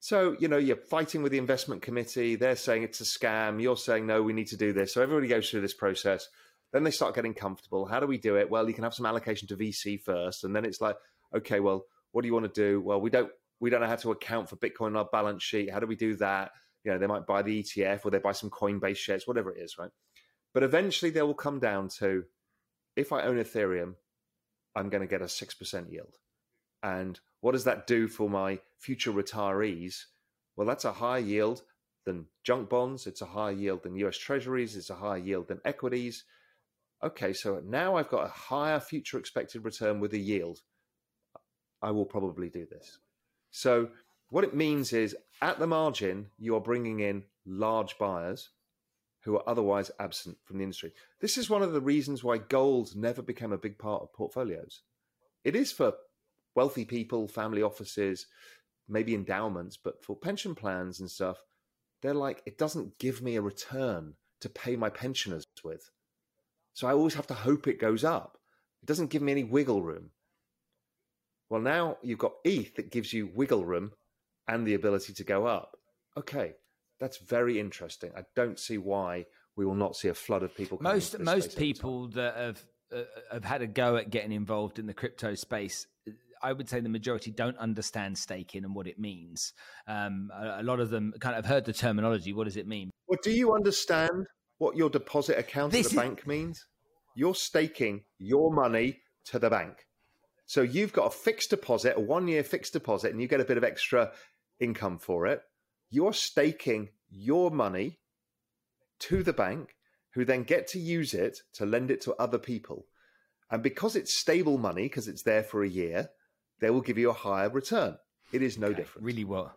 So, 0.00 0.36
you 0.38 0.46
know, 0.46 0.58
you're 0.58 0.76
fighting 0.76 1.22
with 1.22 1.32
the 1.32 1.38
investment 1.38 1.82
committee. 1.82 2.36
They're 2.36 2.54
saying 2.54 2.84
it's 2.84 3.00
a 3.00 3.04
scam. 3.04 3.60
You're 3.60 3.76
saying, 3.76 4.06
no, 4.06 4.22
we 4.22 4.32
need 4.32 4.46
to 4.48 4.56
do 4.56 4.72
this. 4.72 4.94
So 4.94 5.02
everybody 5.02 5.26
goes 5.26 5.50
through 5.50 5.62
this 5.62 5.74
process. 5.74 6.28
Then 6.72 6.84
they 6.84 6.92
start 6.92 7.16
getting 7.16 7.34
comfortable. 7.34 7.86
How 7.86 7.98
do 7.98 8.06
we 8.06 8.18
do 8.18 8.36
it? 8.36 8.48
Well, 8.48 8.68
you 8.68 8.74
can 8.74 8.84
have 8.84 8.94
some 8.94 9.06
allocation 9.06 9.48
to 9.48 9.56
VC 9.56 10.00
first. 10.00 10.44
And 10.44 10.54
then 10.54 10.64
it's 10.64 10.80
like, 10.80 10.96
okay, 11.34 11.58
well, 11.58 11.86
what 12.12 12.22
do 12.22 12.28
you 12.28 12.34
want 12.34 12.52
to 12.52 12.60
do? 12.60 12.80
Well, 12.80 13.00
we 13.00 13.10
don't 13.10 13.30
we 13.60 13.70
don't 13.70 13.80
know 13.80 13.88
how 13.88 13.96
to 13.96 14.12
account 14.12 14.48
for 14.48 14.56
Bitcoin 14.56 14.88
on 14.88 14.96
our 14.96 15.08
balance 15.10 15.42
sheet. 15.42 15.70
How 15.70 15.80
do 15.80 15.86
we 15.86 15.96
do 15.96 16.14
that? 16.16 16.52
You 16.88 16.94
know, 16.94 17.00
they 17.00 17.06
might 17.06 17.26
buy 17.26 17.42
the 17.42 17.62
ETF 17.62 18.00
or 18.06 18.10
they 18.10 18.18
buy 18.18 18.32
some 18.32 18.48
Coinbase 18.48 18.96
shares, 18.96 19.26
whatever 19.26 19.52
it 19.52 19.60
is, 19.60 19.76
right? 19.78 19.90
But 20.54 20.62
eventually 20.62 21.10
they 21.10 21.20
will 21.20 21.34
come 21.34 21.60
down 21.60 21.88
to 21.98 22.24
if 22.96 23.12
I 23.12 23.24
own 23.24 23.36
Ethereum, 23.36 23.96
I'm 24.74 24.88
going 24.88 25.02
to 25.02 25.06
get 25.06 25.20
a 25.20 25.26
6% 25.26 25.92
yield. 25.92 26.14
And 26.82 27.20
what 27.42 27.52
does 27.52 27.64
that 27.64 27.86
do 27.86 28.08
for 28.08 28.30
my 28.30 28.60
future 28.78 29.12
retirees? 29.12 30.04
Well, 30.56 30.66
that's 30.66 30.86
a 30.86 30.92
higher 30.92 31.20
yield 31.20 31.60
than 32.06 32.24
junk 32.42 32.70
bonds. 32.70 33.06
It's 33.06 33.20
a 33.20 33.26
higher 33.26 33.52
yield 33.52 33.82
than 33.82 33.94
US 33.96 34.16
treasuries. 34.16 34.74
It's 34.74 34.88
a 34.88 34.94
higher 34.94 35.18
yield 35.18 35.48
than 35.48 35.60
equities. 35.66 36.24
Okay, 37.04 37.34
so 37.34 37.60
now 37.66 37.96
I've 37.96 38.08
got 38.08 38.24
a 38.24 38.30
higher 38.30 38.80
future 38.80 39.18
expected 39.18 39.62
return 39.62 40.00
with 40.00 40.14
a 40.14 40.18
yield. 40.18 40.60
I 41.82 41.90
will 41.90 42.06
probably 42.06 42.48
do 42.48 42.64
this. 42.64 42.98
So, 43.50 43.90
what 44.30 44.44
it 44.44 44.54
means 44.54 44.92
is 44.92 45.16
at 45.40 45.58
the 45.58 45.66
margin, 45.66 46.26
you 46.38 46.54
are 46.54 46.60
bringing 46.60 47.00
in 47.00 47.24
large 47.46 47.98
buyers 47.98 48.50
who 49.22 49.36
are 49.36 49.48
otherwise 49.48 49.90
absent 49.98 50.36
from 50.44 50.58
the 50.58 50.64
industry. 50.64 50.92
This 51.20 51.38
is 51.38 51.50
one 51.50 51.62
of 51.62 51.72
the 51.72 51.80
reasons 51.80 52.22
why 52.22 52.38
gold 52.38 52.94
never 52.94 53.22
became 53.22 53.52
a 53.52 53.58
big 53.58 53.78
part 53.78 54.02
of 54.02 54.12
portfolios. 54.12 54.82
It 55.44 55.56
is 55.56 55.72
for 55.72 55.94
wealthy 56.54 56.84
people, 56.84 57.28
family 57.28 57.62
offices, 57.62 58.26
maybe 58.88 59.14
endowments, 59.14 59.76
but 59.76 60.02
for 60.02 60.16
pension 60.16 60.54
plans 60.54 61.00
and 61.00 61.10
stuff, 61.10 61.38
they're 62.02 62.14
like, 62.14 62.42
it 62.46 62.58
doesn't 62.58 62.98
give 62.98 63.22
me 63.22 63.36
a 63.36 63.42
return 63.42 64.14
to 64.40 64.48
pay 64.48 64.76
my 64.76 64.88
pensioners 64.88 65.46
with. 65.64 65.90
So 66.74 66.86
I 66.86 66.92
always 66.92 67.14
have 67.14 67.26
to 67.28 67.34
hope 67.34 67.66
it 67.66 67.80
goes 67.80 68.04
up. 68.04 68.38
It 68.82 68.86
doesn't 68.86 69.10
give 69.10 69.22
me 69.22 69.32
any 69.32 69.44
wiggle 69.44 69.82
room. 69.82 70.10
Well, 71.50 71.60
now 71.60 71.96
you've 72.02 72.18
got 72.18 72.34
ETH 72.44 72.76
that 72.76 72.90
gives 72.90 73.12
you 73.12 73.30
wiggle 73.34 73.64
room 73.64 73.92
and 74.48 74.66
the 74.66 74.74
ability 74.74 75.12
to 75.12 75.24
go 75.24 75.46
up. 75.46 75.76
Okay, 76.16 76.54
that's 76.98 77.18
very 77.18 77.60
interesting. 77.60 78.10
I 78.16 78.22
don't 78.34 78.58
see 78.58 78.78
why 78.78 79.26
we 79.56 79.64
will 79.66 79.74
not 79.74 79.96
see 79.96 80.08
a 80.08 80.14
flood 80.14 80.42
of 80.42 80.54
people. 80.56 80.78
Most 80.80 81.18
most 81.18 81.56
people 81.56 82.08
that 82.08 82.36
have 82.36 82.64
uh, 82.92 83.02
have 83.32 83.44
had 83.44 83.62
a 83.62 83.66
go 83.66 83.96
at 83.96 84.10
getting 84.10 84.32
involved 84.32 84.78
in 84.78 84.86
the 84.86 84.94
crypto 84.94 85.34
space. 85.34 85.86
I 86.40 86.52
would 86.52 86.68
say 86.68 86.80
the 86.80 86.88
majority 86.88 87.32
don't 87.32 87.58
understand 87.58 88.16
staking 88.16 88.64
and 88.64 88.74
what 88.74 88.86
it 88.86 88.98
means. 88.98 89.52
Um, 89.88 90.30
a, 90.32 90.60
a, 90.60 90.62
lot 90.62 90.78
of 90.78 90.88
them 90.88 91.12
kind 91.18 91.36
of 91.36 91.44
heard 91.44 91.64
the 91.64 91.72
terminology. 91.72 92.32
What 92.32 92.44
does 92.44 92.56
it 92.56 92.66
mean? 92.66 92.90
Well, 93.08 93.18
do 93.24 93.32
you 93.32 93.54
understand 93.54 94.26
what 94.58 94.76
your 94.76 94.88
deposit 94.88 95.36
account 95.36 95.72
this 95.72 95.86
at 95.86 95.92
the 95.92 95.96
is... 95.96 96.02
bank 96.02 96.26
means? 96.28 96.64
You're 97.16 97.34
staking 97.34 98.04
your 98.18 98.52
money 98.52 99.00
to 99.26 99.40
the 99.40 99.50
bank. 99.50 99.86
So 100.46 100.62
you've 100.62 100.92
got 100.92 101.06
a 101.06 101.10
fixed 101.10 101.50
deposit, 101.50 101.94
a 101.96 102.00
one 102.00 102.28
year 102.28 102.42
fixed 102.42 102.72
deposit, 102.72 103.12
and 103.12 103.20
you 103.20 103.28
get 103.28 103.40
a 103.40 103.44
bit 103.44 103.58
of 103.58 103.64
extra 103.64 104.12
income 104.60 104.98
for 104.98 105.26
it 105.26 105.42
you're 105.90 106.12
staking 106.12 106.90
your 107.10 107.50
money 107.50 107.98
to 109.00 109.22
the 109.22 109.32
bank, 109.32 109.76
who 110.12 110.24
then 110.24 110.42
get 110.42 110.66
to 110.68 110.78
use 110.78 111.14
it 111.14 111.38
to 111.54 111.64
lend 111.64 111.90
it 111.90 112.00
to 112.02 112.14
other 112.16 112.38
people. 112.38 112.86
And 113.50 113.62
because 113.62 113.96
it's 113.96 114.18
stable 114.18 114.58
money, 114.58 114.82
because 114.82 115.08
it's 115.08 115.22
there 115.22 115.42
for 115.42 115.62
a 115.62 115.68
year, 115.68 116.10
they 116.60 116.70
will 116.70 116.80
give 116.80 116.98
you 116.98 117.10
a 117.10 117.14
higher 117.14 117.48
return. 117.48 117.96
It 118.32 118.42
is 118.42 118.58
no 118.58 118.68
okay, 118.68 118.76
different. 118.76 119.06
Really 119.06 119.24
well. 119.24 119.54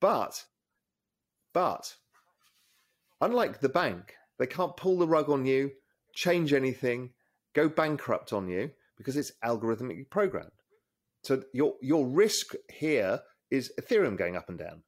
But, 0.00 0.44
but, 1.52 1.94
unlike 3.20 3.60
the 3.60 3.68
bank, 3.68 4.14
they 4.38 4.46
can't 4.46 4.76
pull 4.76 4.98
the 4.98 5.06
rug 5.06 5.30
on 5.30 5.46
you, 5.46 5.72
change 6.14 6.52
anything, 6.52 7.10
go 7.52 7.68
bankrupt 7.68 8.32
on 8.32 8.48
you 8.48 8.70
because 8.96 9.16
it's 9.16 9.32
algorithmically 9.44 10.08
programmed. 10.10 10.50
So 11.22 11.42
your 11.52 11.74
your 11.80 12.06
risk 12.06 12.54
here 12.68 13.20
is 13.54 13.72
Ethereum 13.80 14.16
going 14.16 14.36
up 14.36 14.48
and 14.48 14.58
down 14.58 14.82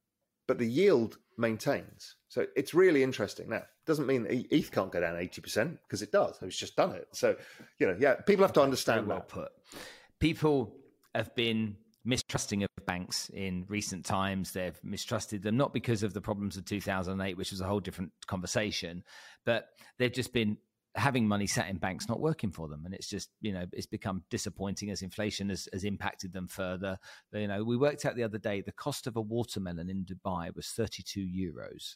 but 0.47 0.57
the 0.57 0.65
yield 0.65 1.17
maintains. 1.37 2.15
So 2.29 2.45
it's 2.55 2.73
really 2.73 3.03
interesting. 3.03 3.49
Now, 3.49 3.63
doesn't 3.85 4.07
mean 4.07 4.25
ETH 4.29 4.71
can't 4.71 4.91
go 4.91 4.99
down 4.99 5.15
80% 5.15 5.77
because 5.83 6.01
it 6.01 6.11
does. 6.11 6.37
It's 6.41 6.57
just 6.57 6.75
done 6.75 6.93
it. 6.93 7.07
So, 7.11 7.35
you 7.79 7.87
know, 7.87 7.95
yeah, 7.99 8.15
people 8.15 8.43
have 8.43 8.53
to 8.53 8.61
understand 8.61 9.07
well 9.07 9.19
that. 9.19 9.27
put. 9.27 9.49
People 10.19 10.73
have 11.13 11.35
been 11.35 11.75
mistrusting 12.03 12.63
of 12.63 12.69
banks 12.85 13.29
in 13.33 13.65
recent 13.67 14.05
times. 14.05 14.53
They've 14.53 14.79
mistrusted 14.83 15.43
them 15.43 15.57
not 15.57 15.73
because 15.73 16.03
of 16.03 16.13
the 16.13 16.21
problems 16.21 16.57
of 16.57 16.65
2008, 16.65 17.37
which 17.37 17.51
was 17.51 17.61
a 17.61 17.65
whole 17.65 17.81
different 17.81 18.11
conversation, 18.25 19.03
but 19.45 19.69
they've 19.99 20.11
just 20.11 20.33
been 20.33 20.57
having 20.97 21.27
money 21.27 21.47
sat 21.47 21.69
in 21.69 21.77
banks 21.77 22.09
not 22.09 22.19
working 22.19 22.51
for 22.51 22.67
them 22.67 22.83
and 22.83 22.93
it's 22.93 23.07
just 23.07 23.29
you 23.39 23.53
know 23.53 23.65
it's 23.71 23.85
become 23.85 24.23
disappointing 24.29 24.89
as 24.89 25.01
inflation 25.01 25.49
has, 25.49 25.69
has 25.71 25.83
impacted 25.83 26.33
them 26.33 26.47
further. 26.47 26.97
You 27.31 27.47
know 27.47 27.63
we 27.63 27.77
worked 27.77 28.05
out 28.05 28.15
the 28.15 28.23
other 28.23 28.39
day 28.39 28.61
the 28.61 28.71
cost 28.71 29.07
of 29.07 29.15
a 29.15 29.21
watermelon 29.21 29.89
in 29.89 30.05
dubai 30.05 30.53
was 30.55 30.67
32 30.67 31.21
euros. 31.21 31.95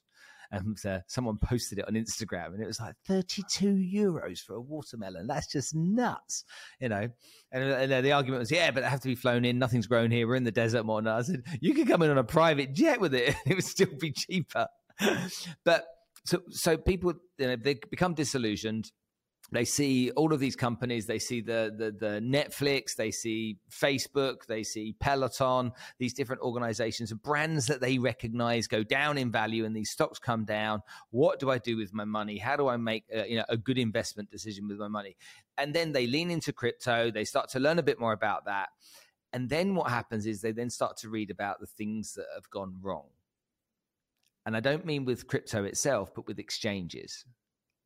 And 0.54 0.78
uh, 0.86 1.00
someone 1.08 1.38
posted 1.42 1.80
it 1.80 1.88
on 1.88 1.96
instagram 1.96 2.54
and 2.54 2.62
it 2.62 2.68
was 2.68 2.80
like 2.80 2.96
32 3.08 3.66
euros 3.66 4.40
for 4.40 4.54
a 4.54 4.62
watermelon? 4.62 5.26
That's 5.28 5.52
just 5.52 5.74
nuts 5.76 6.46
you 6.80 6.90
know? 6.90 7.10
And, 7.52 7.64
and 7.64 7.92
uh, 7.92 8.02
the 8.02 8.12
argument 8.12 8.42
was 8.42 8.52
yeah 8.52 8.72
but 8.72 8.82
they 8.82 8.90
have 8.90 9.02
to 9.02 9.08
be 9.08 9.16
flown 9.16 9.46
in. 9.46 9.58
Nothing's 9.58 9.88
grown 9.88 10.12
here. 10.12 10.28
We're 10.28 10.36
in 10.36 10.44
the 10.44 10.52
desert 10.52 10.86
whatnot. 10.86 11.20
I 11.20 11.22
said 11.24 11.44
you 11.60 11.74
could 11.74 11.88
come 11.88 12.04
in 12.04 12.12
on 12.12 12.18
a 12.18 12.24
private 12.24 12.74
jet 12.74 13.02
with 13.02 13.16
it. 13.16 13.36
It 13.46 13.56
would 13.56 13.66
still 13.66 13.96
be 14.00 14.12
cheaper. 14.12 14.68
But 15.66 15.86
so 16.26 16.42
so 16.50 16.78
people 16.78 17.14
you 17.38 17.48
know, 17.48 17.56
they 17.56 17.76
become 17.90 18.14
disillusioned. 18.14 18.92
They 19.54 19.66
see 19.66 20.12
all 20.12 20.32
of 20.32 20.40
these 20.40 20.56
companies. 20.56 21.08
They 21.08 21.20
see 21.20 21.42
the, 21.42 21.74
the, 21.78 21.92
the 21.92 22.22
netflix. 22.22 22.96
They 22.96 23.12
see 23.12 23.58
facebook. 23.70 24.46
They 24.48 24.64
see 24.64 24.96
peloton. 24.98 25.74
These 26.00 26.14
different 26.14 26.42
organizations. 26.42 27.12
And 27.12 27.22
brands 27.22 27.66
that 27.68 27.82
they 27.82 27.98
recognize 27.98 28.68
go 28.68 28.84
down 28.84 29.18
in 29.18 29.30
value 29.30 29.66
and 29.66 29.76
these 29.76 29.92
stocks 29.92 30.20
come 30.20 30.46
down. 30.46 30.84
What 31.10 31.40
do 31.40 31.50
i 31.50 31.58
do 31.58 31.76
with 31.76 31.94
my 31.94 32.06
money? 32.06 32.38
How 32.38 32.56
do 32.56 32.70
i 32.70 32.78
make 32.78 33.04
a, 33.12 33.28
you 33.28 33.38
know 33.38 33.46
a 33.50 33.58
good 33.58 33.78
investment 33.78 34.32
decision 34.32 34.70
with 34.70 34.78
my 34.78 34.88
money? 34.88 35.18
And 35.58 35.74
then 35.74 35.92
they 35.92 36.08
lean 36.08 36.32
into 36.32 36.54
crypto. 36.54 37.12
They 37.12 37.26
start 37.26 37.50
to 37.50 37.60
learn 37.60 37.78
a 37.78 37.84
bit 37.84 38.00
more 38.00 38.14
about 38.14 38.46
that. 38.46 38.70
And 39.34 39.50
then 39.50 39.76
what 39.76 39.90
happens 39.90 40.26
is 40.26 40.42
they 40.42 40.52
then 40.52 40.70
start 40.70 40.98
to 40.98 41.10
read 41.10 41.30
about 41.30 41.60
the 41.60 41.66
things 41.66 42.14
that 42.14 42.26
have 42.36 42.50
gone 42.50 42.78
wrong 42.82 43.08
and 44.46 44.56
I 44.56 44.60
don't 44.60 44.86
mean 44.86 45.06
with 45.06 45.28
crypto 45.28 45.64
itself, 45.64 46.14
but 46.16 46.28
with 46.28 46.40
exchanges. 46.40 47.26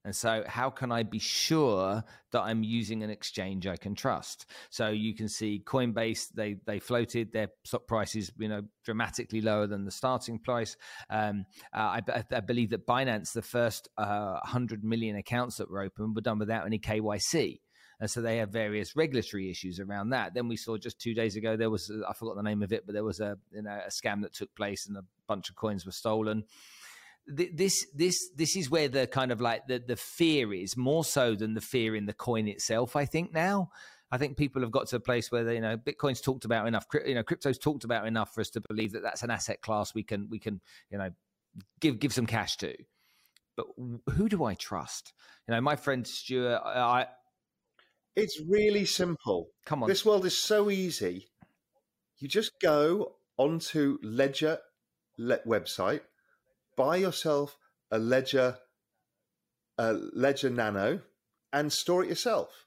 And 0.05 0.15
so, 0.15 0.43
how 0.45 0.69
can 0.69 0.91
I 0.91 1.01
be 1.01 1.17
sure 1.17 2.03
that 2.31 2.41
I'm 2.41 2.63
using 2.63 3.01
an 3.01 3.09
exchange 3.09 3.65
I 3.65 3.75
can 3.75 3.95
trust? 3.95 4.45
So 4.69 4.89
you 4.89 5.15
can 5.15 5.27
see 5.27 5.63
Coinbase 5.65 6.29
they 6.29 6.57
they 6.67 6.77
floated 6.77 7.33
their 7.33 7.47
stock 7.63 7.87
prices, 7.87 8.31
you 8.37 8.47
know, 8.47 8.61
dramatically 8.85 9.41
lower 9.41 9.65
than 9.65 9.83
the 9.83 9.89
starting 9.89 10.37
price. 10.37 10.77
Um, 11.09 11.47
uh, 11.75 11.99
I, 12.07 12.23
I, 12.31 12.39
believe 12.41 12.69
that 12.69 12.85
Binance, 12.85 13.33
the 13.33 13.41
first 13.41 13.89
uh, 13.97 14.37
100 14.43 14.83
million 14.83 15.15
accounts 15.15 15.57
that 15.57 15.71
were 15.71 15.81
open, 15.81 16.13
were 16.13 16.21
done 16.21 16.37
without 16.37 16.67
any 16.67 16.77
KYC. 16.77 17.61
And 17.99 18.09
so 18.09 18.21
they 18.21 18.37
have 18.37 18.49
various 18.49 18.95
regulatory 18.95 19.49
issues 19.49 19.79
around 19.79 20.09
that. 20.09 20.33
Then 20.33 20.47
we 20.47 20.57
saw 20.57 20.77
just 20.77 20.99
two 20.99 21.13
days 21.13 21.35
ago 21.35 21.55
there 21.55 21.69
was 21.69 21.91
I 22.07 22.13
forgot 22.13 22.35
the 22.35 22.43
name 22.43 22.61
of 22.61 22.73
it, 22.73 22.85
but 22.85 22.93
there 22.93 23.03
was 23.03 23.19
a 23.19 23.37
you 23.51 23.61
know 23.61 23.79
a 23.85 23.89
scam 23.89 24.21
that 24.23 24.33
took 24.33 24.53
place 24.55 24.87
and 24.87 24.97
a 24.97 25.03
bunch 25.27 25.49
of 25.49 25.55
coins 25.55 25.85
were 25.85 25.91
stolen. 25.91 26.43
This 27.27 27.85
this 27.95 28.29
this 28.35 28.55
is 28.55 28.69
where 28.69 28.87
the 28.87 29.07
kind 29.07 29.31
of 29.31 29.41
like 29.41 29.67
the 29.67 29.79
the 29.79 29.95
fear 29.95 30.53
is 30.53 30.77
more 30.77 31.03
so 31.03 31.35
than 31.35 31.53
the 31.53 31.61
fear 31.61 31.95
in 31.95 32.05
the 32.05 32.13
coin 32.13 32.47
itself. 32.47 32.95
I 32.95 33.05
think 33.05 33.33
now. 33.33 33.69
I 34.11 34.19
think 34.19 34.37
people 34.37 34.61
have 34.61 34.71
got 34.71 34.87
to 34.89 34.97
a 34.97 34.99
place 34.99 35.31
where 35.31 35.43
they, 35.43 35.55
you 35.55 35.61
know 35.61 35.77
Bitcoin's 35.77 36.21
talked 36.21 36.45
about 36.45 36.67
enough, 36.67 36.85
you 37.05 37.15
know, 37.15 37.23
crypto's 37.23 37.57
talked 37.57 37.83
about 37.83 38.05
enough 38.05 38.33
for 38.33 38.39
us 38.39 38.51
to 38.51 38.61
believe 38.61 38.93
that 38.93 39.01
that's 39.01 39.23
an 39.23 39.31
asset 39.31 39.61
class 39.61 39.95
we 39.95 40.03
can 40.03 40.29
we 40.29 40.37
can 40.37 40.61
you 40.91 40.97
know 40.99 41.09
give 41.79 41.99
give 41.99 42.13
some 42.13 42.27
cash 42.27 42.55
to. 42.57 42.75
But 43.55 43.67
who 44.11 44.29
do 44.29 44.43
I 44.43 44.53
trust? 44.53 45.13
You 45.47 45.53
know, 45.53 45.61
my 45.61 45.75
friend 45.75 46.05
Stuart, 46.05 46.61
I 46.63 47.07
it's 48.15 48.41
really 48.47 48.85
simple. 48.85 49.49
Come 49.65 49.83
on. 49.83 49.89
This 49.89 50.05
world 50.05 50.25
is 50.25 50.37
so 50.37 50.69
easy. 50.69 51.27
You 52.17 52.27
just 52.27 52.59
go 52.61 53.15
onto 53.37 53.97
Ledger 54.01 54.59
website, 55.19 56.01
buy 56.77 56.97
yourself 56.97 57.57
a 57.91 57.99
Ledger 57.99 58.57
a 59.77 59.93
Ledger 60.13 60.49
Nano 60.49 61.01
and 61.51 61.71
store 61.71 62.03
it 62.03 62.09
yourself. 62.09 62.65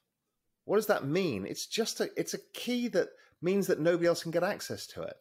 What 0.65 0.75
does 0.75 0.85
that 0.87 1.07
mean? 1.07 1.47
It's 1.47 1.65
just 1.65 1.99
a 1.99 2.09
it's 2.15 2.35
a 2.35 2.45
key 2.53 2.87
that 2.89 3.09
means 3.41 3.67
that 3.67 3.79
nobody 3.79 4.07
else 4.07 4.21
can 4.21 4.31
get 4.31 4.43
access 4.43 4.85
to 4.87 5.01
it. 5.01 5.15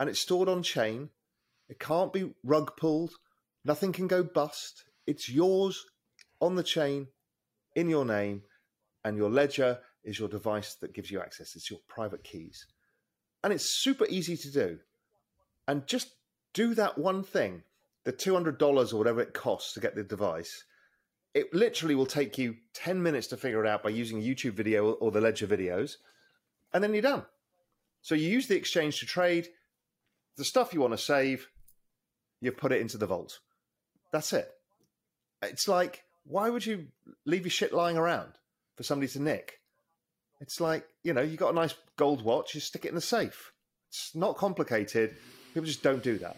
And 0.00 0.08
it's 0.08 0.20
stored 0.20 0.48
on 0.48 0.62
chain. 0.62 1.10
It 1.68 1.78
can't 1.78 2.12
be 2.12 2.32
rug 2.42 2.76
pulled. 2.76 3.12
Nothing 3.64 3.92
can 3.92 4.06
go 4.06 4.22
bust. 4.22 4.84
It's 5.06 5.28
yours 5.28 5.84
on 6.40 6.56
the 6.56 6.62
chain 6.62 7.08
in 7.76 7.88
your 7.88 8.04
name 8.04 8.42
and 9.04 9.16
your 9.16 9.30
ledger 9.30 9.78
is 10.04 10.18
your 10.18 10.28
device 10.28 10.74
that 10.76 10.94
gives 10.94 11.10
you 11.10 11.20
access. 11.20 11.54
It's 11.56 11.70
your 11.70 11.80
private 11.88 12.24
keys. 12.24 12.66
And 13.44 13.52
it's 13.52 13.64
super 13.64 14.06
easy 14.08 14.36
to 14.36 14.50
do. 14.50 14.78
and 15.68 15.86
just 15.86 16.14
do 16.52 16.74
that 16.74 16.98
one 16.98 17.22
thing. 17.22 17.62
The 18.04 18.12
two 18.12 18.32
hundred 18.32 18.58
dollars 18.58 18.92
or 18.92 18.98
whatever 18.98 19.20
it 19.20 19.32
costs 19.32 19.74
to 19.74 19.80
get 19.80 19.94
the 19.94 20.02
device, 20.02 20.64
it 21.34 21.54
literally 21.54 21.94
will 21.94 22.06
take 22.06 22.36
you 22.36 22.56
ten 22.74 23.02
minutes 23.02 23.28
to 23.28 23.36
figure 23.36 23.64
it 23.64 23.68
out 23.68 23.82
by 23.82 23.90
using 23.90 24.18
a 24.18 24.22
YouTube 24.22 24.54
video 24.54 24.92
or 24.92 25.10
the 25.12 25.20
Ledger 25.20 25.46
videos, 25.46 25.96
and 26.72 26.82
then 26.82 26.92
you're 26.92 27.02
done. 27.02 27.24
So 28.00 28.16
you 28.16 28.28
use 28.28 28.48
the 28.48 28.56
exchange 28.56 28.98
to 28.98 29.06
trade 29.06 29.48
the 30.36 30.44
stuff 30.44 30.74
you 30.74 30.80
want 30.80 30.94
to 30.94 30.98
save. 30.98 31.48
You 32.40 32.50
put 32.50 32.72
it 32.72 32.80
into 32.80 32.98
the 32.98 33.06
vault. 33.06 33.38
That's 34.10 34.32
it. 34.32 34.50
It's 35.42 35.68
like, 35.68 36.02
why 36.24 36.50
would 36.50 36.66
you 36.66 36.88
leave 37.24 37.44
your 37.44 37.50
shit 37.50 37.72
lying 37.72 37.96
around 37.96 38.32
for 38.76 38.82
somebody 38.82 39.10
to 39.12 39.22
nick? 39.22 39.60
It's 40.40 40.60
like, 40.60 40.86
you 41.04 41.12
know, 41.12 41.22
you 41.22 41.36
got 41.36 41.52
a 41.52 41.56
nice 41.56 41.74
gold 41.96 42.22
watch, 42.22 42.54
you 42.54 42.60
stick 42.60 42.84
it 42.84 42.88
in 42.88 42.94
the 42.94 43.00
safe. 43.00 43.52
It's 43.88 44.14
not 44.14 44.36
complicated. 44.36 45.14
People 45.54 45.66
just 45.66 45.82
don't 45.82 46.02
do 46.02 46.18
that. 46.18 46.36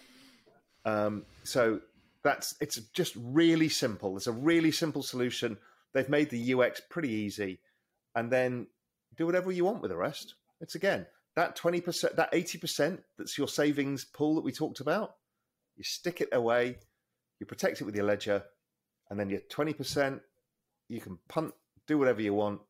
Um, 0.84 1.24
so 1.44 1.80
that's 2.22 2.54
it's 2.60 2.76
just 2.94 3.14
really 3.16 3.68
simple. 3.68 4.16
It's 4.16 4.26
a 4.26 4.32
really 4.32 4.72
simple 4.72 5.02
solution. 5.02 5.56
They've 5.92 6.08
made 6.08 6.30
the 6.30 6.54
UX 6.54 6.82
pretty 6.90 7.10
easy, 7.10 7.60
and 8.14 8.30
then 8.30 8.66
do 9.16 9.26
whatever 9.26 9.52
you 9.52 9.64
want 9.64 9.82
with 9.82 9.90
the 9.90 9.96
rest. 9.96 10.34
It's 10.60 10.74
again 10.74 11.06
that 11.36 11.56
twenty 11.56 11.80
percent, 11.80 12.16
that 12.16 12.30
eighty 12.32 12.58
percent 12.58 13.02
that's 13.16 13.38
your 13.38 13.48
savings 13.48 14.04
pool 14.04 14.34
that 14.34 14.44
we 14.44 14.52
talked 14.52 14.80
about. 14.80 15.14
You 15.76 15.84
stick 15.84 16.20
it 16.20 16.28
away, 16.32 16.78
you 17.38 17.46
protect 17.46 17.80
it 17.80 17.84
with 17.84 17.96
your 17.96 18.06
ledger, 18.06 18.42
and 19.10 19.18
then 19.18 19.30
your 19.30 19.40
twenty 19.48 19.72
percent 19.72 20.20
you 20.88 21.00
can 21.00 21.18
punt, 21.28 21.54
do 21.86 21.98
whatever 21.98 22.22
you 22.22 22.34
want, 22.34 22.60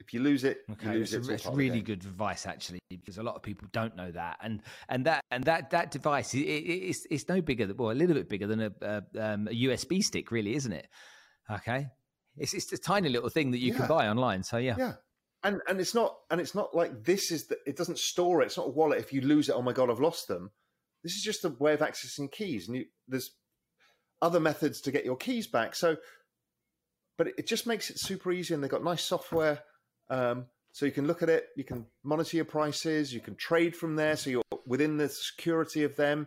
if 0.00 0.12
you 0.12 0.20
lose 0.20 0.44
it, 0.44 0.58
okay, 0.72 0.92
you 0.92 0.98
lose 0.98 1.14
it's, 1.14 1.28
it. 1.28 1.34
It's 1.34 1.46
really 1.46 1.80
good 1.80 2.04
advice 2.04 2.46
actually, 2.46 2.80
because 2.90 3.18
a 3.18 3.22
lot 3.22 3.36
of 3.36 3.42
people 3.42 3.68
don't 3.72 3.96
know 3.96 4.10
that, 4.10 4.38
and 4.42 4.60
and 4.88 5.06
that 5.06 5.22
and 5.30 5.44
that 5.44 5.70
that 5.70 5.90
device 5.90 6.34
it, 6.34 6.40
it's 6.40 7.06
it's 7.10 7.28
no 7.28 7.40
bigger 7.40 7.66
than 7.66 7.76
well, 7.76 7.90
a 7.90 7.92
little 7.92 8.14
bit 8.14 8.28
bigger 8.28 8.46
than 8.46 8.60
a, 8.60 8.72
a, 8.82 8.96
um, 9.18 9.48
a 9.48 9.64
USB 9.64 10.02
stick, 10.02 10.30
really, 10.30 10.54
isn't 10.56 10.72
it? 10.72 10.88
Okay, 11.50 11.86
it's 12.36 12.54
it's 12.54 12.72
a 12.72 12.78
tiny 12.78 13.08
little 13.08 13.28
thing 13.28 13.52
that 13.52 13.58
you 13.58 13.72
yeah. 13.72 13.78
can 13.78 13.88
buy 13.88 14.08
online. 14.08 14.42
So 14.42 14.58
yeah, 14.58 14.74
yeah. 14.78 14.92
And, 15.42 15.60
and 15.68 15.78
it's 15.78 15.94
not 15.94 16.16
and 16.30 16.40
it's 16.40 16.54
not 16.54 16.74
like 16.74 17.04
this 17.04 17.30
is 17.30 17.46
the, 17.46 17.58
it 17.66 17.76
doesn't 17.76 17.98
store 17.98 18.42
it. 18.42 18.46
It's 18.46 18.56
not 18.56 18.68
a 18.68 18.70
wallet. 18.70 18.98
If 18.98 19.12
you 19.12 19.20
lose 19.20 19.48
it, 19.48 19.54
oh 19.54 19.62
my 19.62 19.72
god, 19.72 19.90
I've 19.90 20.00
lost 20.00 20.26
them. 20.26 20.50
This 21.02 21.14
is 21.14 21.22
just 21.22 21.44
a 21.44 21.50
way 21.50 21.74
of 21.74 21.80
accessing 21.80 22.32
keys, 22.32 22.66
and 22.66 22.78
you, 22.78 22.86
there's 23.06 23.30
other 24.22 24.40
methods 24.40 24.80
to 24.82 24.90
get 24.90 25.04
your 25.04 25.16
keys 25.16 25.46
back. 25.46 25.74
So, 25.74 25.96
but 27.16 27.28
it, 27.38 27.46
just 27.46 27.66
makes 27.66 27.90
it 27.90 27.98
super 27.98 28.32
easy, 28.32 28.54
and 28.54 28.62
they've 28.62 28.70
got 28.70 28.84
nice 28.84 29.02
software 29.02 29.60
um, 30.10 30.46
so 30.74 30.86
you 30.86 30.92
can 30.92 31.06
look 31.06 31.22
at 31.22 31.28
it, 31.28 31.46
you 31.56 31.62
can 31.62 31.86
monitor 32.02 32.36
your 32.36 32.44
prices, 32.44 33.14
you 33.14 33.20
can 33.20 33.36
trade 33.36 33.76
from 33.76 33.94
there. 33.94 34.16
So 34.16 34.30
you're 34.30 34.42
within 34.66 34.96
the 34.96 35.08
security 35.08 35.84
of 35.84 35.94
them. 35.94 36.26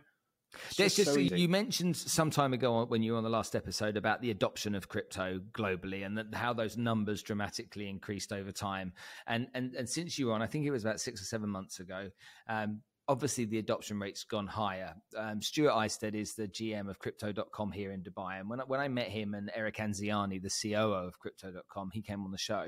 There's 0.78 0.96
just, 0.96 1.14
so 1.14 1.20
you 1.20 1.50
mentioned 1.50 1.98
some 1.98 2.32
time 2.32 2.54
ago 2.54 2.86
when 2.86 3.04
you 3.04 3.12
were 3.12 3.18
on 3.18 3.26
the 3.26 3.30
last 3.30 3.58
episode 3.58 3.98
about 3.98 4.22
the 4.22 4.32
adoption 4.32 4.74
of 4.74 4.88
crypto 4.88 5.42
globally 5.52 6.06
and 6.06 6.18
that, 6.18 6.34
how 6.34 6.54
those 6.54 6.78
numbers 6.78 7.22
dramatically 7.22 7.90
increased 7.90 8.32
over 8.32 8.54
time. 8.54 8.94
And, 9.28 9.48
and 9.54 9.76
and 9.76 9.90
since 9.90 10.18
you 10.18 10.28
were 10.28 10.34
on, 10.34 10.42
I 10.42 10.48
think 10.48 10.66
it 10.66 10.72
was 10.72 10.86
about 10.86 11.02
six 11.02 11.22
or 11.22 11.26
seven 11.26 11.50
months 11.50 11.82
ago. 11.82 12.10
Um, 12.48 12.80
obviously, 13.08 13.46
the 13.46 13.60
adoption 13.60 14.00
rate's 14.00 14.24
gone 14.24 14.48
higher. 14.48 14.94
Um, 15.18 15.42
Stuart 15.42 15.74
Oisted 15.74 16.16
is 16.16 16.34
the 16.34 16.48
GM 16.48 16.90
of 16.90 17.00
Crypto.com 17.00 17.72
here 17.72 17.92
in 17.92 18.02
Dubai, 18.02 18.40
and 18.40 18.50
when 18.50 18.60
when 18.60 18.80
I 18.80 18.88
met 18.88 19.08
him 19.08 19.34
and 19.34 19.52
Eric 19.56 19.78
Anziani, 19.78 20.42
the 20.42 20.50
COO 20.50 21.08
of 21.08 21.20
Crypto.com, 21.20 21.92
he 21.92 22.02
came 22.02 22.24
on 22.24 22.32
the 22.32 22.38
show 22.38 22.68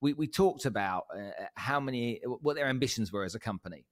we, 0.00 0.12
we 0.12 0.26
talked 0.26 0.66
about 0.66 1.04
uh, 1.14 1.30
how 1.54 1.80
many, 1.80 2.20
what 2.24 2.54
their 2.54 2.66
ambitions 2.66 3.12
were 3.12 3.24
as 3.24 3.34
a 3.34 3.40
company. 3.40 3.86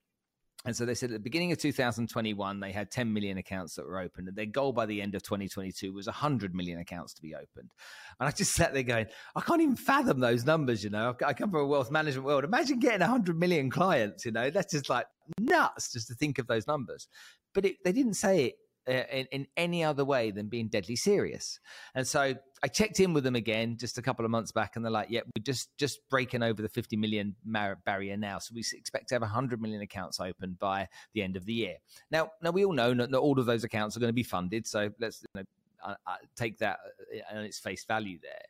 And 0.66 0.74
so 0.74 0.86
they 0.86 0.94
said 0.94 1.10
at 1.10 1.12
the 1.12 1.20
beginning 1.20 1.52
of 1.52 1.58
2021, 1.58 2.60
they 2.60 2.72
had 2.72 2.90
10 2.90 3.12
million 3.12 3.36
accounts 3.36 3.74
that 3.74 3.86
were 3.86 3.98
opened. 3.98 4.28
And 4.28 4.36
their 4.36 4.46
goal 4.46 4.72
by 4.72 4.86
the 4.86 5.02
end 5.02 5.14
of 5.14 5.22
2022 5.22 5.92
was 5.92 6.06
100 6.06 6.54
million 6.54 6.78
accounts 6.78 7.12
to 7.14 7.22
be 7.22 7.34
opened. 7.34 7.70
And 8.18 8.28
I 8.28 8.30
just 8.30 8.54
sat 8.54 8.72
there 8.72 8.82
going, 8.82 9.06
I 9.36 9.40
can't 9.42 9.60
even 9.60 9.76
fathom 9.76 10.20
those 10.20 10.46
numbers, 10.46 10.82
you 10.82 10.88
know. 10.88 11.14
I 11.24 11.34
come 11.34 11.50
from 11.50 11.60
a 11.60 11.66
wealth 11.66 11.90
management 11.90 12.24
world. 12.24 12.44
Imagine 12.44 12.78
getting 12.78 13.00
100 13.00 13.38
million 13.38 13.68
clients, 13.68 14.24
you 14.24 14.32
know. 14.32 14.48
That's 14.48 14.72
just 14.72 14.88
like 14.88 15.04
nuts 15.38 15.92
just 15.92 16.08
to 16.08 16.14
think 16.14 16.38
of 16.38 16.46
those 16.46 16.66
numbers. 16.66 17.08
But 17.54 17.64
it, 17.64 17.76
they 17.84 17.92
didn't 17.92 18.14
say 18.14 18.46
it 18.46 18.54
uh, 18.86 19.04
in, 19.10 19.26
in, 19.32 19.46
any 19.56 19.82
other 19.82 20.04
way 20.04 20.30
than 20.30 20.48
being 20.48 20.68
deadly 20.68 20.96
serious. 20.96 21.58
And 21.94 22.06
so 22.06 22.34
I 22.62 22.68
checked 22.68 23.00
in 23.00 23.14
with 23.14 23.24
them 23.24 23.34
again 23.34 23.78
just 23.78 23.96
a 23.96 24.02
couple 24.02 24.26
of 24.26 24.30
months 24.30 24.52
back, 24.52 24.76
and 24.76 24.84
they're 24.84 24.92
like, 24.92 25.08
"Yeah, 25.08 25.20
we're 25.24 25.42
just 25.42 25.70
just 25.78 26.00
breaking 26.10 26.42
over 26.42 26.60
the 26.60 26.68
50 26.68 26.96
million 26.96 27.34
barrier 27.86 28.16
now, 28.16 28.38
so 28.38 28.52
we 28.54 28.62
expect 28.74 29.08
to 29.08 29.14
have 29.14 29.22
100 29.22 29.62
million 29.62 29.80
accounts 29.80 30.20
open 30.20 30.56
by 30.60 30.88
the 31.14 31.22
end 31.22 31.36
of 31.36 31.46
the 31.46 31.54
year." 31.54 31.76
Now, 32.10 32.32
now 32.42 32.50
we 32.50 32.64
all 32.64 32.72
know 32.72 32.92
that 32.92 33.10
not 33.10 33.22
all 33.22 33.38
of 33.38 33.46
those 33.46 33.64
accounts 33.64 33.96
are 33.96 34.00
going 34.00 34.10
to 34.10 34.14
be 34.14 34.22
funded, 34.22 34.66
so 34.66 34.90
let's 35.00 35.24
you 35.34 35.44
know, 35.86 35.94
take 36.36 36.58
that 36.58 36.78
uh, 37.32 37.38
on 37.38 37.44
its 37.44 37.58
face 37.58 37.84
value 37.84 38.18
there. 38.22 38.42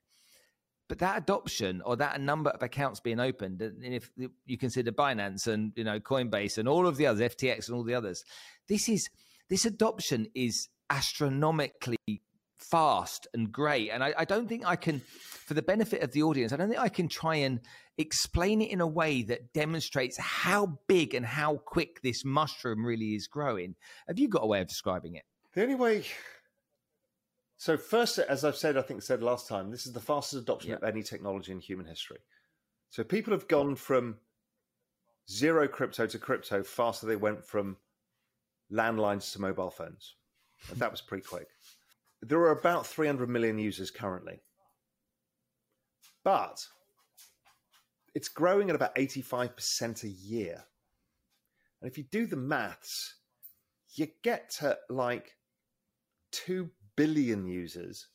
But 0.94 1.00
that 1.00 1.18
adoption 1.18 1.82
or 1.84 1.96
that 1.96 2.20
number 2.20 2.50
of 2.50 2.62
accounts 2.62 3.00
being 3.00 3.18
opened, 3.18 3.60
and 3.60 3.82
if 3.82 4.12
you 4.46 4.56
consider 4.56 4.92
Binance 4.92 5.48
and 5.48 5.72
you 5.74 5.82
know 5.82 5.98
Coinbase 5.98 6.56
and 6.56 6.68
all 6.68 6.86
of 6.86 6.96
the 6.96 7.08
others, 7.08 7.34
FTX 7.34 7.66
and 7.66 7.76
all 7.76 7.82
the 7.82 7.94
others, 7.94 8.22
this 8.68 8.88
is 8.88 9.10
this 9.48 9.64
adoption 9.64 10.28
is 10.36 10.68
astronomically 10.90 12.22
fast 12.58 13.26
and 13.34 13.50
great. 13.50 13.90
And 13.90 14.04
I, 14.04 14.14
I, 14.18 14.24
don't 14.24 14.48
think 14.48 14.64
I 14.64 14.76
can, 14.76 15.00
for 15.46 15.54
the 15.54 15.62
benefit 15.62 16.02
of 16.02 16.12
the 16.12 16.22
audience, 16.22 16.52
I 16.52 16.56
don't 16.56 16.68
think 16.68 16.80
I 16.80 16.88
can 16.88 17.08
try 17.08 17.34
and 17.36 17.58
explain 17.98 18.62
it 18.62 18.70
in 18.70 18.80
a 18.80 18.86
way 18.86 19.24
that 19.24 19.52
demonstrates 19.52 20.16
how 20.16 20.78
big 20.86 21.12
and 21.12 21.26
how 21.26 21.56
quick 21.56 22.02
this 22.02 22.24
mushroom 22.24 22.86
really 22.86 23.16
is 23.16 23.26
growing. 23.26 23.74
Have 24.06 24.20
you 24.20 24.28
got 24.28 24.44
a 24.44 24.46
way 24.46 24.60
of 24.60 24.68
describing 24.68 25.16
it? 25.16 25.24
The 25.54 25.62
only 25.62 25.74
way. 25.74 26.04
So, 27.56 27.76
first, 27.76 28.18
as 28.18 28.44
I've 28.44 28.56
said, 28.56 28.76
I 28.76 28.82
think 28.82 29.02
said 29.02 29.22
last 29.22 29.48
time, 29.48 29.70
this 29.70 29.86
is 29.86 29.92
the 29.92 30.00
fastest 30.00 30.42
adoption 30.42 30.70
yep. 30.70 30.82
of 30.82 30.88
any 30.88 31.02
technology 31.02 31.52
in 31.52 31.60
human 31.60 31.86
history. 31.86 32.18
So, 32.90 33.04
people 33.04 33.32
have 33.32 33.48
gone 33.48 33.76
from 33.76 34.16
zero 35.30 35.68
crypto 35.68 36.06
to 36.06 36.18
crypto 36.18 36.62
faster 36.62 37.06
they 37.06 37.16
went 37.16 37.44
from 37.44 37.76
landlines 38.72 39.32
to 39.32 39.40
mobile 39.40 39.70
phones. 39.70 40.14
And 40.70 40.78
that 40.80 40.90
was 40.90 41.00
pretty 41.00 41.24
quick. 41.24 41.48
There 42.22 42.40
are 42.40 42.58
about 42.58 42.86
300 42.86 43.28
million 43.28 43.58
users 43.58 43.90
currently. 43.90 44.40
But 46.24 46.66
it's 48.14 48.28
growing 48.28 48.70
at 48.70 48.76
about 48.76 48.94
85% 48.94 50.04
a 50.04 50.08
year. 50.08 50.64
And 51.80 51.90
if 51.90 51.98
you 51.98 52.04
do 52.04 52.26
the 52.26 52.36
maths, 52.36 53.16
you 53.94 54.08
get 54.22 54.50
to 54.58 54.78
like 54.88 55.36
2 56.32 56.70
billion 56.96 57.46
users 57.46 58.08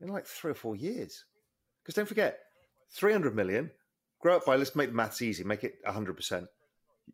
in 0.00 0.08
like 0.08 0.26
three 0.26 0.52
or 0.52 0.54
four 0.54 0.76
years. 0.76 1.24
Because 1.82 1.94
don't 1.94 2.08
forget, 2.08 2.38
300 2.92 3.34
million, 3.34 3.70
grow 4.20 4.36
up 4.36 4.44
by, 4.44 4.56
let's 4.56 4.74
make 4.74 4.90
the 4.90 4.96
maths 4.96 5.22
easy, 5.22 5.44
make 5.44 5.64
it 5.64 5.74
100% 5.86 6.46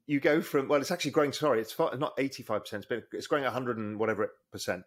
you 0.07 0.21
go 0.21 0.41
from 0.41 0.69
well, 0.69 0.81
it's 0.81 0.91
actually 0.91 1.11
growing. 1.11 1.33
Sorry, 1.33 1.61
it's 1.61 1.79
not 1.79 2.15
eighty 2.19 2.43
five 2.43 2.63
percent, 2.63 2.87
but 2.89 3.05
it's 3.13 3.27
growing 3.27 3.45
hundred 3.45 3.79
and 3.79 3.99
whatever 3.99 4.33
percent. 4.51 4.85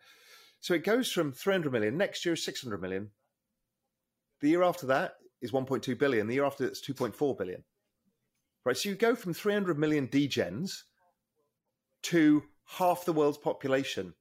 So 0.59 0.73
it 0.73 0.83
goes 0.83 1.11
from 1.11 1.31
three 1.31 1.53
hundred 1.53 1.71
million 1.73 1.97
next 1.97 2.25
year 2.25 2.33
is 2.33 2.43
six 2.43 2.61
hundred 2.61 2.81
million. 2.81 3.11
The 4.41 4.49
year 4.49 4.63
after 4.63 4.87
that 4.87 5.15
is 5.41 5.53
one 5.53 5.65
point 5.65 5.83
two 5.83 5.95
billion. 5.95 6.27
The 6.27 6.35
year 6.35 6.45
after 6.45 6.65
it's 6.65 6.81
two 6.81 6.93
point 6.93 7.15
four 7.15 7.35
billion. 7.35 7.63
Right, 8.65 8.75
so 8.75 8.89
you 8.89 8.95
go 8.95 9.15
from 9.15 9.33
three 9.33 9.53
hundred 9.53 9.77
million 9.77 10.07
degens 10.07 10.83
to 12.03 12.43
half 12.65 13.05
the 13.05 13.13
world's 13.13 13.37
population 13.37 14.13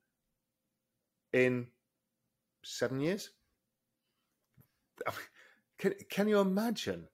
in 1.32 1.66
seven 2.64 3.00
years. 3.00 3.30
Can, 5.78 5.94
can 6.08 6.28
you 6.28 6.40
imagine? 6.40 7.08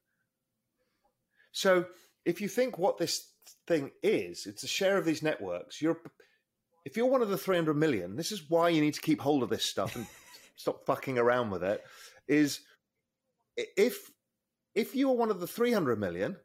So 1.52 1.86
if 2.24 2.40
you 2.40 2.48
think 2.48 2.78
what 2.78 2.98
this 2.98 3.30
thing 3.70 3.90
is. 4.02 4.46
It's 4.46 4.64
a 4.64 4.68
share 4.68 4.98
of 4.98 5.04
these 5.04 5.22
networks. 5.22 5.80
You're 5.80 6.00
if 6.84 6.96
you're 6.96 7.06
one 7.06 7.22
of 7.22 7.28
the 7.28 7.36
300 7.36 7.74
million, 7.74 8.16
this 8.16 8.32
is 8.32 8.48
why 8.48 8.70
you 8.70 8.80
need 8.80 8.94
to 8.94 9.00
keep 9.00 9.20
hold 9.20 9.42
of 9.42 9.50
this 9.50 9.64
stuff 9.64 9.94
and 9.96 10.06
stop 10.56 10.84
fucking 10.86 11.18
around 11.18 11.50
with 11.50 11.62
it. 11.62 11.84
Is 12.26 12.60
if 13.56 14.10
if 14.74 14.94
you 14.94 15.10
are 15.10 15.16
one 15.16 15.30
of 15.30 15.40
the 15.40 15.46
300 15.46 15.98
million 15.98 16.36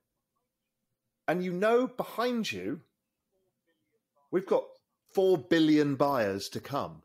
and 1.27 1.43
you 1.43 1.51
know 1.51 1.87
behind 1.87 2.51
you 2.51 2.81
we've 4.31 4.45
got 4.45 4.63
4 5.13 5.37
billion 5.37 5.95
buyers 5.95 6.49
to 6.49 6.59
come. 6.59 7.01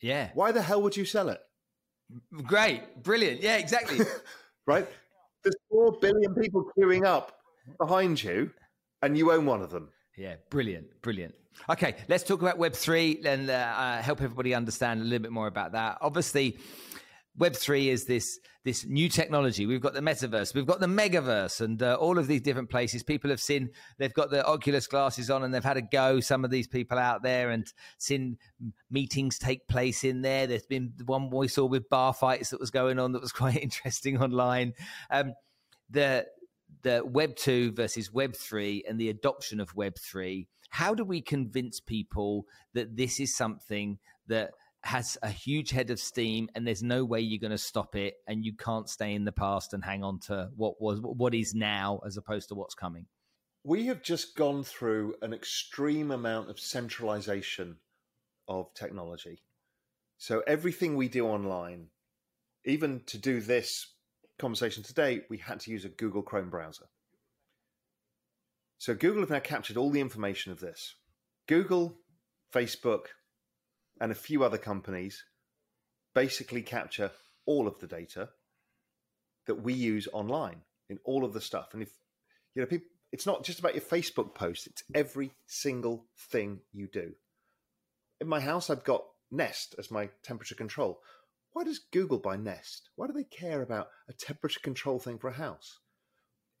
Yeah. 0.00 0.30
Why 0.34 0.52
the 0.52 0.62
hell 0.62 0.82
would 0.82 0.96
you 0.96 1.04
sell 1.04 1.28
it? 1.28 1.40
Great. 2.44 3.02
Brilliant. 3.02 3.42
Yeah, 3.42 3.56
exactly. 3.56 4.04
right? 4.66 4.86
There's 5.42 5.54
4 5.70 5.98
billion 6.00 6.34
people 6.34 6.70
queuing 6.76 7.04
up 7.04 7.32
behind 7.78 8.22
you 8.22 8.50
and 9.02 9.16
you 9.16 9.32
own 9.32 9.46
one 9.46 9.62
of 9.62 9.70
them. 9.70 9.88
Yeah, 10.16 10.34
brilliant, 10.50 10.86
brilliant. 11.02 11.34
Okay, 11.68 11.94
let's 12.08 12.24
talk 12.24 12.42
about 12.42 12.58
Web3 12.58 13.24
and 13.24 13.50
uh, 13.50 13.52
uh, 13.52 14.02
help 14.02 14.20
everybody 14.22 14.54
understand 14.54 15.00
a 15.00 15.04
little 15.04 15.22
bit 15.22 15.32
more 15.32 15.46
about 15.46 15.72
that. 15.72 15.98
Obviously, 16.00 16.58
Web 17.36 17.54
three 17.54 17.88
is 17.88 18.04
this 18.04 18.38
this 18.64 18.84
new 18.84 19.08
technology. 19.08 19.64
We've 19.64 19.80
got 19.80 19.94
the 19.94 20.00
metaverse, 20.00 20.54
we've 20.54 20.66
got 20.66 20.80
the 20.80 20.86
megaverse, 20.86 21.60
and 21.60 21.82
uh, 21.82 21.96
all 21.98 22.18
of 22.18 22.26
these 22.26 22.42
different 22.42 22.68
places. 22.68 23.02
People 23.02 23.30
have 23.30 23.40
seen 23.40 23.70
they've 23.98 24.12
got 24.12 24.30
the 24.30 24.44
Oculus 24.44 24.86
glasses 24.86 25.30
on, 25.30 25.44
and 25.44 25.54
they've 25.54 25.64
had 25.64 25.76
a 25.76 25.82
go. 25.82 26.20
Some 26.20 26.44
of 26.44 26.50
these 26.50 26.66
people 26.66 26.98
out 26.98 27.22
there 27.22 27.50
and 27.50 27.72
seen 27.98 28.36
meetings 28.90 29.38
take 29.38 29.68
place 29.68 30.04
in 30.04 30.22
there. 30.22 30.46
There's 30.46 30.66
been 30.66 30.92
one 31.06 31.30
we 31.30 31.48
saw 31.48 31.64
with 31.66 31.88
bar 31.88 32.12
fights 32.12 32.50
that 32.50 32.60
was 32.60 32.70
going 32.70 32.98
on 32.98 33.12
that 33.12 33.22
was 33.22 33.32
quite 33.32 33.56
interesting 33.56 34.20
online. 34.20 34.74
Um, 35.10 35.34
the 35.88 36.26
the 36.82 37.02
Web 37.04 37.36
two 37.36 37.72
versus 37.72 38.12
Web 38.12 38.34
three 38.34 38.84
and 38.88 39.00
the 39.00 39.08
adoption 39.08 39.60
of 39.60 39.74
Web 39.76 39.98
three. 39.98 40.48
How 40.70 40.94
do 40.94 41.04
we 41.04 41.20
convince 41.20 41.80
people 41.80 42.46
that 42.74 42.96
this 42.96 43.18
is 43.18 43.36
something 43.36 43.98
that 44.28 44.52
has 44.82 45.18
a 45.22 45.28
huge 45.28 45.70
head 45.70 45.90
of 45.90 46.00
steam 46.00 46.48
and 46.54 46.66
there's 46.66 46.82
no 46.82 47.04
way 47.04 47.20
you're 47.20 47.40
going 47.40 47.50
to 47.50 47.58
stop 47.58 47.94
it 47.94 48.14
and 48.26 48.44
you 48.44 48.54
can't 48.54 48.88
stay 48.88 49.14
in 49.14 49.24
the 49.24 49.32
past 49.32 49.74
and 49.74 49.84
hang 49.84 50.02
on 50.02 50.18
to 50.18 50.48
what 50.56 50.80
was 50.80 51.00
what 51.00 51.34
is 51.34 51.54
now 51.54 52.00
as 52.06 52.16
opposed 52.16 52.48
to 52.48 52.54
what's 52.54 52.74
coming. 52.74 53.06
We 53.62 53.86
have 53.86 54.02
just 54.02 54.36
gone 54.36 54.64
through 54.64 55.16
an 55.20 55.34
extreme 55.34 56.10
amount 56.10 56.48
of 56.48 56.58
centralization 56.58 57.76
of 58.48 58.72
technology. 58.72 59.42
So 60.16 60.42
everything 60.46 60.96
we 60.96 61.08
do 61.08 61.26
online 61.26 61.88
even 62.64 63.02
to 63.06 63.18
do 63.18 63.40
this 63.40 63.94
conversation 64.38 64.82
today 64.82 65.20
we 65.28 65.36
had 65.36 65.60
to 65.60 65.70
use 65.70 65.84
a 65.84 65.90
google 65.90 66.22
chrome 66.22 66.48
browser. 66.48 66.86
So 68.78 68.94
google 68.94 69.20
have 69.20 69.30
now 69.30 69.40
captured 69.40 69.76
all 69.76 69.90
the 69.90 70.00
information 70.00 70.52
of 70.52 70.60
this. 70.60 70.94
Google 71.46 71.98
facebook 72.54 73.06
and 74.00 74.10
a 74.10 74.16
few 74.16 74.42
other 74.42 74.58
companies 74.58 75.24
basically 76.14 76.62
capture 76.62 77.10
all 77.46 77.66
of 77.68 77.78
the 77.78 77.86
data 77.86 78.30
that 79.46 79.62
we 79.62 79.72
use 79.72 80.08
online 80.12 80.62
in 80.88 80.98
all 81.04 81.24
of 81.24 81.32
the 81.32 81.40
stuff. 81.40 81.68
And 81.72 81.82
if 81.82 81.90
you 82.54 82.62
know, 82.62 82.66
people, 82.66 82.88
it's 83.12 83.26
not 83.26 83.44
just 83.44 83.58
about 83.58 83.74
your 83.74 83.82
Facebook 83.82 84.34
post; 84.34 84.66
it's 84.66 84.84
every 84.94 85.32
single 85.46 86.06
thing 86.16 86.60
you 86.72 86.86
do. 86.86 87.12
In 88.20 88.28
my 88.28 88.40
house, 88.40 88.70
I've 88.70 88.84
got 88.84 89.04
Nest 89.30 89.74
as 89.78 89.90
my 89.90 90.10
temperature 90.22 90.54
control. 90.54 91.00
Why 91.52 91.64
does 91.64 91.80
Google 91.92 92.18
buy 92.18 92.36
Nest? 92.36 92.90
Why 92.94 93.06
do 93.06 93.12
they 93.12 93.24
care 93.24 93.62
about 93.62 93.88
a 94.08 94.12
temperature 94.12 94.60
control 94.60 94.98
thing 94.98 95.18
for 95.18 95.28
a 95.28 95.32
house? 95.32 95.78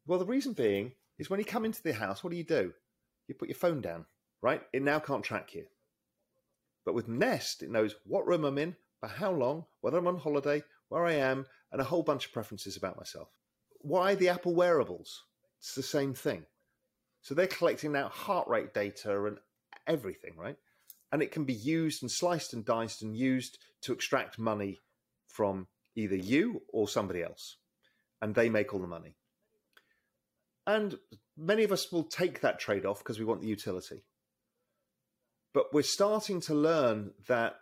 Well, 0.06 0.18
the 0.18 0.26
reason 0.26 0.52
being 0.52 0.92
is 1.18 1.30
when 1.30 1.38
you 1.38 1.44
come 1.44 1.64
into 1.64 1.82
the 1.82 1.92
house, 1.92 2.24
what 2.24 2.30
do 2.30 2.36
you 2.36 2.44
do? 2.44 2.72
You 3.28 3.34
put 3.34 3.48
your 3.48 3.56
phone 3.56 3.80
down, 3.80 4.06
right? 4.42 4.62
It 4.72 4.82
now 4.82 4.98
can't 4.98 5.22
track 5.22 5.54
you. 5.54 5.66
But 6.84 6.94
with 6.94 7.08
Nest, 7.08 7.62
it 7.62 7.70
knows 7.70 7.94
what 8.04 8.26
room 8.26 8.44
I'm 8.44 8.58
in, 8.58 8.76
for 9.00 9.08
how 9.08 9.32
long, 9.32 9.64
whether 9.80 9.98
I'm 9.98 10.06
on 10.06 10.18
holiday, 10.18 10.62
where 10.88 11.06
I 11.06 11.14
am, 11.14 11.46
and 11.72 11.80
a 11.80 11.84
whole 11.84 12.02
bunch 12.02 12.26
of 12.26 12.32
preferences 12.32 12.76
about 12.76 12.96
myself. 12.96 13.28
Why 13.80 14.14
the 14.14 14.28
Apple 14.28 14.54
wearables? 14.54 15.24
It's 15.58 15.74
the 15.74 15.82
same 15.82 16.14
thing. 16.14 16.44
So 17.22 17.34
they're 17.34 17.46
collecting 17.46 17.92
now 17.92 18.08
heart 18.08 18.48
rate 18.48 18.74
data 18.74 19.24
and 19.26 19.38
everything, 19.86 20.34
right? 20.36 20.56
And 21.12 21.22
it 21.22 21.32
can 21.32 21.44
be 21.44 21.54
used 21.54 22.02
and 22.02 22.10
sliced 22.10 22.52
and 22.52 22.64
diced 22.64 23.02
and 23.02 23.16
used 23.16 23.58
to 23.82 23.92
extract 23.92 24.38
money 24.38 24.78
from 25.26 25.66
either 25.96 26.16
you 26.16 26.62
or 26.72 26.88
somebody 26.88 27.22
else. 27.22 27.56
And 28.22 28.34
they 28.34 28.48
make 28.48 28.72
all 28.72 28.80
the 28.80 28.86
money. 28.86 29.16
And 30.66 30.98
many 31.36 31.64
of 31.64 31.72
us 31.72 31.90
will 31.90 32.04
take 32.04 32.40
that 32.40 32.60
trade 32.60 32.86
off 32.86 32.98
because 32.98 33.18
we 33.18 33.24
want 33.24 33.40
the 33.40 33.48
utility. 33.48 34.04
But 35.52 35.72
we're 35.72 35.82
starting 35.82 36.40
to 36.42 36.54
learn 36.54 37.12
that 37.26 37.56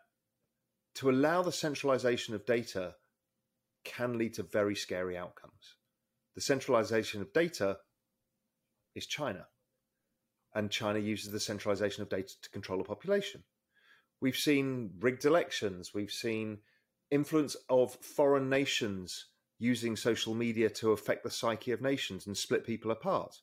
to 0.97 1.11
allow 1.11 1.43
the 1.43 1.53
centralization 1.53 2.34
of 2.34 2.45
data 2.45 2.95
can 3.84 4.18
lead 4.18 4.34
to 4.34 4.43
very 4.43 4.74
scary 4.74 5.16
outcomes. 5.16 5.76
The 6.34 6.41
centralization 6.43 7.22
of 7.22 7.32
data 7.32 7.78
is 8.95 9.07
China. 9.07 9.47
And 10.55 10.70
China 10.70 10.99
uses 10.99 11.30
the 11.30 11.41
centralization 11.41 12.03
of 12.03 12.09
data 12.09 12.34
to 12.43 12.51
control 12.51 12.80
a 12.80 12.84
population. 12.84 13.45
We've 14.20 14.36
seen 14.36 14.91
rigged 14.99 15.24
elections. 15.24 15.93
We've 15.95 16.11
seen 16.11 16.59
influence 17.11 17.57
of 17.68 17.95
foreign 17.95 18.51
nations 18.51 19.26
using 19.59 19.97
social 19.97 20.34
media 20.34 20.68
to 20.70 20.93
affect 20.93 21.24
the 21.24 21.30
psyche 21.30 21.72
of 21.72 21.80
nations 21.80 22.26
and 22.26 22.36
split 22.36 22.64
people 22.64 22.91
apart. 22.91 23.36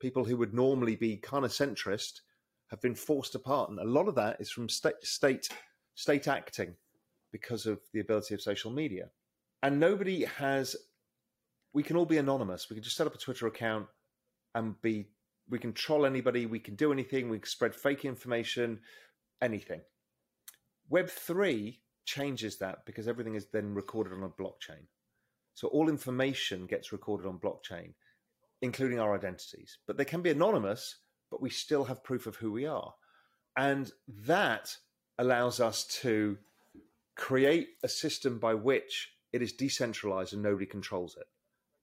People 0.00 0.24
who 0.24 0.36
would 0.36 0.54
normally 0.54 0.96
be 0.96 1.16
kind 1.16 1.44
of 1.44 1.50
centrist 1.50 2.20
have 2.68 2.80
been 2.80 2.94
forced 2.94 3.34
apart, 3.34 3.70
and 3.70 3.78
a 3.78 3.84
lot 3.84 4.08
of 4.08 4.14
that 4.16 4.40
is 4.40 4.50
from 4.50 4.68
state 4.68 5.02
state 5.02 5.48
state 5.94 6.28
acting 6.28 6.74
because 7.32 7.66
of 7.66 7.80
the 7.92 8.00
ability 8.00 8.34
of 8.34 8.40
social 8.40 8.70
media. 8.70 9.08
And 9.62 9.80
nobody 9.80 10.24
has. 10.24 10.76
We 11.74 11.82
can 11.82 11.96
all 11.96 12.06
be 12.06 12.18
anonymous. 12.18 12.68
We 12.70 12.76
can 12.76 12.82
just 12.82 12.96
set 12.96 13.06
up 13.06 13.14
a 13.14 13.18
Twitter 13.18 13.46
account 13.46 13.86
and 14.54 14.80
be. 14.82 15.08
We 15.50 15.58
can 15.58 15.72
troll 15.72 16.04
anybody. 16.04 16.46
We 16.46 16.58
can 16.58 16.74
do 16.74 16.92
anything. 16.92 17.28
We 17.28 17.38
can 17.38 17.48
spread 17.48 17.74
fake 17.74 18.04
information, 18.04 18.80
anything. 19.42 19.80
Web 20.90 21.08
three 21.08 21.80
changes 22.04 22.58
that 22.58 22.84
because 22.86 23.08
everything 23.08 23.34
is 23.34 23.46
then 23.52 23.74
recorded 23.74 24.12
on 24.14 24.22
a 24.22 24.28
blockchain. 24.28 24.86
So 25.54 25.68
all 25.68 25.88
information 25.88 26.66
gets 26.66 26.92
recorded 26.92 27.26
on 27.26 27.38
blockchain, 27.38 27.92
including 28.62 29.00
our 29.00 29.14
identities. 29.14 29.78
But 29.86 29.96
they 29.96 30.04
can 30.04 30.22
be 30.22 30.30
anonymous 30.30 30.96
but 31.30 31.42
we 31.42 31.50
still 31.50 31.84
have 31.84 32.04
proof 32.04 32.26
of 32.26 32.36
who 32.36 32.52
we 32.52 32.66
are. 32.66 32.94
And 33.56 33.90
that 34.26 34.76
allows 35.18 35.60
us 35.60 35.84
to 36.02 36.38
create 37.16 37.70
a 37.82 37.88
system 37.88 38.38
by 38.38 38.54
which 38.54 39.12
it 39.32 39.42
is 39.42 39.52
decentralized 39.52 40.32
and 40.32 40.42
nobody 40.42 40.66
controls 40.66 41.16
it, 41.16 41.26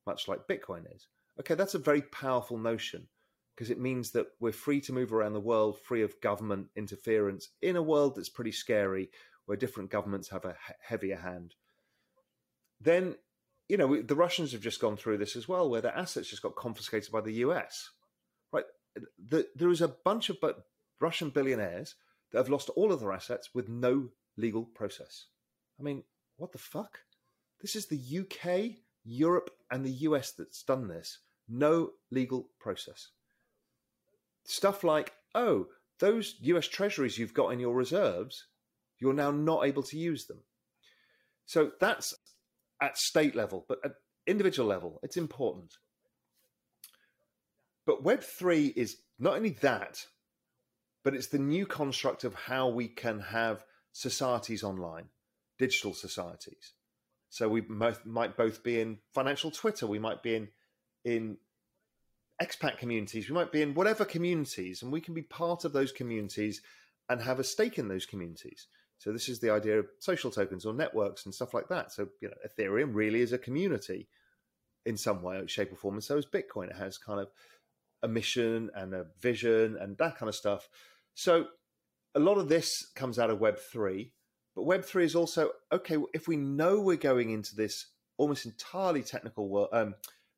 much 0.07 0.27
like 0.27 0.47
Bitcoin 0.47 0.83
is. 0.95 1.07
Okay, 1.39 1.53
that's 1.53 1.75
a 1.75 1.79
very 1.79 2.01
powerful 2.01 2.57
notion 2.57 3.07
because 3.55 3.69
it 3.69 3.79
means 3.79 4.11
that 4.11 4.27
we're 4.39 4.51
free 4.51 4.81
to 4.81 4.93
move 4.93 5.13
around 5.13 5.33
the 5.33 5.39
world, 5.39 5.79
free 5.79 6.01
of 6.01 6.19
government 6.21 6.67
interference 6.75 7.49
in 7.61 7.75
a 7.75 7.83
world 7.83 8.15
that's 8.15 8.29
pretty 8.29 8.51
scary 8.51 9.09
where 9.45 9.57
different 9.57 9.91
governments 9.91 10.29
have 10.29 10.45
a 10.45 10.55
heavier 10.81 11.17
hand. 11.17 11.55
Then, 12.81 13.15
you 13.69 13.77
know, 13.77 14.01
the 14.01 14.15
Russians 14.15 14.51
have 14.51 14.61
just 14.61 14.81
gone 14.81 14.97
through 14.97 15.17
this 15.17 15.35
as 15.35 15.47
well, 15.47 15.69
where 15.69 15.81
their 15.81 15.95
assets 15.95 16.29
just 16.29 16.41
got 16.41 16.55
confiscated 16.55 17.11
by 17.11 17.21
the 17.21 17.33
US 17.33 17.91
the, 19.29 19.47
there 19.55 19.69
is 19.69 19.81
a 19.81 19.87
bunch 19.87 20.29
of 20.29 20.37
Russian 20.99 21.29
billionaires 21.29 21.95
that 22.31 22.39
have 22.39 22.49
lost 22.49 22.69
all 22.69 22.91
of 22.91 22.99
their 22.99 23.11
assets 23.11 23.49
with 23.53 23.69
no 23.69 24.09
legal 24.37 24.63
process. 24.63 25.25
I 25.79 25.83
mean, 25.83 26.03
what 26.37 26.51
the 26.51 26.57
fuck? 26.57 26.99
This 27.61 27.75
is 27.75 27.87
the 27.87 28.19
UK, 28.19 28.77
Europe, 29.03 29.49
and 29.71 29.85
the 29.85 29.91
US 29.91 30.31
that's 30.31 30.63
done 30.63 30.87
this. 30.87 31.19
No 31.47 31.91
legal 32.11 32.49
process. 32.59 33.09
Stuff 34.45 34.83
like, 34.83 35.13
oh, 35.33 35.67
those 35.99 36.35
US 36.41 36.67
treasuries 36.67 37.17
you've 37.17 37.33
got 37.33 37.49
in 37.49 37.59
your 37.59 37.73
reserves, 37.73 38.47
you're 38.99 39.13
now 39.13 39.31
not 39.31 39.65
able 39.65 39.83
to 39.83 39.97
use 39.97 40.25
them. 40.25 40.39
So 41.45 41.71
that's 41.79 42.13
at 42.81 42.97
state 42.97 43.35
level, 43.35 43.65
but 43.67 43.79
at 43.83 43.93
individual 44.27 44.67
level, 44.67 44.99
it's 45.03 45.17
important. 45.17 45.77
But 47.85 48.03
Web3 48.03 48.73
is 48.75 48.97
not 49.19 49.35
only 49.35 49.51
that, 49.61 50.05
but 51.03 51.13
it's 51.13 51.27
the 51.27 51.39
new 51.39 51.65
construct 51.65 52.23
of 52.23 52.33
how 52.33 52.69
we 52.69 52.87
can 52.87 53.19
have 53.19 53.63
societies 53.91 54.63
online, 54.63 55.05
digital 55.57 55.93
societies. 55.93 56.73
So 57.29 57.47
we 57.47 57.61
might 57.61 58.37
both 58.37 58.63
be 58.63 58.79
in 58.79 58.99
financial 59.13 59.51
Twitter, 59.51 59.87
we 59.87 59.99
might 59.99 60.23
be 60.23 60.35
in 60.35 60.47
in 61.03 61.37
expat 62.41 62.77
communities, 62.77 63.29
we 63.29 63.35
might 63.35 63.51
be 63.51 63.61
in 63.61 63.75
whatever 63.75 64.03
communities, 64.03 64.81
and 64.81 64.91
we 64.91 64.99
can 64.99 65.13
be 65.13 65.21
part 65.21 65.63
of 65.63 65.71
those 65.71 65.91
communities 65.91 66.61
and 67.07 67.21
have 67.21 67.39
a 67.39 67.43
stake 67.43 67.77
in 67.77 67.87
those 67.87 68.05
communities. 68.05 68.67
So 68.97 69.11
this 69.11 69.29
is 69.29 69.39
the 69.39 69.51
idea 69.51 69.79
of 69.79 69.87
social 69.99 70.31
tokens 70.31 70.65
or 70.65 70.73
networks 70.73 71.25
and 71.25 71.35
stuff 71.35 71.53
like 71.53 71.67
that. 71.69 71.91
So 71.91 72.07
you 72.21 72.29
know, 72.29 72.35
Ethereum 72.47 72.95
really 72.95 73.21
is 73.21 73.33
a 73.33 73.37
community 73.37 74.07
in 74.85 74.97
some 74.97 75.21
way, 75.21 75.41
shape, 75.47 75.71
or 75.71 75.75
form, 75.75 75.95
and 75.95 76.03
so 76.03 76.17
is 76.17 76.25
Bitcoin. 76.25 76.69
It 76.69 76.77
has 76.77 76.97
kind 76.97 77.19
of 77.19 77.29
a 78.03 78.07
mission 78.07 78.69
and 78.75 78.93
a 78.93 79.05
vision 79.19 79.77
and 79.79 79.97
that 79.97 80.17
kind 80.17 80.29
of 80.29 80.35
stuff. 80.35 80.67
So 81.13 81.47
a 82.13 82.19
lot 82.19 82.37
of 82.37 82.49
this 82.49 82.91
comes 82.95 83.19
out 83.19 83.29
of 83.29 83.39
Web3, 83.39 84.11
but 84.55 84.65
Web3 84.65 85.03
is 85.03 85.15
also 85.15 85.51
okay, 85.71 85.97
if 86.13 86.27
we 86.27 86.37
know 86.37 86.79
we're 86.79 86.97
going 86.97 87.31
into 87.31 87.55
this 87.55 87.91
almost 88.17 88.45
entirely 88.45 89.03
technical 89.03 89.49
world, 89.49 89.69
um, 89.73 89.95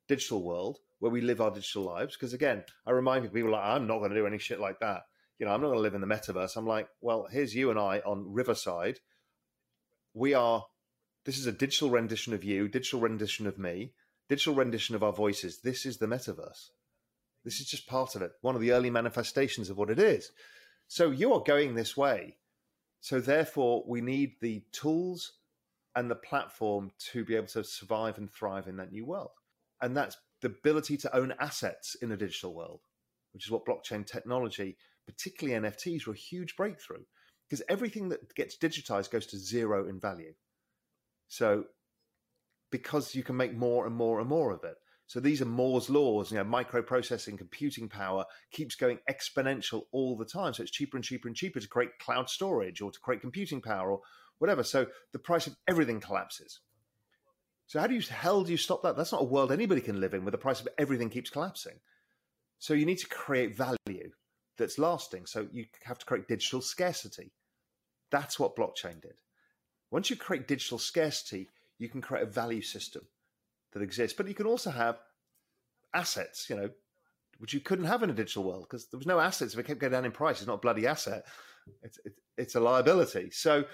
digital 0.08 0.42
world 0.42 0.78
where 0.98 1.12
we 1.12 1.20
live 1.20 1.40
our 1.40 1.50
digital 1.50 1.84
lives, 1.84 2.16
because 2.16 2.32
again, 2.32 2.64
I 2.86 2.90
remind 2.90 3.32
people 3.32 3.52
like, 3.52 3.64
I'm 3.64 3.86
not 3.86 3.98
going 3.98 4.10
to 4.10 4.16
do 4.16 4.26
any 4.26 4.38
shit 4.38 4.58
like 4.58 4.80
that. 4.80 5.02
You 5.38 5.46
know, 5.46 5.52
I'm 5.52 5.60
not 5.60 5.68
going 5.68 5.78
to 5.78 5.82
live 5.82 5.94
in 5.94 6.00
the 6.00 6.08
metaverse. 6.08 6.56
I'm 6.56 6.66
like, 6.66 6.88
well, 7.00 7.28
here's 7.30 7.54
you 7.54 7.70
and 7.70 7.78
I 7.78 8.00
on 8.00 8.32
Riverside. 8.32 8.98
We 10.12 10.34
are, 10.34 10.64
this 11.24 11.38
is 11.38 11.46
a 11.46 11.52
digital 11.52 11.90
rendition 11.90 12.34
of 12.34 12.42
you, 12.42 12.66
digital 12.66 12.98
rendition 12.98 13.46
of 13.46 13.56
me, 13.56 13.92
digital 14.28 14.54
rendition 14.54 14.96
of 14.96 15.04
our 15.04 15.12
voices. 15.12 15.60
This 15.62 15.86
is 15.86 15.98
the 15.98 16.06
metaverse. 16.06 16.70
This 17.48 17.60
is 17.60 17.66
just 17.66 17.86
part 17.86 18.14
of 18.14 18.20
it, 18.20 18.32
one 18.42 18.54
of 18.54 18.60
the 18.60 18.72
early 18.72 18.90
manifestations 18.90 19.70
of 19.70 19.78
what 19.78 19.88
it 19.88 19.98
is. 19.98 20.32
So 20.86 21.10
you 21.10 21.32
are 21.32 21.42
going 21.42 21.74
this 21.74 21.96
way. 21.96 22.36
So 23.00 23.20
therefore, 23.20 23.84
we 23.88 24.02
need 24.02 24.32
the 24.42 24.64
tools 24.70 25.32
and 25.96 26.10
the 26.10 26.14
platform 26.14 26.90
to 27.12 27.24
be 27.24 27.36
able 27.36 27.46
to 27.46 27.64
survive 27.64 28.18
and 28.18 28.30
thrive 28.30 28.68
in 28.68 28.76
that 28.76 28.92
new 28.92 29.06
world. 29.06 29.30
And 29.80 29.96
that's 29.96 30.18
the 30.42 30.48
ability 30.48 30.98
to 30.98 31.16
own 31.16 31.32
assets 31.40 31.94
in 32.02 32.12
a 32.12 32.18
digital 32.18 32.52
world, 32.54 32.80
which 33.32 33.46
is 33.46 33.50
what 33.50 33.64
blockchain 33.64 34.06
technology, 34.06 34.76
particularly 35.06 35.58
NFTs, 35.58 36.06
were 36.06 36.12
a 36.12 36.16
huge 36.16 36.54
breakthrough 36.54 37.04
because 37.48 37.62
everything 37.70 38.10
that 38.10 38.34
gets 38.34 38.58
digitized 38.58 39.10
goes 39.10 39.24
to 39.28 39.38
zero 39.38 39.88
in 39.88 39.98
value. 39.98 40.34
So, 41.28 41.64
because 42.70 43.14
you 43.14 43.22
can 43.22 43.38
make 43.38 43.56
more 43.56 43.86
and 43.86 43.96
more 43.96 44.20
and 44.20 44.28
more 44.28 44.52
of 44.52 44.64
it. 44.64 44.76
So 45.08 45.20
these 45.20 45.40
are 45.40 45.46
Moore's 45.46 45.88
laws. 45.88 46.30
You 46.30 46.36
know, 46.36 46.44
microprocessing, 46.44 47.38
computing 47.38 47.88
power 47.88 48.26
keeps 48.52 48.74
going 48.74 48.98
exponential 49.10 49.84
all 49.90 50.16
the 50.16 50.26
time. 50.26 50.52
So 50.52 50.62
it's 50.62 50.70
cheaper 50.70 50.98
and 50.98 51.04
cheaper 51.04 51.28
and 51.28 51.36
cheaper 51.36 51.60
to 51.60 51.66
create 51.66 51.98
cloud 51.98 52.28
storage 52.28 52.82
or 52.82 52.92
to 52.92 53.00
create 53.00 53.22
computing 53.22 53.62
power 53.62 53.90
or 53.90 54.00
whatever. 54.38 54.62
So 54.62 54.86
the 55.12 55.18
price 55.18 55.46
of 55.46 55.56
everything 55.66 56.00
collapses. 56.00 56.60
So 57.66 57.80
how 57.80 57.86
do 57.86 57.94
you 57.94 58.02
hell 58.02 58.44
do 58.44 58.52
you 58.52 58.58
stop 58.58 58.82
that? 58.82 58.98
That's 58.98 59.12
not 59.12 59.22
a 59.22 59.24
world 59.24 59.50
anybody 59.50 59.80
can 59.80 59.98
live 59.98 60.12
in 60.12 60.24
where 60.24 60.30
the 60.30 60.38
price 60.38 60.60
of 60.60 60.68
everything 60.76 61.08
keeps 61.08 61.30
collapsing. 61.30 61.80
So 62.58 62.74
you 62.74 62.84
need 62.84 62.98
to 62.98 63.08
create 63.08 63.56
value 63.56 64.10
that's 64.58 64.78
lasting. 64.78 65.24
So 65.24 65.48
you 65.52 65.66
have 65.84 65.98
to 65.98 66.06
create 66.06 66.28
digital 66.28 66.60
scarcity. 66.60 67.32
That's 68.10 68.38
what 68.38 68.56
blockchain 68.56 69.00
did. 69.00 69.14
Once 69.90 70.10
you 70.10 70.16
create 70.16 70.48
digital 70.48 70.78
scarcity, 70.78 71.48
you 71.78 71.88
can 71.88 72.02
create 72.02 72.24
a 72.24 72.30
value 72.30 72.62
system 72.62 73.06
that 73.78 73.84
exists. 73.84 74.16
But 74.16 74.28
you 74.28 74.34
can 74.34 74.46
also 74.46 74.70
have 74.70 74.98
assets, 75.94 76.48
you 76.50 76.56
know, 76.56 76.70
which 77.38 77.54
you 77.54 77.60
couldn't 77.60 77.84
have 77.84 78.02
in 78.02 78.10
a 78.10 78.14
digital 78.14 78.44
world 78.44 78.66
because 78.68 78.88
there 78.88 78.98
was 78.98 79.06
no 79.06 79.20
assets. 79.20 79.54
If 79.54 79.60
it 79.60 79.66
kept 79.66 79.80
going 79.80 79.92
down 79.92 80.04
in 80.04 80.12
price, 80.12 80.38
it's 80.38 80.46
not 80.46 80.54
a 80.54 80.58
bloody 80.58 80.86
asset. 80.86 81.24
It's, 81.82 81.98
it's 82.36 82.54
a 82.54 82.60
liability. 82.60 83.30
So 83.30 83.64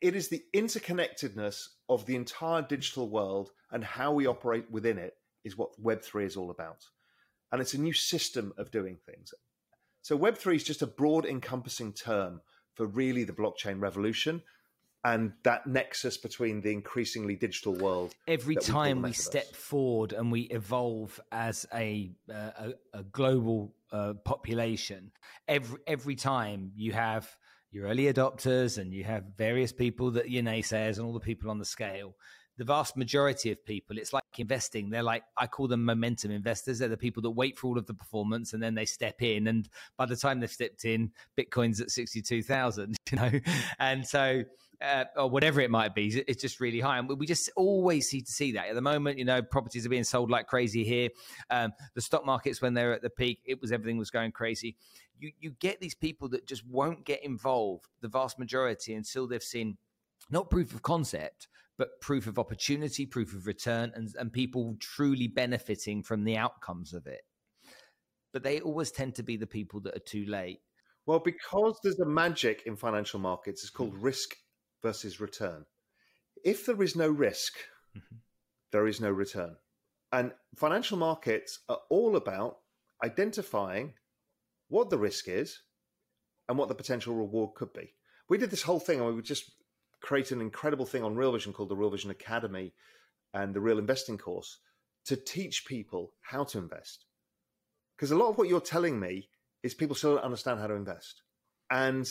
it 0.00 0.14
is 0.14 0.28
the 0.28 0.42
interconnectedness 0.54 1.66
of 1.88 2.06
the 2.06 2.16
entire 2.16 2.62
digital 2.62 3.08
world 3.08 3.50
and 3.70 3.84
how 3.84 4.12
we 4.12 4.26
operate 4.26 4.70
within 4.70 4.98
it 4.98 5.14
is 5.44 5.56
what 5.56 5.80
Web3 5.82 6.26
is 6.26 6.36
all 6.36 6.50
about. 6.50 6.84
And 7.52 7.60
it's 7.60 7.74
a 7.74 7.80
new 7.80 7.92
system 7.92 8.52
of 8.58 8.70
doing 8.70 8.98
things. 9.06 9.32
So 10.02 10.18
Web3 10.18 10.56
is 10.56 10.64
just 10.64 10.82
a 10.82 10.86
broad 10.86 11.26
encompassing 11.26 11.92
term 11.92 12.40
for 12.74 12.86
really 12.86 13.24
the 13.24 13.32
blockchain 13.32 13.80
revolution 13.80 14.42
and 15.04 15.32
that 15.44 15.66
nexus 15.66 16.16
between 16.16 16.60
the 16.60 16.72
increasingly 16.72 17.34
digital 17.34 17.74
world. 17.74 18.14
Every 18.28 18.56
time 18.56 19.02
we 19.02 19.12
step 19.12 19.54
forward 19.54 20.12
and 20.12 20.30
we 20.30 20.42
evolve 20.42 21.18
as 21.32 21.66
a 21.74 22.12
uh, 22.32 22.50
a, 22.58 22.72
a, 22.94 23.02
global 23.04 23.74
uh, 23.92 24.14
population, 24.24 25.12
every 25.48 25.78
every 25.86 26.16
time 26.16 26.72
you 26.76 26.92
have 26.92 27.34
your 27.72 27.86
early 27.86 28.12
adopters 28.12 28.78
and 28.78 28.92
you 28.92 29.04
have 29.04 29.24
various 29.36 29.72
people 29.72 30.10
that 30.12 30.28
your 30.28 30.42
naysayers 30.42 30.96
and 30.96 31.06
all 31.06 31.12
the 31.12 31.20
people 31.20 31.50
on 31.50 31.58
the 31.58 31.64
scale. 31.64 32.14
The 32.58 32.64
vast 32.64 32.94
majority 32.94 33.50
of 33.52 33.64
people, 33.64 33.96
it's 33.96 34.12
like 34.12 34.22
investing. 34.36 34.90
They're 34.90 35.02
like 35.02 35.22
I 35.38 35.46
call 35.46 35.66
them 35.66 35.82
momentum 35.82 36.30
investors. 36.30 36.78
They're 36.78 36.88
the 36.88 36.96
people 36.98 37.22
that 37.22 37.30
wait 37.30 37.58
for 37.58 37.68
all 37.68 37.78
of 37.78 37.86
the 37.86 37.94
performance 37.94 38.52
and 38.52 38.62
then 38.62 38.74
they 38.74 38.84
step 38.84 39.22
in. 39.22 39.46
And 39.46 39.66
by 39.96 40.04
the 40.04 40.16
time 40.16 40.40
they've 40.40 40.50
stepped 40.50 40.84
in, 40.84 41.12
Bitcoin's 41.38 41.80
at 41.80 41.90
sixty 41.90 42.20
two 42.20 42.42
thousand. 42.42 42.96
You 43.10 43.16
know, 43.18 43.40
and 43.80 44.06
so 44.06 44.44
uh, 44.82 45.04
or 45.16 45.28
whatever 45.28 45.60
it 45.60 45.70
might 45.70 45.94
be, 45.94 46.08
it's 46.26 46.40
just 46.40 46.60
really 46.60 46.80
high. 46.80 46.98
And 46.98 47.08
we 47.08 47.26
just 47.26 47.50
always 47.56 48.08
see 48.08 48.22
to 48.22 48.30
see 48.30 48.52
that 48.52 48.68
at 48.68 48.74
the 48.74 48.80
moment. 48.80 49.18
You 49.18 49.24
know, 49.24 49.42
properties 49.42 49.84
are 49.84 49.90
being 49.90 50.04
sold 50.04 50.30
like 50.30 50.46
crazy 50.46 50.84
here. 50.84 51.10
Um, 51.50 51.72
the 51.94 52.00
stock 52.00 52.24
markets, 52.24 52.62
when 52.62 52.74
they're 52.74 52.92
at 52.92 53.02
the 53.02 53.10
peak, 53.10 53.40
it 53.44 53.60
was 53.60 53.72
everything 53.72 53.98
was 53.98 54.10
going 54.10 54.32
crazy. 54.32 54.76
You 55.18 55.32
you 55.38 55.50
get 55.60 55.80
these 55.80 55.94
people 55.94 56.28
that 56.30 56.46
just 56.46 56.66
won't 56.66 57.04
get 57.04 57.22
involved, 57.24 57.86
the 58.00 58.08
vast 58.08 58.38
majority, 58.38 58.94
until 58.94 59.26
they've 59.26 59.42
seen 59.42 59.76
not 60.30 60.50
proof 60.50 60.74
of 60.74 60.82
concept, 60.82 61.48
but 61.76 62.00
proof 62.00 62.26
of 62.26 62.38
opportunity, 62.38 63.06
proof 63.06 63.34
of 63.34 63.46
return, 63.46 63.92
and, 63.94 64.14
and 64.18 64.32
people 64.32 64.76
truly 64.80 65.28
benefiting 65.28 66.02
from 66.02 66.24
the 66.24 66.36
outcomes 66.36 66.92
of 66.92 67.06
it. 67.06 67.22
But 68.32 68.42
they 68.42 68.60
always 68.60 68.90
tend 68.92 69.14
to 69.16 69.22
be 69.22 69.36
the 69.36 69.46
people 69.46 69.80
that 69.80 69.96
are 69.96 70.06
too 70.06 70.24
late. 70.26 70.60
Well, 71.06 71.18
because 71.18 71.78
there's 71.82 71.98
a 71.98 72.06
magic 72.06 72.62
in 72.66 72.76
financial 72.76 73.18
markets, 73.18 73.62
it's 73.62 73.70
called 73.70 73.96
risk 73.96 74.36
versus 74.82 75.20
return. 75.20 75.64
If 76.44 76.66
there 76.66 76.82
is 76.82 76.96
no 76.96 77.08
risk, 77.08 77.54
mm-hmm. 77.96 78.16
there 78.72 78.86
is 78.86 79.00
no 79.00 79.10
return. 79.10 79.56
And 80.12 80.32
financial 80.56 80.98
markets 80.98 81.60
are 81.68 81.80
all 81.88 82.16
about 82.16 82.58
identifying 83.04 83.94
what 84.68 84.90
the 84.90 84.98
risk 84.98 85.28
is 85.28 85.60
and 86.48 86.58
what 86.58 86.68
the 86.68 86.74
potential 86.74 87.14
reward 87.14 87.54
could 87.54 87.72
be. 87.72 87.94
We 88.28 88.38
did 88.38 88.50
this 88.50 88.62
whole 88.62 88.80
thing 88.80 88.98
and 88.98 89.06
we 89.06 89.14
would 89.14 89.24
just 89.24 89.50
create 90.00 90.30
an 90.30 90.40
incredible 90.40 90.86
thing 90.86 91.02
on 91.02 91.16
Real 91.16 91.32
Vision 91.32 91.52
called 91.52 91.68
the 91.68 91.76
Real 91.76 91.90
Vision 91.90 92.10
Academy 92.10 92.72
and 93.34 93.54
the 93.54 93.60
Real 93.60 93.78
Investing 93.78 94.18
course 94.18 94.58
to 95.06 95.16
teach 95.16 95.66
people 95.66 96.12
how 96.22 96.44
to 96.44 96.58
invest. 96.58 97.04
Because 97.96 98.10
a 98.10 98.16
lot 98.16 98.30
of 98.30 98.38
what 98.38 98.48
you're 98.48 98.60
telling 98.60 98.98
me 98.98 99.28
is 99.62 99.74
people 99.74 99.94
still 99.94 100.14
don't 100.14 100.24
understand 100.24 100.58
how 100.58 100.66
to 100.66 100.74
invest. 100.74 101.22
And 101.70 102.10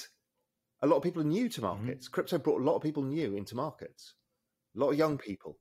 a 0.81 0.87
lot 0.87 0.97
of 0.97 1.03
people 1.03 1.21
are 1.21 1.25
new 1.25 1.49
to 1.49 1.61
mm-hmm. 1.61 1.67
markets. 1.67 2.07
Mm-hmm. 2.07 2.13
Crypto 2.13 2.37
brought 2.37 2.61
a 2.61 2.63
lot 2.63 2.75
of 2.75 2.81
people 2.83 3.03
new 3.03 3.35
into 3.35 3.55
markets, 3.55 4.13
a 4.75 4.79
lot 4.79 4.91
of 4.91 4.97
young 4.97 5.17
people. 5.17 5.57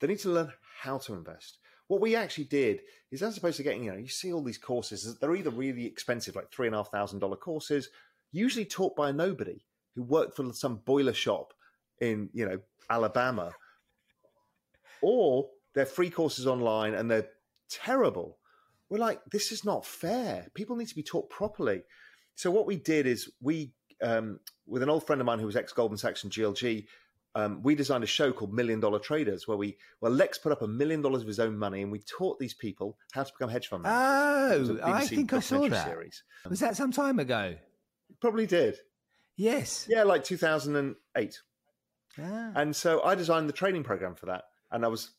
They 0.00 0.06
need 0.08 0.18
to 0.20 0.30
learn 0.30 0.52
how 0.80 0.98
to 0.98 1.14
invest. 1.14 1.58
What 1.88 2.00
we 2.00 2.16
actually 2.16 2.44
did 2.44 2.80
is, 3.10 3.22
as 3.22 3.36
opposed 3.36 3.58
to 3.58 3.62
getting, 3.62 3.84
you 3.84 3.92
know, 3.92 3.98
you 3.98 4.08
see 4.08 4.32
all 4.32 4.42
these 4.42 4.58
courses, 4.58 5.18
they're 5.18 5.34
either 5.34 5.50
really 5.50 5.84
expensive, 5.84 6.34
like 6.34 6.50
three 6.50 6.66
and 6.66 6.74
a 6.74 6.78
half 6.78 6.90
thousand 6.90 7.18
dollar 7.18 7.36
courses, 7.36 7.88
usually 8.32 8.64
taught 8.64 8.96
by 8.96 9.12
nobody 9.12 9.64
who 9.94 10.02
worked 10.02 10.36
for 10.36 10.52
some 10.52 10.76
boiler 10.76 11.12
shop 11.12 11.52
in, 12.00 12.30
you 12.32 12.46
know, 12.46 12.58
Alabama, 12.88 13.52
or 15.02 15.48
they're 15.74 15.86
free 15.86 16.10
courses 16.10 16.46
online 16.46 16.94
and 16.94 17.10
they're 17.10 17.28
terrible. 17.68 18.38
We're 18.88 18.98
like, 18.98 19.20
this 19.30 19.52
is 19.52 19.64
not 19.64 19.86
fair. 19.86 20.48
People 20.54 20.76
need 20.76 20.88
to 20.88 20.94
be 20.94 21.02
taught 21.02 21.30
properly. 21.30 21.82
So 22.34 22.50
what 22.50 22.66
we 22.66 22.76
did 22.76 23.06
is 23.06 23.30
we 23.40 23.72
um, 24.02 24.40
with 24.66 24.82
an 24.82 24.90
old 24.90 25.06
friend 25.06 25.20
of 25.20 25.26
mine 25.26 25.38
who 25.38 25.46
was 25.46 25.56
ex 25.56 25.72
Goldman 25.72 25.98
Sachs 25.98 26.24
and 26.24 26.32
GLG. 26.32 26.86
Um, 27.34 27.62
we 27.62 27.74
designed 27.74 28.04
a 28.04 28.06
show 28.06 28.30
called 28.30 28.52
Million 28.52 28.78
Dollar 28.78 28.98
Traders, 28.98 29.48
where 29.48 29.56
we 29.56 29.78
well 30.02 30.12
Lex 30.12 30.36
put 30.36 30.52
up 30.52 30.60
a 30.60 30.68
million 30.68 31.00
dollars 31.00 31.22
of 31.22 31.28
his 31.28 31.40
own 31.40 31.56
money, 31.56 31.80
and 31.80 31.90
we 31.90 32.00
taught 32.00 32.38
these 32.38 32.52
people 32.52 32.98
how 33.12 33.22
to 33.22 33.32
become 33.32 33.48
hedge 33.48 33.68
fund 33.68 33.84
managers. 33.84 34.70
Oh, 34.70 34.80
I 34.82 35.06
think 35.06 35.32
I 35.32 35.40
saw 35.40 35.66
that. 35.68 35.86
Series. 35.86 36.24
Was 36.48 36.60
that 36.60 36.76
some 36.76 36.92
time 36.92 37.18
ago? 37.18 37.54
Probably 38.20 38.46
did. 38.46 38.76
Yes. 39.36 39.86
Yeah, 39.88 40.02
like 40.02 40.24
2008. 40.24 41.40
Ah. 42.18 42.52
And 42.54 42.76
so 42.76 43.02
I 43.02 43.14
designed 43.14 43.48
the 43.48 43.54
training 43.54 43.84
program 43.84 44.14
for 44.14 44.26
that, 44.26 44.44
and 44.70 44.84
I 44.84 44.88
was 44.88 45.12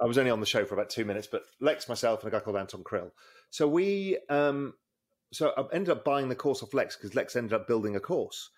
I 0.00 0.04
was 0.04 0.18
only 0.18 0.30
on 0.30 0.40
the 0.40 0.46
show 0.46 0.64
for 0.64 0.74
about 0.74 0.90
two 0.90 1.04
minutes, 1.04 1.26
but 1.26 1.42
Lex, 1.60 1.88
myself, 1.88 2.22
and 2.22 2.32
a 2.32 2.36
guy 2.36 2.42
called 2.42 2.56
Anton 2.56 2.84
Kreil. 2.84 3.12
So 3.50 3.66
we 3.66 4.18
um, 4.28 4.74
so 5.32 5.52
I 5.56 5.74
ended 5.74 5.90
up 5.90 6.04
buying 6.04 6.28
the 6.28 6.34
course 6.34 6.62
off 6.62 6.74
Lex 6.74 6.96
because 6.96 7.14
Lex 7.14 7.36
ended 7.36 7.52
up 7.52 7.66
building 7.66 7.96
a 7.96 8.00
course, 8.00 8.50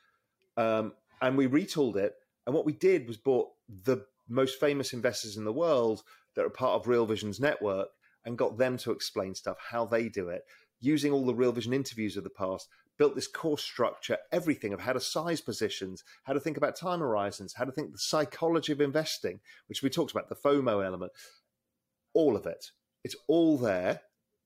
um, 0.57 0.93
and 1.21 1.37
we 1.37 1.47
retooled 1.47 1.97
it. 1.97 2.15
And 2.47 2.55
what 2.55 2.67
we 2.67 2.73
did 2.73 3.07
was 3.07 3.17
bought 3.17 3.51
the 3.85 4.07
most 4.29 4.61
famous 4.61 4.93
investors 4.93 5.37
in 5.37 5.45
the 5.45 5.53
world 5.53 6.03
that 6.35 6.45
are 6.45 6.51
part 6.51 6.81
of 6.81 6.87
Real 6.87 7.07
Vision's 7.07 7.41
network 7.41 7.89
and 8.25 8.39
got 8.39 8.59
them 8.59 8.77
to 8.79 8.91
explain 8.91 9.35
stuff, 9.35 9.57
how 9.71 9.87
they 9.87 10.09
do 10.09 10.29
it, 10.29 10.45
using 10.81 11.13
all 11.13 11.27
the 11.27 11.35
Real 11.35 11.53
Vision 11.53 11.73
interviews 11.73 12.17
of 12.17 12.25
the 12.25 12.31
past. 12.31 12.69
Built 12.99 13.15
this 13.15 13.29
course 13.29 13.63
structure, 13.63 14.19
everything 14.33 14.73
of 14.73 14.81
how 14.81 14.93
to 14.93 15.01
size 15.01 15.41
positions, 15.41 16.03
how 16.25 16.33
to 16.33 16.41
think 16.41 16.57
about 16.57 16.75
time 16.75 16.99
horizons, 16.99 17.55
how 17.55 17.65
to 17.65 17.71
think 17.71 17.93
the 17.93 17.99
psychology 17.99 18.73
of 18.73 18.81
investing, 18.81 19.39
which 19.69 19.83
we 19.83 19.91
talked 19.91 20.11
about, 20.11 20.29
the 20.29 20.35
FOMO 20.35 20.85
element, 20.85 21.13
all 22.13 22.37
of 22.37 22.45
it. 22.45 22.73
It's 23.05 23.15
all 23.29 23.57
there 23.57 24.01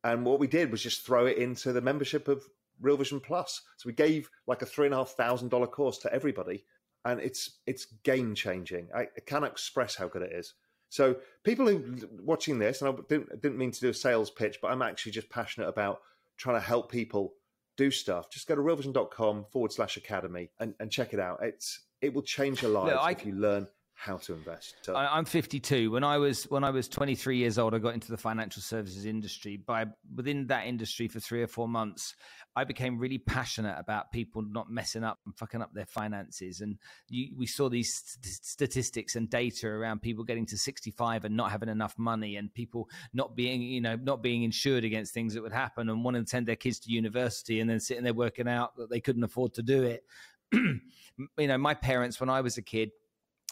and 0.04 0.24
what 0.24 0.40
we 0.40 0.46
did 0.46 0.70
was 0.70 0.82
just 0.82 1.04
throw 1.04 1.26
it 1.26 1.38
into 1.38 1.72
the 1.72 1.80
membership 1.80 2.28
of 2.28 2.44
Real 2.80 2.96
Vision 2.96 3.20
Plus. 3.20 3.62
So 3.76 3.86
we 3.86 3.92
gave 3.92 4.28
like 4.46 4.62
a 4.62 4.66
three 4.66 4.86
and 4.86 4.94
a 4.94 4.98
half 4.98 5.10
thousand 5.10 5.50
dollar 5.50 5.66
course 5.66 5.98
to 5.98 6.12
everybody, 6.12 6.64
and 7.04 7.20
it's 7.20 7.58
it's 7.66 7.86
game 8.02 8.34
changing. 8.34 8.88
I, 8.94 9.02
I 9.02 9.20
cannot 9.26 9.52
express 9.52 9.94
how 9.94 10.08
good 10.08 10.22
it 10.22 10.32
is. 10.32 10.54
So 10.88 11.16
people 11.44 11.66
who 11.66 11.96
watching 12.20 12.58
this, 12.58 12.82
and 12.82 12.90
I 12.90 13.00
didn't, 13.08 13.40
didn't 13.40 13.58
mean 13.58 13.70
to 13.70 13.80
do 13.80 13.88
a 13.88 13.94
sales 13.94 14.30
pitch, 14.30 14.58
but 14.60 14.70
I'm 14.70 14.82
actually 14.82 15.12
just 15.12 15.30
passionate 15.30 15.68
about 15.68 16.00
trying 16.36 16.56
to 16.56 16.66
help 16.66 16.90
people 16.90 17.34
do 17.76 17.90
stuff. 17.90 18.30
Just 18.30 18.46
go 18.46 18.54
to 18.54 18.60
realvision.com 18.60 19.46
forward 19.50 19.72
slash 19.72 19.96
academy 19.96 20.50
and, 20.60 20.74
and 20.80 20.90
check 20.90 21.14
it 21.14 21.20
out. 21.20 21.38
It's 21.42 21.80
it 22.00 22.12
will 22.12 22.22
change 22.22 22.62
your 22.62 22.72
life 22.72 22.92
Look, 22.92 23.20
if 23.20 23.26
you 23.26 23.34
learn 23.34 23.68
how 23.94 24.16
to 24.16 24.34
invest. 24.34 24.74
So- 24.82 24.94
I, 24.94 25.16
am 25.16 25.24
52. 25.24 25.90
When 25.90 26.02
I 26.02 26.18
was 26.18 26.44
when 26.44 26.64
I 26.64 26.70
was 26.70 26.88
23 26.88 27.36
years 27.36 27.56
old, 27.56 27.74
I 27.74 27.78
got 27.78 27.94
into 27.94 28.10
the 28.10 28.16
financial 28.16 28.60
services 28.60 29.06
industry. 29.06 29.56
By 29.56 29.86
within 30.14 30.48
that 30.48 30.66
industry 30.66 31.06
for 31.06 31.20
three 31.20 31.40
or 31.40 31.46
four 31.46 31.68
months, 31.68 32.16
I 32.56 32.64
became 32.64 32.98
really 32.98 33.18
passionate 33.18 33.76
about 33.78 34.10
people 34.10 34.42
not 34.42 34.70
messing 34.70 35.04
up 35.04 35.20
and 35.24 35.36
fucking 35.36 35.62
up 35.62 35.72
their 35.72 35.86
finances. 35.86 36.62
And 36.62 36.78
you, 37.08 37.28
we 37.36 37.46
saw 37.46 37.68
these 37.68 37.94
st- 37.94 38.44
statistics 38.44 39.14
and 39.14 39.30
data 39.30 39.68
around 39.68 40.02
people 40.02 40.24
getting 40.24 40.46
to 40.46 40.58
65 40.58 41.24
and 41.24 41.36
not 41.36 41.52
having 41.52 41.68
enough 41.68 41.96
money, 41.96 42.36
and 42.36 42.52
people 42.52 42.88
not 43.14 43.36
being, 43.36 43.62
you 43.62 43.80
know, 43.80 43.96
not 43.96 44.22
being 44.22 44.42
insured 44.42 44.84
against 44.84 45.14
things 45.14 45.34
that 45.34 45.42
would 45.42 45.52
happen, 45.52 45.88
and 45.88 46.04
wanting 46.04 46.24
to 46.24 46.28
send 46.28 46.46
their 46.46 46.56
kids 46.56 46.80
to 46.80 46.90
university, 46.90 47.60
and 47.60 47.70
then 47.70 47.78
sitting 47.78 48.02
there 48.02 48.14
working 48.14 48.48
out 48.48 48.76
that 48.76 48.90
they 48.90 49.00
couldn't 49.00 49.22
afford 49.22 49.54
to 49.54 49.62
do 49.62 49.84
it. 49.84 50.04
you 50.52 51.46
know, 51.46 51.58
my 51.58 51.74
parents, 51.74 52.18
when 52.18 52.28
I 52.28 52.40
was 52.40 52.58
a 52.58 52.62
kid, 52.62 52.90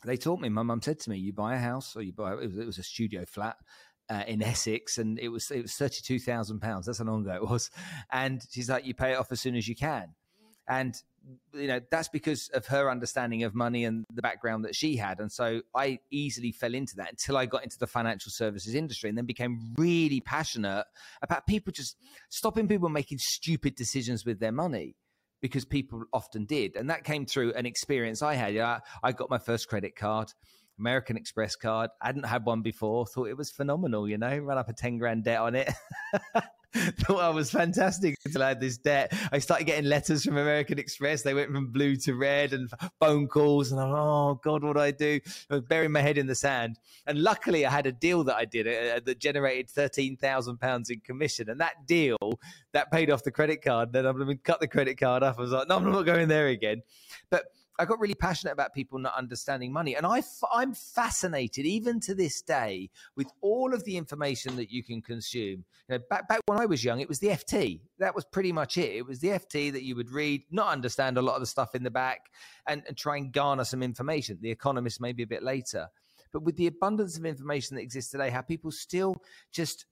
they 0.05 0.17
taught 0.17 0.41
me. 0.41 0.49
My 0.49 0.63
mum 0.63 0.83
said 0.83 0.99
to 1.01 1.11
me, 1.11 1.19
"You 1.19 1.33
buy 1.33 1.55
a 1.55 1.59
house, 1.59 1.97
or 1.97 2.03
you 2.03 2.13
buy 2.13 2.33
it 2.33 2.39
was, 2.39 2.59
it 2.59 2.67
was 2.67 2.79
a 2.79 2.83
studio 2.83 3.25
flat." 3.25 3.57
Uh, 4.09 4.25
in 4.27 4.43
Essex, 4.43 4.99
and 4.99 5.21
it 5.21 5.29
was 5.29 5.53
it 5.53 5.63
was 5.63 5.75
thirty 5.75 6.01
two 6.03 6.19
thousand 6.19 6.59
pounds. 6.59 6.87
That's 6.87 6.99
how 6.99 7.05
long 7.05 7.21
ago 7.21 7.35
it 7.35 7.49
was. 7.49 7.71
And 8.11 8.43
she's 8.51 8.69
like, 8.69 8.85
"You 8.85 8.93
pay 8.93 9.13
it 9.13 9.17
off 9.17 9.31
as 9.31 9.41
soon 9.41 9.55
as 9.55 9.69
you 9.69 9.77
can." 9.77 10.15
And 10.67 11.01
you 11.53 11.67
know 11.67 11.81
that's 11.91 12.09
because 12.09 12.49
of 12.55 12.67
her 12.67 12.91
understanding 12.91 13.43
of 13.45 13.55
money 13.55 13.85
and 13.85 14.05
the 14.13 14.23
background 14.23 14.65
that 14.65 14.75
she 14.75 14.97
had 14.97 15.21
and 15.21 15.31
so 15.31 15.61
i 15.75 15.99
easily 16.11 16.53
fell 16.53 16.75
into 16.75 16.97
that 16.97 17.11
until 17.11 17.37
i 17.37 17.45
got 17.45 17.63
into 17.63 17.79
the 17.79 17.87
financial 17.87 18.31
services 18.31 18.75
industry 18.75 19.09
and 19.09 19.19
then 19.19 19.27
became 19.27 19.75
really 19.77 20.21
passionate 20.21 20.85
about 21.23 21.47
people 21.47 21.73
just 21.73 21.97
stopping 22.31 22.67
people 22.67 22.89
making 22.89 23.19
stupid 23.19 23.75
decisions 23.75 24.25
with 24.25 24.41
their 24.41 24.53
money 24.53 24.97
because 25.41 25.65
people 25.65 26.05
often 26.13 26.45
did 26.45 26.77
and 26.77 26.91
that 26.91 27.05
came 27.05 27.27
through 27.27 27.53
an 27.55 27.67
experience 27.67 28.23
i 28.23 28.35
had 28.35 28.57
I, 28.57 28.81
I 29.03 29.13
got 29.13 29.31
my 29.31 29.39
first 29.39 29.69
credit 29.69 29.97
card 29.97 30.33
American 30.79 31.19
Express 31.19 31.57
card. 31.57 31.91
I 32.01 32.07
hadn't 32.07 32.25
had 32.25 32.47
one 32.47 32.63
before. 32.63 33.07
Thought 33.07 33.29
it 33.29 33.37
was 33.37 33.51
phenomenal, 33.51 34.09
you 34.09 34.17
know, 34.17 34.39
run 34.39 34.57
up 34.57 34.71
a 34.71 34.73
10 34.73 34.97
grand 34.97 35.25
debt 35.25 35.41
on 35.41 35.55
it. 35.55 35.71
thought 36.75 37.21
I 37.21 37.31
was 37.31 37.51
fantastic 37.51 38.17
until 38.25 38.43
I 38.43 38.49
had 38.49 38.61
this 38.61 38.79
debt. 38.79 39.13
I 39.33 39.39
started 39.41 39.65
getting 39.65 39.89
letters 39.89 40.25
from 40.25 40.37
American 40.37 40.79
Express. 40.79 41.23
They 41.23 41.35
went 41.35 41.51
from 41.51 41.73
blue 41.73 41.97
to 41.97 42.15
red 42.15 42.53
and 42.53 42.71
phone 43.01 43.27
calls. 43.27 43.73
And 43.73 43.81
I'm, 43.81 43.91
oh 43.93 44.41
God, 44.43 44.63
what 44.63 44.77
do 44.77 44.83
I 44.83 44.93
do? 44.93 45.19
I 45.51 45.55
was 45.55 45.63
burying 45.63 45.91
my 45.91 46.01
head 46.01 46.17
in 46.17 46.27
the 46.27 46.35
sand. 46.35 46.79
And 47.07 47.23
luckily, 47.23 47.67
I 47.67 47.71
had 47.71 47.87
a 47.87 47.93
deal 47.93 48.23
that 48.25 48.37
I 48.37 48.45
did 48.45 48.69
uh, 48.69 49.01
that 49.05 49.19
generated 49.19 49.69
£13,000 49.69 50.91
in 50.91 51.01
commission. 51.01 51.51
And 51.51 51.61
that 51.61 51.87
deal, 51.87 52.19
that 52.73 52.93
paid 52.93 53.11
off 53.11 53.25
the 53.25 53.33
credit 53.33 53.63
card. 53.63 53.93
Then 53.93 54.07
I'm 54.07 54.17
going 54.17 54.29
to 54.29 54.37
cut 54.37 54.61
the 54.61 54.69
credit 54.69 54.99
card 54.99 55.23
off. 55.25 55.39
I 55.39 55.43
was 55.43 55.51
like, 55.51 55.69
no, 55.69 55.77
I'm 55.77 55.91
not 55.91 56.03
going 56.03 56.29
there 56.29 56.49
again. 56.49 56.83
But 57.31 57.47
I 57.81 57.87
got 57.87 57.99
really 57.99 58.15
passionate 58.15 58.53
about 58.53 58.75
people 58.75 58.99
not 58.99 59.17
understanding 59.17 59.73
money. 59.73 59.97
And 59.97 60.05
I, 60.05 60.23
I'm 60.53 60.75
fascinated, 60.75 61.65
even 61.65 61.99
to 62.01 62.15
this 62.15 62.43
day, 62.43 62.91
with 63.17 63.29
all 63.41 63.73
of 63.73 63.85
the 63.85 63.97
information 63.97 64.57
that 64.57 64.71
you 64.71 64.85
can 64.85 65.01
consume. 65.01 65.65
You 65.89 65.97
know, 65.97 65.99
back, 66.11 66.29
back 66.29 66.41
when 66.45 66.61
I 66.61 66.67
was 66.67 66.85
young, 66.85 67.01
it 67.01 67.09
was 67.09 67.21
the 67.21 67.29
FT. 67.29 67.81
That 67.99 68.15
was 68.15 68.27
pretty 68.27 68.53
much 68.53 68.77
it. 68.77 68.95
It 68.97 69.07
was 69.07 69.21
the 69.21 69.29
FT 69.29 69.73
that 69.73 69.83
you 69.83 69.97
would 69.97 70.11
read, 70.11 70.43
not 70.51 70.69
understand 70.69 71.17
a 71.17 71.23
lot 71.23 71.37
of 71.37 71.41
the 71.41 71.47
stuff 71.47 71.75
in 71.75 71.83
the 71.83 71.91
back, 71.91 72.31
and, 72.67 72.83
and 72.87 72.99
try 72.99 73.17
and 73.17 73.33
garner 73.33 73.65
some 73.65 73.83
information. 73.83 74.39
The 74.43 74.51
Economist 74.51 75.01
maybe 75.01 75.23
a 75.23 75.27
bit 75.27 75.43
later. 75.43 75.89
But 76.35 76.43
with 76.43 76.57
the 76.57 76.67
abundance 76.67 77.17
of 77.17 77.25
information 77.25 77.77
that 77.77 77.83
exists 77.83 78.11
today, 78.11 78.29
how 78.29 78.43
people 78.43 78.71
still 78.71 79.17
just 79.53 79.87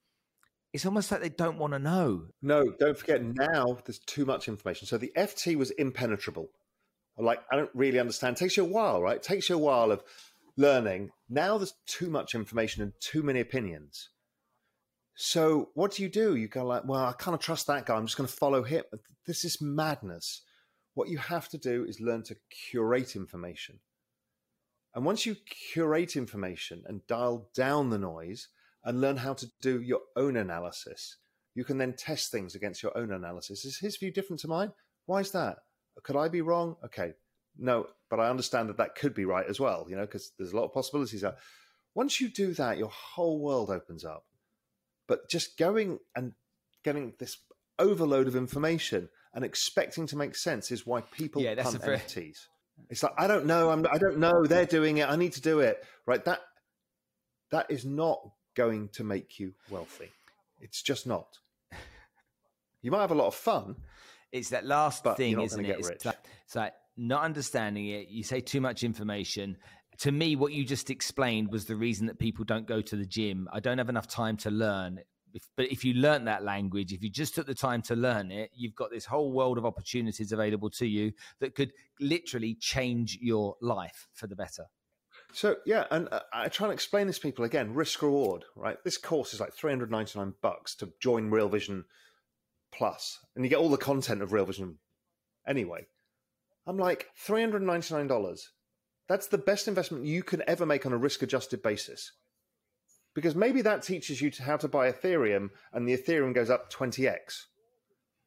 it's 0.74 0.84
almost 0.84 1.10
like 1.10 1.22
they 1.22 1.30
don't 1.30 1.56
want 1.56 1.72
to 1.72 1.78
know. 1.78 2.26
No, 2.42 2.70
don't 2.78 2.96
forget 2.96 3.22
now 3.22 3.78
there's 3.86 4.00
too 4.00 4.26
much 4.26 4.48
information. 4.48 4.86
So 4.86 4.98
the 4.98 5.10
FT 5.16 5.56
was 5.56 5.70
impenetrable 5.72 6.50
like 7.18 7.40
I 7.50 7.56
don't 7.56 7.70
really 7.74 7.98
understand. 7.98 8.36
It 8.36 8.40
takes 8.40 8.56
you 8.56 8.64
a 8.64 8.68
while, 8.68 9.02
right? 9.02 9.16
It 9.16 9.22
takes 9.22 9.48
you 9.48 9.56
a 9.56 9.58
while 9.58 9.90
of 9.90 10.02
learning. 10.56 11.10
Now 11.28 11.58
there's 11.58 11.74
too 11.86 12.10
much 12.10 12.34
information 12.34 12.82
and 12.82 12.92
too 13.00 13.22
many 13.22 13.40
opinions. 13.40 14.10
So 15.14 15.70
what 15.74 15.92
do 15.92 16.02
you 16.02 16.08
do? 16.08 16.36
You 16.36 16.46
go 16.46 16.64
like, 16.64 16.84
well, 16.84 17.04
I 17.04 17.12
can't 17.12 17.40
trust 17.40 17.66
that 17.66 17.86
guy. 17.86 17.96
I'm 17.96 18.06
just 18.06 18.16
going 18.16 18.28
to 18.28 18.32
follow 18.32 18.62
him. 18.62 18.84
This 19.26 19.44
is 19.44 19.60
madness. 19.60 20.42
What 20.94 21.08
you 21.08 21.18
have 21.18 21.48
to 21.48 21.58
do 21.58 21.84
is 21.84 22.00
learn 22.00 22.22
to 22.24 22.36
curate 22.50 23.16
information. 23.16 23.80
And 24.94 25.04
once 25.04 25.26
you 25.26 25.36
curate 25.72 26.16
information 26.16 26.82
and 26.86 27.06
dial 27.06 27.50
down 27.54 27.90
the 27.90 27.98
noise 27.98 28.48
and 28.84 29.00
learn 29.00 29.16
how 29.16 29.34
to 29.34 29.46
do 29.60 29.80
your 29.80 30.00
own 30.16 30.36
analysis, 30.36 31.16
you 31.54 31.64
can 31.64 31.78
then 31.78 31.94
test 31.94 32.30
things 32.30 32.54
against 32.54 32.82
your 32.82 32.96
own 32.96 33.12
analysis. 33.12 33.64
Is 33.64 33.78
his 33.78 33.96
view 33.96 34.12
different 34.12 34.40
to 34.40 34.48
mine? 34.48 34.72
Why 35.06 35.20
is 35.20 35.32
that? 35.32 35.58
Could 36.02 36.16
I 36.16 36.28
be 36.28 36.40
wrong? 36.40 36.76
Okay, 36.84 37.14
no, 37.58 37.86
but 38.10 38.20
I 38.20 38.30
understand 38.30 38.68
that 38.68 38.76
that 38.78 38.94
could 38.94 39.14
be 39.14 39.24
right 39.24 39.46
as 39.48 39.60
well. 39.60 39.86
You 39.88 39.96
know, 39.96 40.02
because 40.02 40.32
there's 40.38 40.52
a 40.52 40.56
lot 40.56 40.64
of 40.64 40.72
possibilities. 40.72 41.22
There. 41.22 41.36
Once 41.94 42.20
you 42.20 42.28
do 42.28 42.54
that, 42.54 42.78
your 42.78 42.90
whole 42.90 43.40
world 43.40 43.70
opens 43.70 44.04
up. 44.04 44.24
But 45.06 45.28
just 45.28 45.56
going 45.56 45.98
and 46.14 46.32
getting 46.84 47.14
this 47.18 47.38
overload 47.78 48.28
of 48.28 48.36
information 48.36 49.08
and 49.34 49.44
expecting 49.44 50.06
to 50.08 50.16
make 50.16 50.34
sense 50.34 50.70
is 50.70 50.86
why 50.86 51.00
people 51.00 51.42
yeah, 51.42 51.54
punt 51.54 51.82
very... 51.82 51.98
NFTs. 51.98 52.38
It's 52.90 53.02
like 53.02 53.12
I 53.18 53.26
don't 53.26 53.46
know. 53.46 53.70
I'm. 53.70 53.86
I 53.90 53.98
don't 53.98 54.18
know. 54.18 54.44
They're 54.46 54.66
doing 54.66 54.98
it. 54.98 55.08
I 55.08 55.16
need 55.16 55.32
to 55.32 55.40
do 55.40 55.60
it. 55.60 55.84
Right. 56.06 56.24
That 56.24 56.40
that 57.50 57.70
is 57.70 57.84
not 57.84 58.20
going 58.54 58.88
to 58.90 59.04
make 59.04 59.38
you 59.38 59.54
wealthy. 59.70 60.10
It's 60.60 60.82
just 60.82 61.06
not. 61.06 61.38
You 62.82 62.90
might 62.90 63.00
have 63.00 63.10
a 63.10 63.16
lot 63.16 63.26
of 63.26 63.34
fun, 63.34 63.76
it's 64.32 64.50
that 64.50 64.64
last 64.66 65.04
but 65.04 65.16
thing, 65.16 65.40
isn't 65.40 65.64
it? 65.64 65.76
It's 65.78 66.04
like, 66.04 66.18
it's 66.44 66.56
like 66.56 66.74
not 66.96 67.22
understanding 67.22 67.86
it. 67.86 68.08
You 68.08 68.22
say 68.22 68.40
too 68.40 68.60
much 68.60 68.84
information. 68.84 69.56
To 70.00 70.12
me, 70.12 70.36
what 70.36 70.52
you 70.52 70.64
just 70.64 70.90
explained 70.90 71.50
was 71.50 71.64
the 71.64 71.76
reason 71.76 72.06
that 72.06 72.18
people 72.18 72.44
don't 72.44 72.66
go 72.66 72.80
to 72.80 72.96
the 72.96 73.06
gym. 73.06 73.48
I 73.52 73.60
don't 73.60 73.78
have 73.78 73.88
enough 73.88 74.06
time 74.06 74.36
to 74.38 74.50
learn. 74.50 75.00
If, 75.34 75.42
but 75.56 75.70
if 75.70 75.84
you 75.84 75.94
learn 75.94 76.24
that 76.24 76.44
language, 76.44 76.92
if 76.92 77.02
you 77.02 77.10
just 77.10 77.34
took 77.34 77.46
the 77.46 77.54
time 77.54 77.82
to 77.82 77.96
learn 77.96 78.30
it, 78.30 78.50
you've 78.54 78.74
got 78.74 78.90
this 78.90 79.04
whole 79.04 79.32
world 79.32 79.58
of 79.58 79.66
opportunities 79.66 80.32
available 80.32 80.70
to 80.70 80.86
you 80.86 81.12
that 81.40 81.54
could 81.54 81.72
literally 82.00 82.56
change 82.58 83.18
your 83.20 83.56
life 83.60 84.08
for 84.14 84.26
the 84.26 84.36
better. 84.36 84.64
So 85.32 85.56
yeah, 85.66 85.84
and 85.90 86.08
uh, 86.10 86.20
I 86.32 86.48
try 86.48 86.68
and 86.68 86.72
explain 86.72 87.06
this 87.06 87.16
to 87.16 87.22
people 87.22 87.44
again. 87.44 87.74
Risk 87.74 88.00
reward, 88.00 88.46
right? 88.56 88.78
This 88.84 88.96
course 88.96 89.34
is 89.34 89.40
like 89.40 89.52
three 89.52 89.70
hundred 89.70 89.90
ninety 89.90 90.18
nine 90.18 90.32
bucks 90.40 90.74
to 90.76 90.90
join 91.00 91.28
Real 91.28 91.50
Vision 91.50 91.84
plus, 92.72 93.18
and 93.34 93.44
you 93.44 93.48
get 93.48 93.58
all 93.58 93.68
the 93.68 93.76
content 93.76 94.22
of 94.22 94.32
Real 94.32 94.46
Vision 94.46 94.78
anyway. 95.46 95.86
I'm 96.66 96.78
like, 96.78 97.06
$399. 97.26 98.40
That's 99.08 99.26
the 99.26 99.38
best 99.38 99.68
investment 99.68 100.04
you 100.04 100.22
can 100.22 100.42
ever 100.46 100.66
make 100.66 100.84
on 100.84 100.92
a 100.92 100.98
risk 100.98 101.22
adjusted 101.22 101.62
basis. 101.62 102.12
Because 103.14 103.34
maybe 103.34 103.62
that 103.62 103.82
teaches 103.82 104.20
you 104.20 104.30
to 104.32 104.42
how 104.42 104.58
to 104.58 104.68
buy 104.68 104.92
Ethereum 104.92 105.48
and 105.72 105.88
the 105.88 105.96
Ethereum 105.96 106.34
goes 106.34 106.50
up 106.50 106.70
20x 106.72 107.44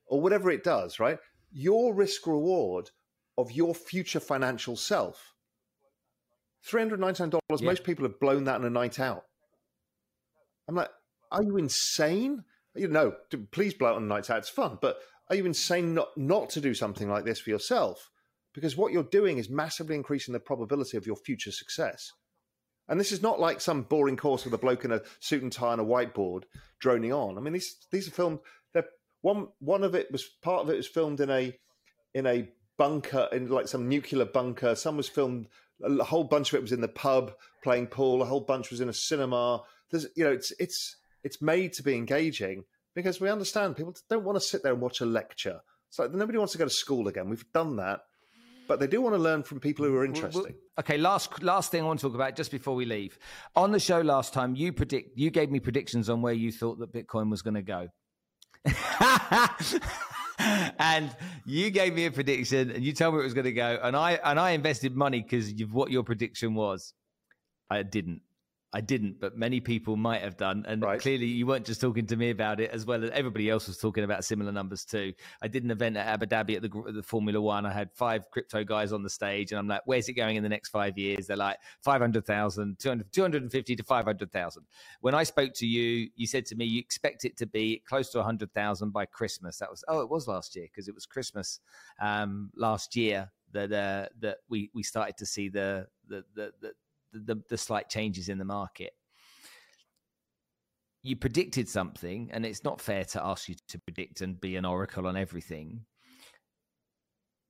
or 0.07 0.19
whatever 0.19 0.49
it 0.49 0.63
does, 0.63 0.99
right? 0.99 1.19
Your 1.51 1.93
risk 1.93 2.25
reward 2.25 2.89
of 3.37 3.51
your 3.51 3.75
future 3.75 4.19
financial 4.19 4.75
self. 4.75 5.33
$399, 6.67 7.33
yeah. 7.33 7.65
most 7.65 7.83
people 7.83 8.05
have 8.05 8.19
blown 8.19 8.43
that 8.45 8.59
in 8.59 8.65
a 8.65 8.69
night 8.69 8.99
out. 8.99 9.23
I'm 10.67 10.75
like, 10.75 10.89
are 11.31 11.43
you 11.43 11.57
insane? 11.57 12.43
You 12.75 12.87
know, 12.87 13.13
please 13.51 13.73
blow 13.73 13.91
it 13.91 13.95
on 13.95 14.07
nights 14.07 14.29
out. 14.29 14.39
It's 14.39 14.49
fun, 14.49 14.77
but 14.81 14.99
are 15.29 15.35
you 15.35 15.45
insane 15.45 15.93
not 15.93 16.09
not 16.17 16.49
to 16.51 16.61
do 16.61 16.73
something 16.73 17.09
like 17.09 17.25
this 17.25 17.39
for 17.39 17.49
yourself? 17.49 18.09
Because 18.53 18.75
what 18.75 18.91
you're 18.91 19.03
doing 19.03 19.37
is 19.37 19.49
massively 19.49 19.95
increasing 19.95 20.33
the 20.33 20.39
probability 20.39 20.97
of 20.97 21.05
your 21.05 21.15
future 21.15 21.51
success. 21.51 22.11
And 22.89 22.99
this 22.99 23.13
is 23.13 23.21
not 23.21 23.39
like 23.39 23.61
some 23.61 23.83
boring 23.83 24.17
course 24.17 24.43
with 24.43 24.53
a 24.53 24.57
bloke 24.57 24.83
in 24.83 24.91
a 24.91 25.01
suit 25.21 25.43
and 25.43 25.51
tie 25.51 25.71
and 25.71 25.81
a 25.81 25.85
whiteboard 25.85 26.43
droning 26.79 27.13
on. 27.13 27.37
I 27.37 27.41
mean, 27.41 27.53
these 27.53 27.77
these 27.91 28.07
are 28.07 28.11
filmed. 28.11 28.39
They're, 28.73 28.85
one 29.21 29.47
one 29.59 29.83
of 29.83 29.95
it 29.95 30.11
was 30.11 30.25
part 30.41 30.63
of 30.63 30.69
it 30.69 30.77
was 30.77 30.87
filmed 30.87 31.21
in 31.21 31.29
a 31.29 31.57
in 32.13 32.27
a 32.27 32.49
bunker 32.77 33.29
in 33.31 33.47
like 33.47 33.67
some 33.67 33.87
nuclear 33.87 34.25
bunker. 34.25 34.75
Some 34.75 34.97
was 34.97 35.07
filmed. 35.07 35.47
A 35.83 36.03
whole 36.03 36.25
bunch 36.25 36.51
of 36.51 36.57
it 36.57 36.61
was 36.61 36.73
in 36.73 36.81
the 36.81 36.87
pub 36.87 37.33
playing 37.63 37.87
pool. 37.87 38.21
A 38.21 38.25
whole 38.25 38.41
bunch 38.41 38.69
was 38.69 38.81
in 38.81 38.89
a 38.89 38.93
cinema. 38.93 39.61
There's 39.89 40.07
you 40.15 40.25
know 40.25 40.31
it's 40.31 40.51
it's 40.59 40.97
it's 41.23 41.41
made 41.41 41.73
to 41.73 41.83
be 41.83 41.95
engaging 41.95 42.63
because 42.95 43.21
we 43.21 43.29
understand 43.29 43.75
people 43.75 43.95
don't 44.09 44.23
want 44.23 44.37
to 44.37 44.41
sit 44.41 44.63
there 44.63 44.73
and 44.73 44.81
watch 44.81 45.01
a 45.01 45.05
lecture. 45.05 45.59
It's 45.89 45.99
like 45.99 46.13
nobody 46.13 46.37
wants 46.37 46.53
to 46.53 46.57
go 46.57 46.65
to 46.65 46.69
school 46.69 47.07
again. 47.07 47.29
We've 47.29 47.45
done 47.53 47.77
that, 47.77 48.01
but 48.67 48.79
they 48.79 48.87
do 48.87 49.01
want 49.01 49.15
to 49.15 49.21
learn 49.21 49.43
from 49.43 49.59
people 49.59 49.85
who 49.85 49.95
are 49.95 50.05
interesting. 50.05 50.55
Okay, 50.79 50.97
last 50.97 51.43
last 51.43 51.71
thing 51.71 51.83
I 51.83 51.85
want 51.85 51.99
to 51.99 52.07
talk 52.07 52.15
about 52.15 52.35
just 52.35 52.51
before 52.51 52.75
we 52.75 52.85
leave. 52.85 53.17
On 53.55 53.71
the 53.71 53.79
show 53.79 54.01
last 54.01 54.33
time, 54.33 54.55
you 54.55 54.71
predict 54.71 55.17
you 55.17 55.29
gave 55.29 55.51
me 55.51 55.59
predictions 55.59 56.09
on 56.09 56.21
where 56.21 56.33
you 56.33 56.51
thought 56.51 56.79
that 56.79 56.93
Bitcoin 56.93 57.29
was 57.29 57.41
going 57.41 57.55
to 57.55 57.61
go. 57.61 57.89
and 60.79 61.15
you 61.45 61.69
gave 61.71 61.93
me 61.93 62.05
a 62.05 62.11
prediction 62.11 62.71
and 62.71 62.83
you 62.83 62.93
told 62.93 63.15
me 63.15 63.19
it 63.19 63.23
was 63.23 63.33
going 63.33 63.45
to 63.45 63.51
go 63.51 63.79
and 63.81 63.95
I 63.95 64.13
and 64.23 64.39
I 64.39 64.51
invested 64.51 64.95
money 64.95 65.21
because 65.21 65.51
of 65.61 65.73
what 65.73 65.91
your 65.91 66.03
prediction 66.03 66.55
was. 66.55 66.93
I 67.69 67.83
didn't. 67.83 68.21
I 68.73 68.79
didn't, 68.79 69.19
but 69.19 69.37
many 69.37 69.59
people 69.59 69.97
might 69.97 70.21
have 70.21 70.37
done. 70.37 70.63
And 70.65 70.81
right. 70.81 70.99
clearly, 70.99 71.25
you 71.25 71.45
weren't 71.45 71.65
just 71.65 71.81
talking 71.81 72.05
to 72.07 72.15
me 72.15 72.29
about 72.29 72.61
it, 72.61 72.71
as 72.71 72.85
well 72.85 73.03
as 73.03 73.09
everybody 73.11 73.49
else 73.49 73.67
was 73.67 73.77
talking 73.77 74.05
about 74.05 74.23
similar 74.23 74.51
numbers 74.51 74.85
too. 74.85 75.13
I 75.41 75.49
did 75.49 75.65
an 75.65 75.71
event 75.71 75.97
at 75.97 76.07
Abu 76.07 76.25
Dhabi 76.25 76.55
at 76.55 76.61
the, 76.61 76.91
the 76.93 77.03
Formula 77.03 77.41
One. 77.41 77.65
I 77.65 77.73
had 77.73 77.91
five 77.93 78.29
crypto 78.31 78.63
guys 78.63 78.93
on 78.93 79.03
the 79.03 79.09
stage, 79.09 79.51
and 79.51 79.59
I'm 79.59 79.67
like, 79.67 79.81
where's 79.85 80.07
it 80.07 80.13
going 80.13 80.37
in 80.37 80.43
the 80.43 80.49
next 80.49 80.69
five 80.69 80.97
years? 80.97 81.27
They're 81.27 81.35
like 81.35 81.57
500,000, 81.81 82.79
200, 82.79 83.11
250 83.11 83.75
to 83.75 83.83
500,000. 83.83 84.63
When 85.01 85.15
I 85.15 85.23
spoke 85.23 85.53
to 85.55 85.67
you, 85.67 86.09
you 86.15 86.25
said 86.25 86.45
to 86.47 86.55
me, 86.55 86.63
you 86.63 86.79
expect 86.79 87.25
it 87.25 87.35
to 87.37 87.45
be 87.45 87.83
close 87.85 88.09
to 88.11 88.19
100,000 88.19 88.91
by 88.91 89.05
Christmas. 89.05 89.57
That 89.57 89.69
was, 89.69 89.83
oh, 89.89 89.99
it 89.99 90.09
was 90.09 90.29
last 90.29 90.55
year 90.55 90.67
because 90.71 90.87
it 90.87 90.95
was 90.95 91.05
Christmas 91.05 91.59
um, 91.99 92.51
last 92.55 92.95
year 92.95 93.31
that 93.53 93.73
uh, 93.73 94.07
that 94.21 94.37
we 94.47 94.69
we 94.73 94.81
started 94.81 95.17
to 95.17 95.25
see 95.25 95.49
the 95.49 95.87
the 96.07 96.23
the, 96.35 96.53
the 96.61 96.71
the, 97.11 97.41
the 97.49 97.57
slight 97.57 97.89
changes 97.89 98.29
in 98.29 98.37
the 98.37 98.45
market. 98.45 98.93
You 101.03 101.15
predicted 101.15 101.67
something, 101.67 102.29
and 102.31 102.45
it's 102.45 102.63
not 102.63 102.79
fair 102.79 103.03
to 103.05 103.25
ask 103.25 103.49
you 103.49 103.55
to 103.69 103.79
predict 103.79 104.21
and 104.21 104.39
be 104.39 104.55
an 104.55 104.65
oracle 104.65 105.07
on 105.07 105.17
everything. 105.17 105.85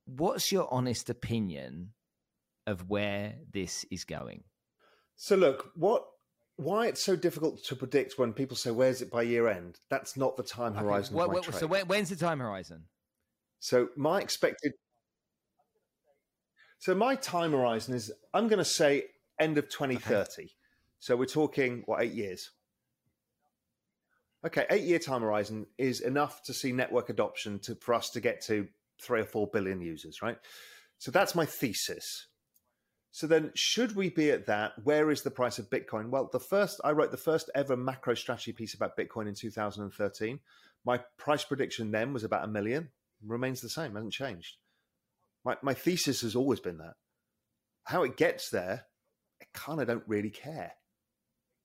What's 0.06 0.52
your 0.52 0.74
honest 0.74 1.10
opinion 1.10 1.90
of 2.66 2.90
where 2.90 3.36
this 3.52 3.86
is 3.92 4.06
going? 4.06 4.44
So, 5.18 5.36
look, 5.36 5.72
what 5.76 6.06
why 6.56 6.88
it's 6.88 7.04
so 7.04 7.16
difficult 7.16 7.64
to 7.66 7.76
predict 7.76 8.18
when 8.18 8.34
people 8.34 8.56
say 8.56 8.72
where's 8.72 9.02
it 9.02 9.12
by 9.12 9.24
year 9.24 9.48
end? 9.48 9.80
That's 9.90 10.16
not 10.16 10.38
the 10.38 10.44
time 10.44 10.76
horizon. 10.76 11.16
Okay. 11.16 11.28
What, 11.28 11.46
what, 11.46 11.56
so, 11.56 11.68
when, 11.68 11.88
when's 11.88 12.10
the 12.10 12.16
time 12.16 12.40
horizon? 12.40 12.84
So, 13.60 13.90
my 13.96 14.22
expected. 14.22 14.74
So, 16.80 16.96
my 16.96 17.16
time 17.16 17.52
horizon 17.52 17.96
is 17.96 18.12
I'm 18.34 18.48
going 18.48 18.60
to 18.60 18.66
say 18.66 19.06
end 19.42 19.58
of 19.58 19.70
2030. 19.70 20.44
Okay. 20.44 20.52
So, 21.00 21.16
we're 21.16 21.26
talking 21.26 21.84
what 21.86 22.02
eight 22.02 22.14
years. 22.14 22.52
Okay, 24.46 24.66
eight 24.72 24.84
year 24.84 25.00
time 25.00 25.22
horizon 25.22 25.68
is 25.78 26.02
enough 26.02 26.42
to 26.44 26.54
see 26.54 26.72
network 26.72 27.10
adoption 27.10 27.60
to 27.60 27.76
for 27.76 27.94
us 27.94 28.10
to 28.12 28.20
get 28.20 28.42
to 28.46 28.68
three 29.02 29.22
or 29.22 29.26
four 29.26 29.48
billion 29.48 29.82
users, 29.82 30.22
right? 30.22 30.38
So 30.98 31.12
that's 31.12 31.36
my 31.36 31.46
thesis. 31.46 32.28
So 33.12 33.28
then, 33.28 33.52
should 33.56 33.96
we 33.96 34.10
be 34.10 34.32
at 34.32 34.46
that? 34.46 34.74
Where 34.84 35.12
is 35.12 35.22
the 35.22 35.32
price 35.32 35.60
of 35.60 35.70
Bitcoin? 35.70 36.10
Well, 36.10 36.30
the 36.32 36.40
first 36.40 36.80
I 36.84 36.92
wrote 36.92 37.12
the 37.12 37.18
first 37.18 37.50
ever 37.54 37.76
macro 37.76 38.14
strategy 38.14 38.54
piece 38.54 38.74
about 38.74 38.98
Bitcoin 38.98 39.28
in 39.28 39.36
2013. 39.36 40.40
My 40.86 41.00
price 41.18 41.44
prediction 41.44 41.92
then 41.92 42.14
was 42.14 42.24
about 42.24 42.46
a 42.46 42.48
million. 42.48 42.90
Remains 43.26 43.62
the 43.62 43.70
same, 43.70 43.94
hasn't 43.94 44.14
changed. 44.14 44.58
My 45.44 45.58
my 45.62 45.74
thesis 45.74 46.22
has 46.22 46.36
always 46.36 46.60
been 46.60 46.78
that. 46.78 46.94
How 47.84 48.04
it 48.04 48.16
gets 48.16 48.50
there, 48.50 48.86
kind 49.54 49.82
of 49.82 49.88
don't 49.88 50.04
really 50.08 50.30
care. 50.30 50.74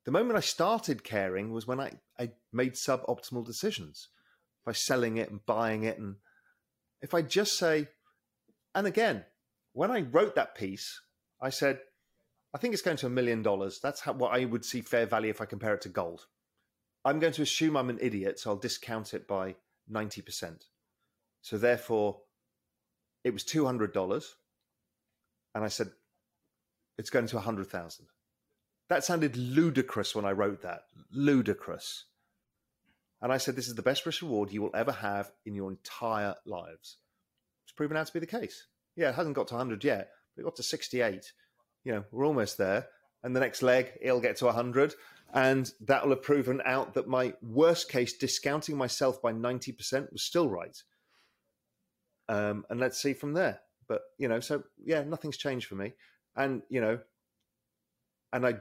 The 0.05 0.13
moment 0.13 0.37
I 0.37 0.41
started 0.41 1.03
caring 1.03 1.53
was 1.53 1.67
when 1.67 1.81
I, 1.81 1.93
I 2.19 2.31
made 2.53 2.75
suboptimal 2.75 3.45
decisions 3.45 4.09
by 4.65 4.73
selling 4.73 5.17
it 5.17 5.31
and 5.31 5.45
buying 5.45 5.83
it. 5.83 5.99
And 5.99 6.17
if 7.03 7.13
I 7.13 7.23
just 7.23 7.59
say, 7.59 7.89
and 8.75 8.87
again, 8.87 9.25
when 9.73 9.91
I 9.91 10.03
wrote 10.03 10.37
that 10.37 10.55
piece, 10.55 11.01
I 11.41 11.51
said, 11.51 11.81
I 12.55 12.59
think 12.59 12.73
it's 12.73 12.83
going 12.83 12.97
to 12.99 13.07
a 13.07 13.11
million 13.11 13.43
dollars. 13.43 13.81
That's 13.83 14.01
how, 14.01 14.13
what 14.13 14.33
I 14.33 14.45
would 14.45 14.65
see 14.65 14.81
fair 14.81 15.07
value 15.07 15.31
if 15.31 15.41
I 15.41 15.45
compare 15.45 15.75
it 15.75 15.83
to 15.83 15.89
gold. 15.89 16.27
I'm 17.05 17.19
going 17.19 17.33
to 17.35 17.43
assume 17.43 17.77
I'm 17.77 17.91
an 17.91 17.99
idiot, 18.01 18.39
so 18.39 18.51
I'll 18.51 18.57
discount 18.57 19.13
it 19.13 19.29
by 19.29 19.57
90%. 19.91 20.63
So 21.43 21.59
therefore, 21.59 22.21
it 23.23 23.33
was 23.33 23.45
$200. 23.45 24.25
And 25.55 25.65
I 25.65 25.69
said, 25.69 25.91
it's 26.99 27.11
going 27.11 27.27
to 27.27 27.37
100,000. 27.37 28.07
That 28.89 29.05
sounded 29.05 29.37
ludicrous 29.37 30.15
when 30.15 30.25
I 30.25 30.33
wrote 30.33 30.63
that. 30.63 30.83
Ludicrous. 31.13 32.05
And 33.21 33.33
I 33.33 33.39
said, 33.39 33.57
This 33.57 33.69
is 33.69 33.75
the 33.75 33.83
best 33.83 34.07
risk 34.07 34.23
reward 34.23 34.53
you 34.53 34.63
will 34.63 34.75
ever 34.75 34.93
have 34.93 35.33
in 35.45 35.55
your 35.55 35.71
entire 35.71 36.35
lives. 36.45 36.99
It's 37.65 37.73
proven 37.73 37.97
out 37.97 38.07
to 38.07 38.13
be 38.13 38.21
the 38.21 38.27
case. 38.27 38.67
Yeah, 38.95 39.11
it 39.11 39.15
hasn't 39.15 39.35
got 39.35 39.49
to 39.49 39.55
100 39.55 39.83
yet, 39.83 40.11
but 40.35 40.43
it 40.43 40.45
got 40.45 40.57
to 40.57 40.63
68. 40.63 41.33
You 41.85 41.93
know, 41.93 42.05
we're 42.13 42.27
almost 42.27 42.59
there. 42.59 42.87
And 43.23 43.35
the 43.35 43.41
next 43.41 43.63
leg, 43.63 43.93
it'll 44.01 44.21
get 44.21 44.37
to 44.37 44.47
100. 44.47 44.95
And 45.35 45.71
that 45.87 46.05
will 46.05 46.11
have 46.11 46.23
proven 46.23 46.63
out 46.65 46.95
that 46.95 47.09
my 47.09 47.35
worst 47.43 47.91
case, 47.91 48.17
discounting 48.17 48.77
myself 48.77 49.21
by 49.21 49.33
90%, 49.33 50.13
was 50.13 50.23
still 50.23 50.49
right. 50.49 50.81
Um, 52.29 52.65
and 52.71 52.79
let's 52.79 53.01
see 53.01 53.13
from 53.13 53.33
there. 53.33 53.61
But, 53.89 54.03
you 54.19 54.29
know, 54.29 54.41
so 54.41 54.63
yeah, 54.85 55.03
nothing's 55.03 55.37
changed 55.37 55.67
for 55.67 55.75
me. 55.75 55.95
And, 56.37 56.63
you 56.69 56.81
know, 56.81 56.99
and 58.33 58.47
I 58.47 58.55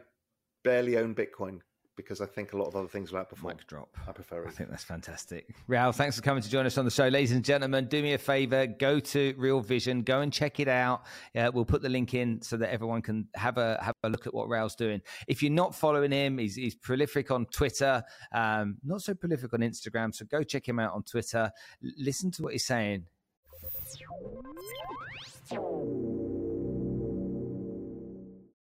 barely 0.64 0.98
own 0.98 1.14
Bitcoin 1.14 1.60
because 1.96 2.20
I 2.20 2.26
think 2.26 2.54
a 2.54 2.58
lot 2.58 2.68
of 2.68 2.76
other 2.76 2.88
things 2.88 3.12
will 3.12 3.20
outperform. 3.20 3.56
Mic 3.56 3.68
drop. 3.68 3.90
I 4.08 4.12
prefer 4.12 4.44
it. 4.44 4.48
I 4.48 4.52
think 4.52 4.70
that's 4.70 4.84
fantastic. 4.84 5.48
Raoul, 5.68 5.92
thanks 5.92 6.18
for 6.18 6.22
coming 6.22 6.44
to 6.44 6.50
join 6.50 6.66
us 6.66 6.78
on 6.78 6.86
the 6.86 6.92
show. 6.92 7.08
Ladies 7.08 7.32
and 7.32 7.44
gentlemen, 7.44 7.88
do 7.88 8.02
me 8.02 8.14
a 8.14 8.18
favor, 8.18 8.68
go 8.68 9.00
to 9.00 9.34
Real 9.38 9.62
Vision, 9.62 10.02
go 10.02 10.22
and 10.22 10.32
check 10.32 10.60
it 10.60 10.68
out. 10.68 11.04
Uh, 11.36 11.52
we'll 11.54 11.66
put 11.66 11.82
the 11.82 11.90
link 11.90 12.14
in 12.14 12.42
so 12.42 12.58
that 12.58 12.72
everyone 12.72 13.02
can 13.02 13.28
have 13.36 13.58
a 13.58 13.80
have 13.82 13.96
a 14.04 14.10
look 14.10 14.28
at 14.28 14.34
what 14.34 14.50
Raoul's 14.50 14.76
doing. 14.76 15.02
If 15.28 15.42
you're 15.42 15.52
not 15.52 15.74
following 15.74 16.12
him, 16.12 16.38
he's, 16.38 16.56
he's 16.56 16.76
prolific 16.76 17.32
on 17.32 17.46
Twitter, 17.46 18.04
um, 18.34 18.78
not 18.84 19.02
so 19.02 19.14
prolific 19.14 19.54
on 19.54 19.62
Instagram. 19.62 20.14
So 20.14 20.26
go 20.26 20.44
check 20.44 20.68
him 20.68 20.80
out 20.80 20.94
on 20.94 21.04
Twitter. 21.04 21.52
L- 21.84 21.92
listen 21.98 22.30
to 22.32 22.44
what 22.44 22.52
he's 22.52 22.66
saying. 22.66 23.06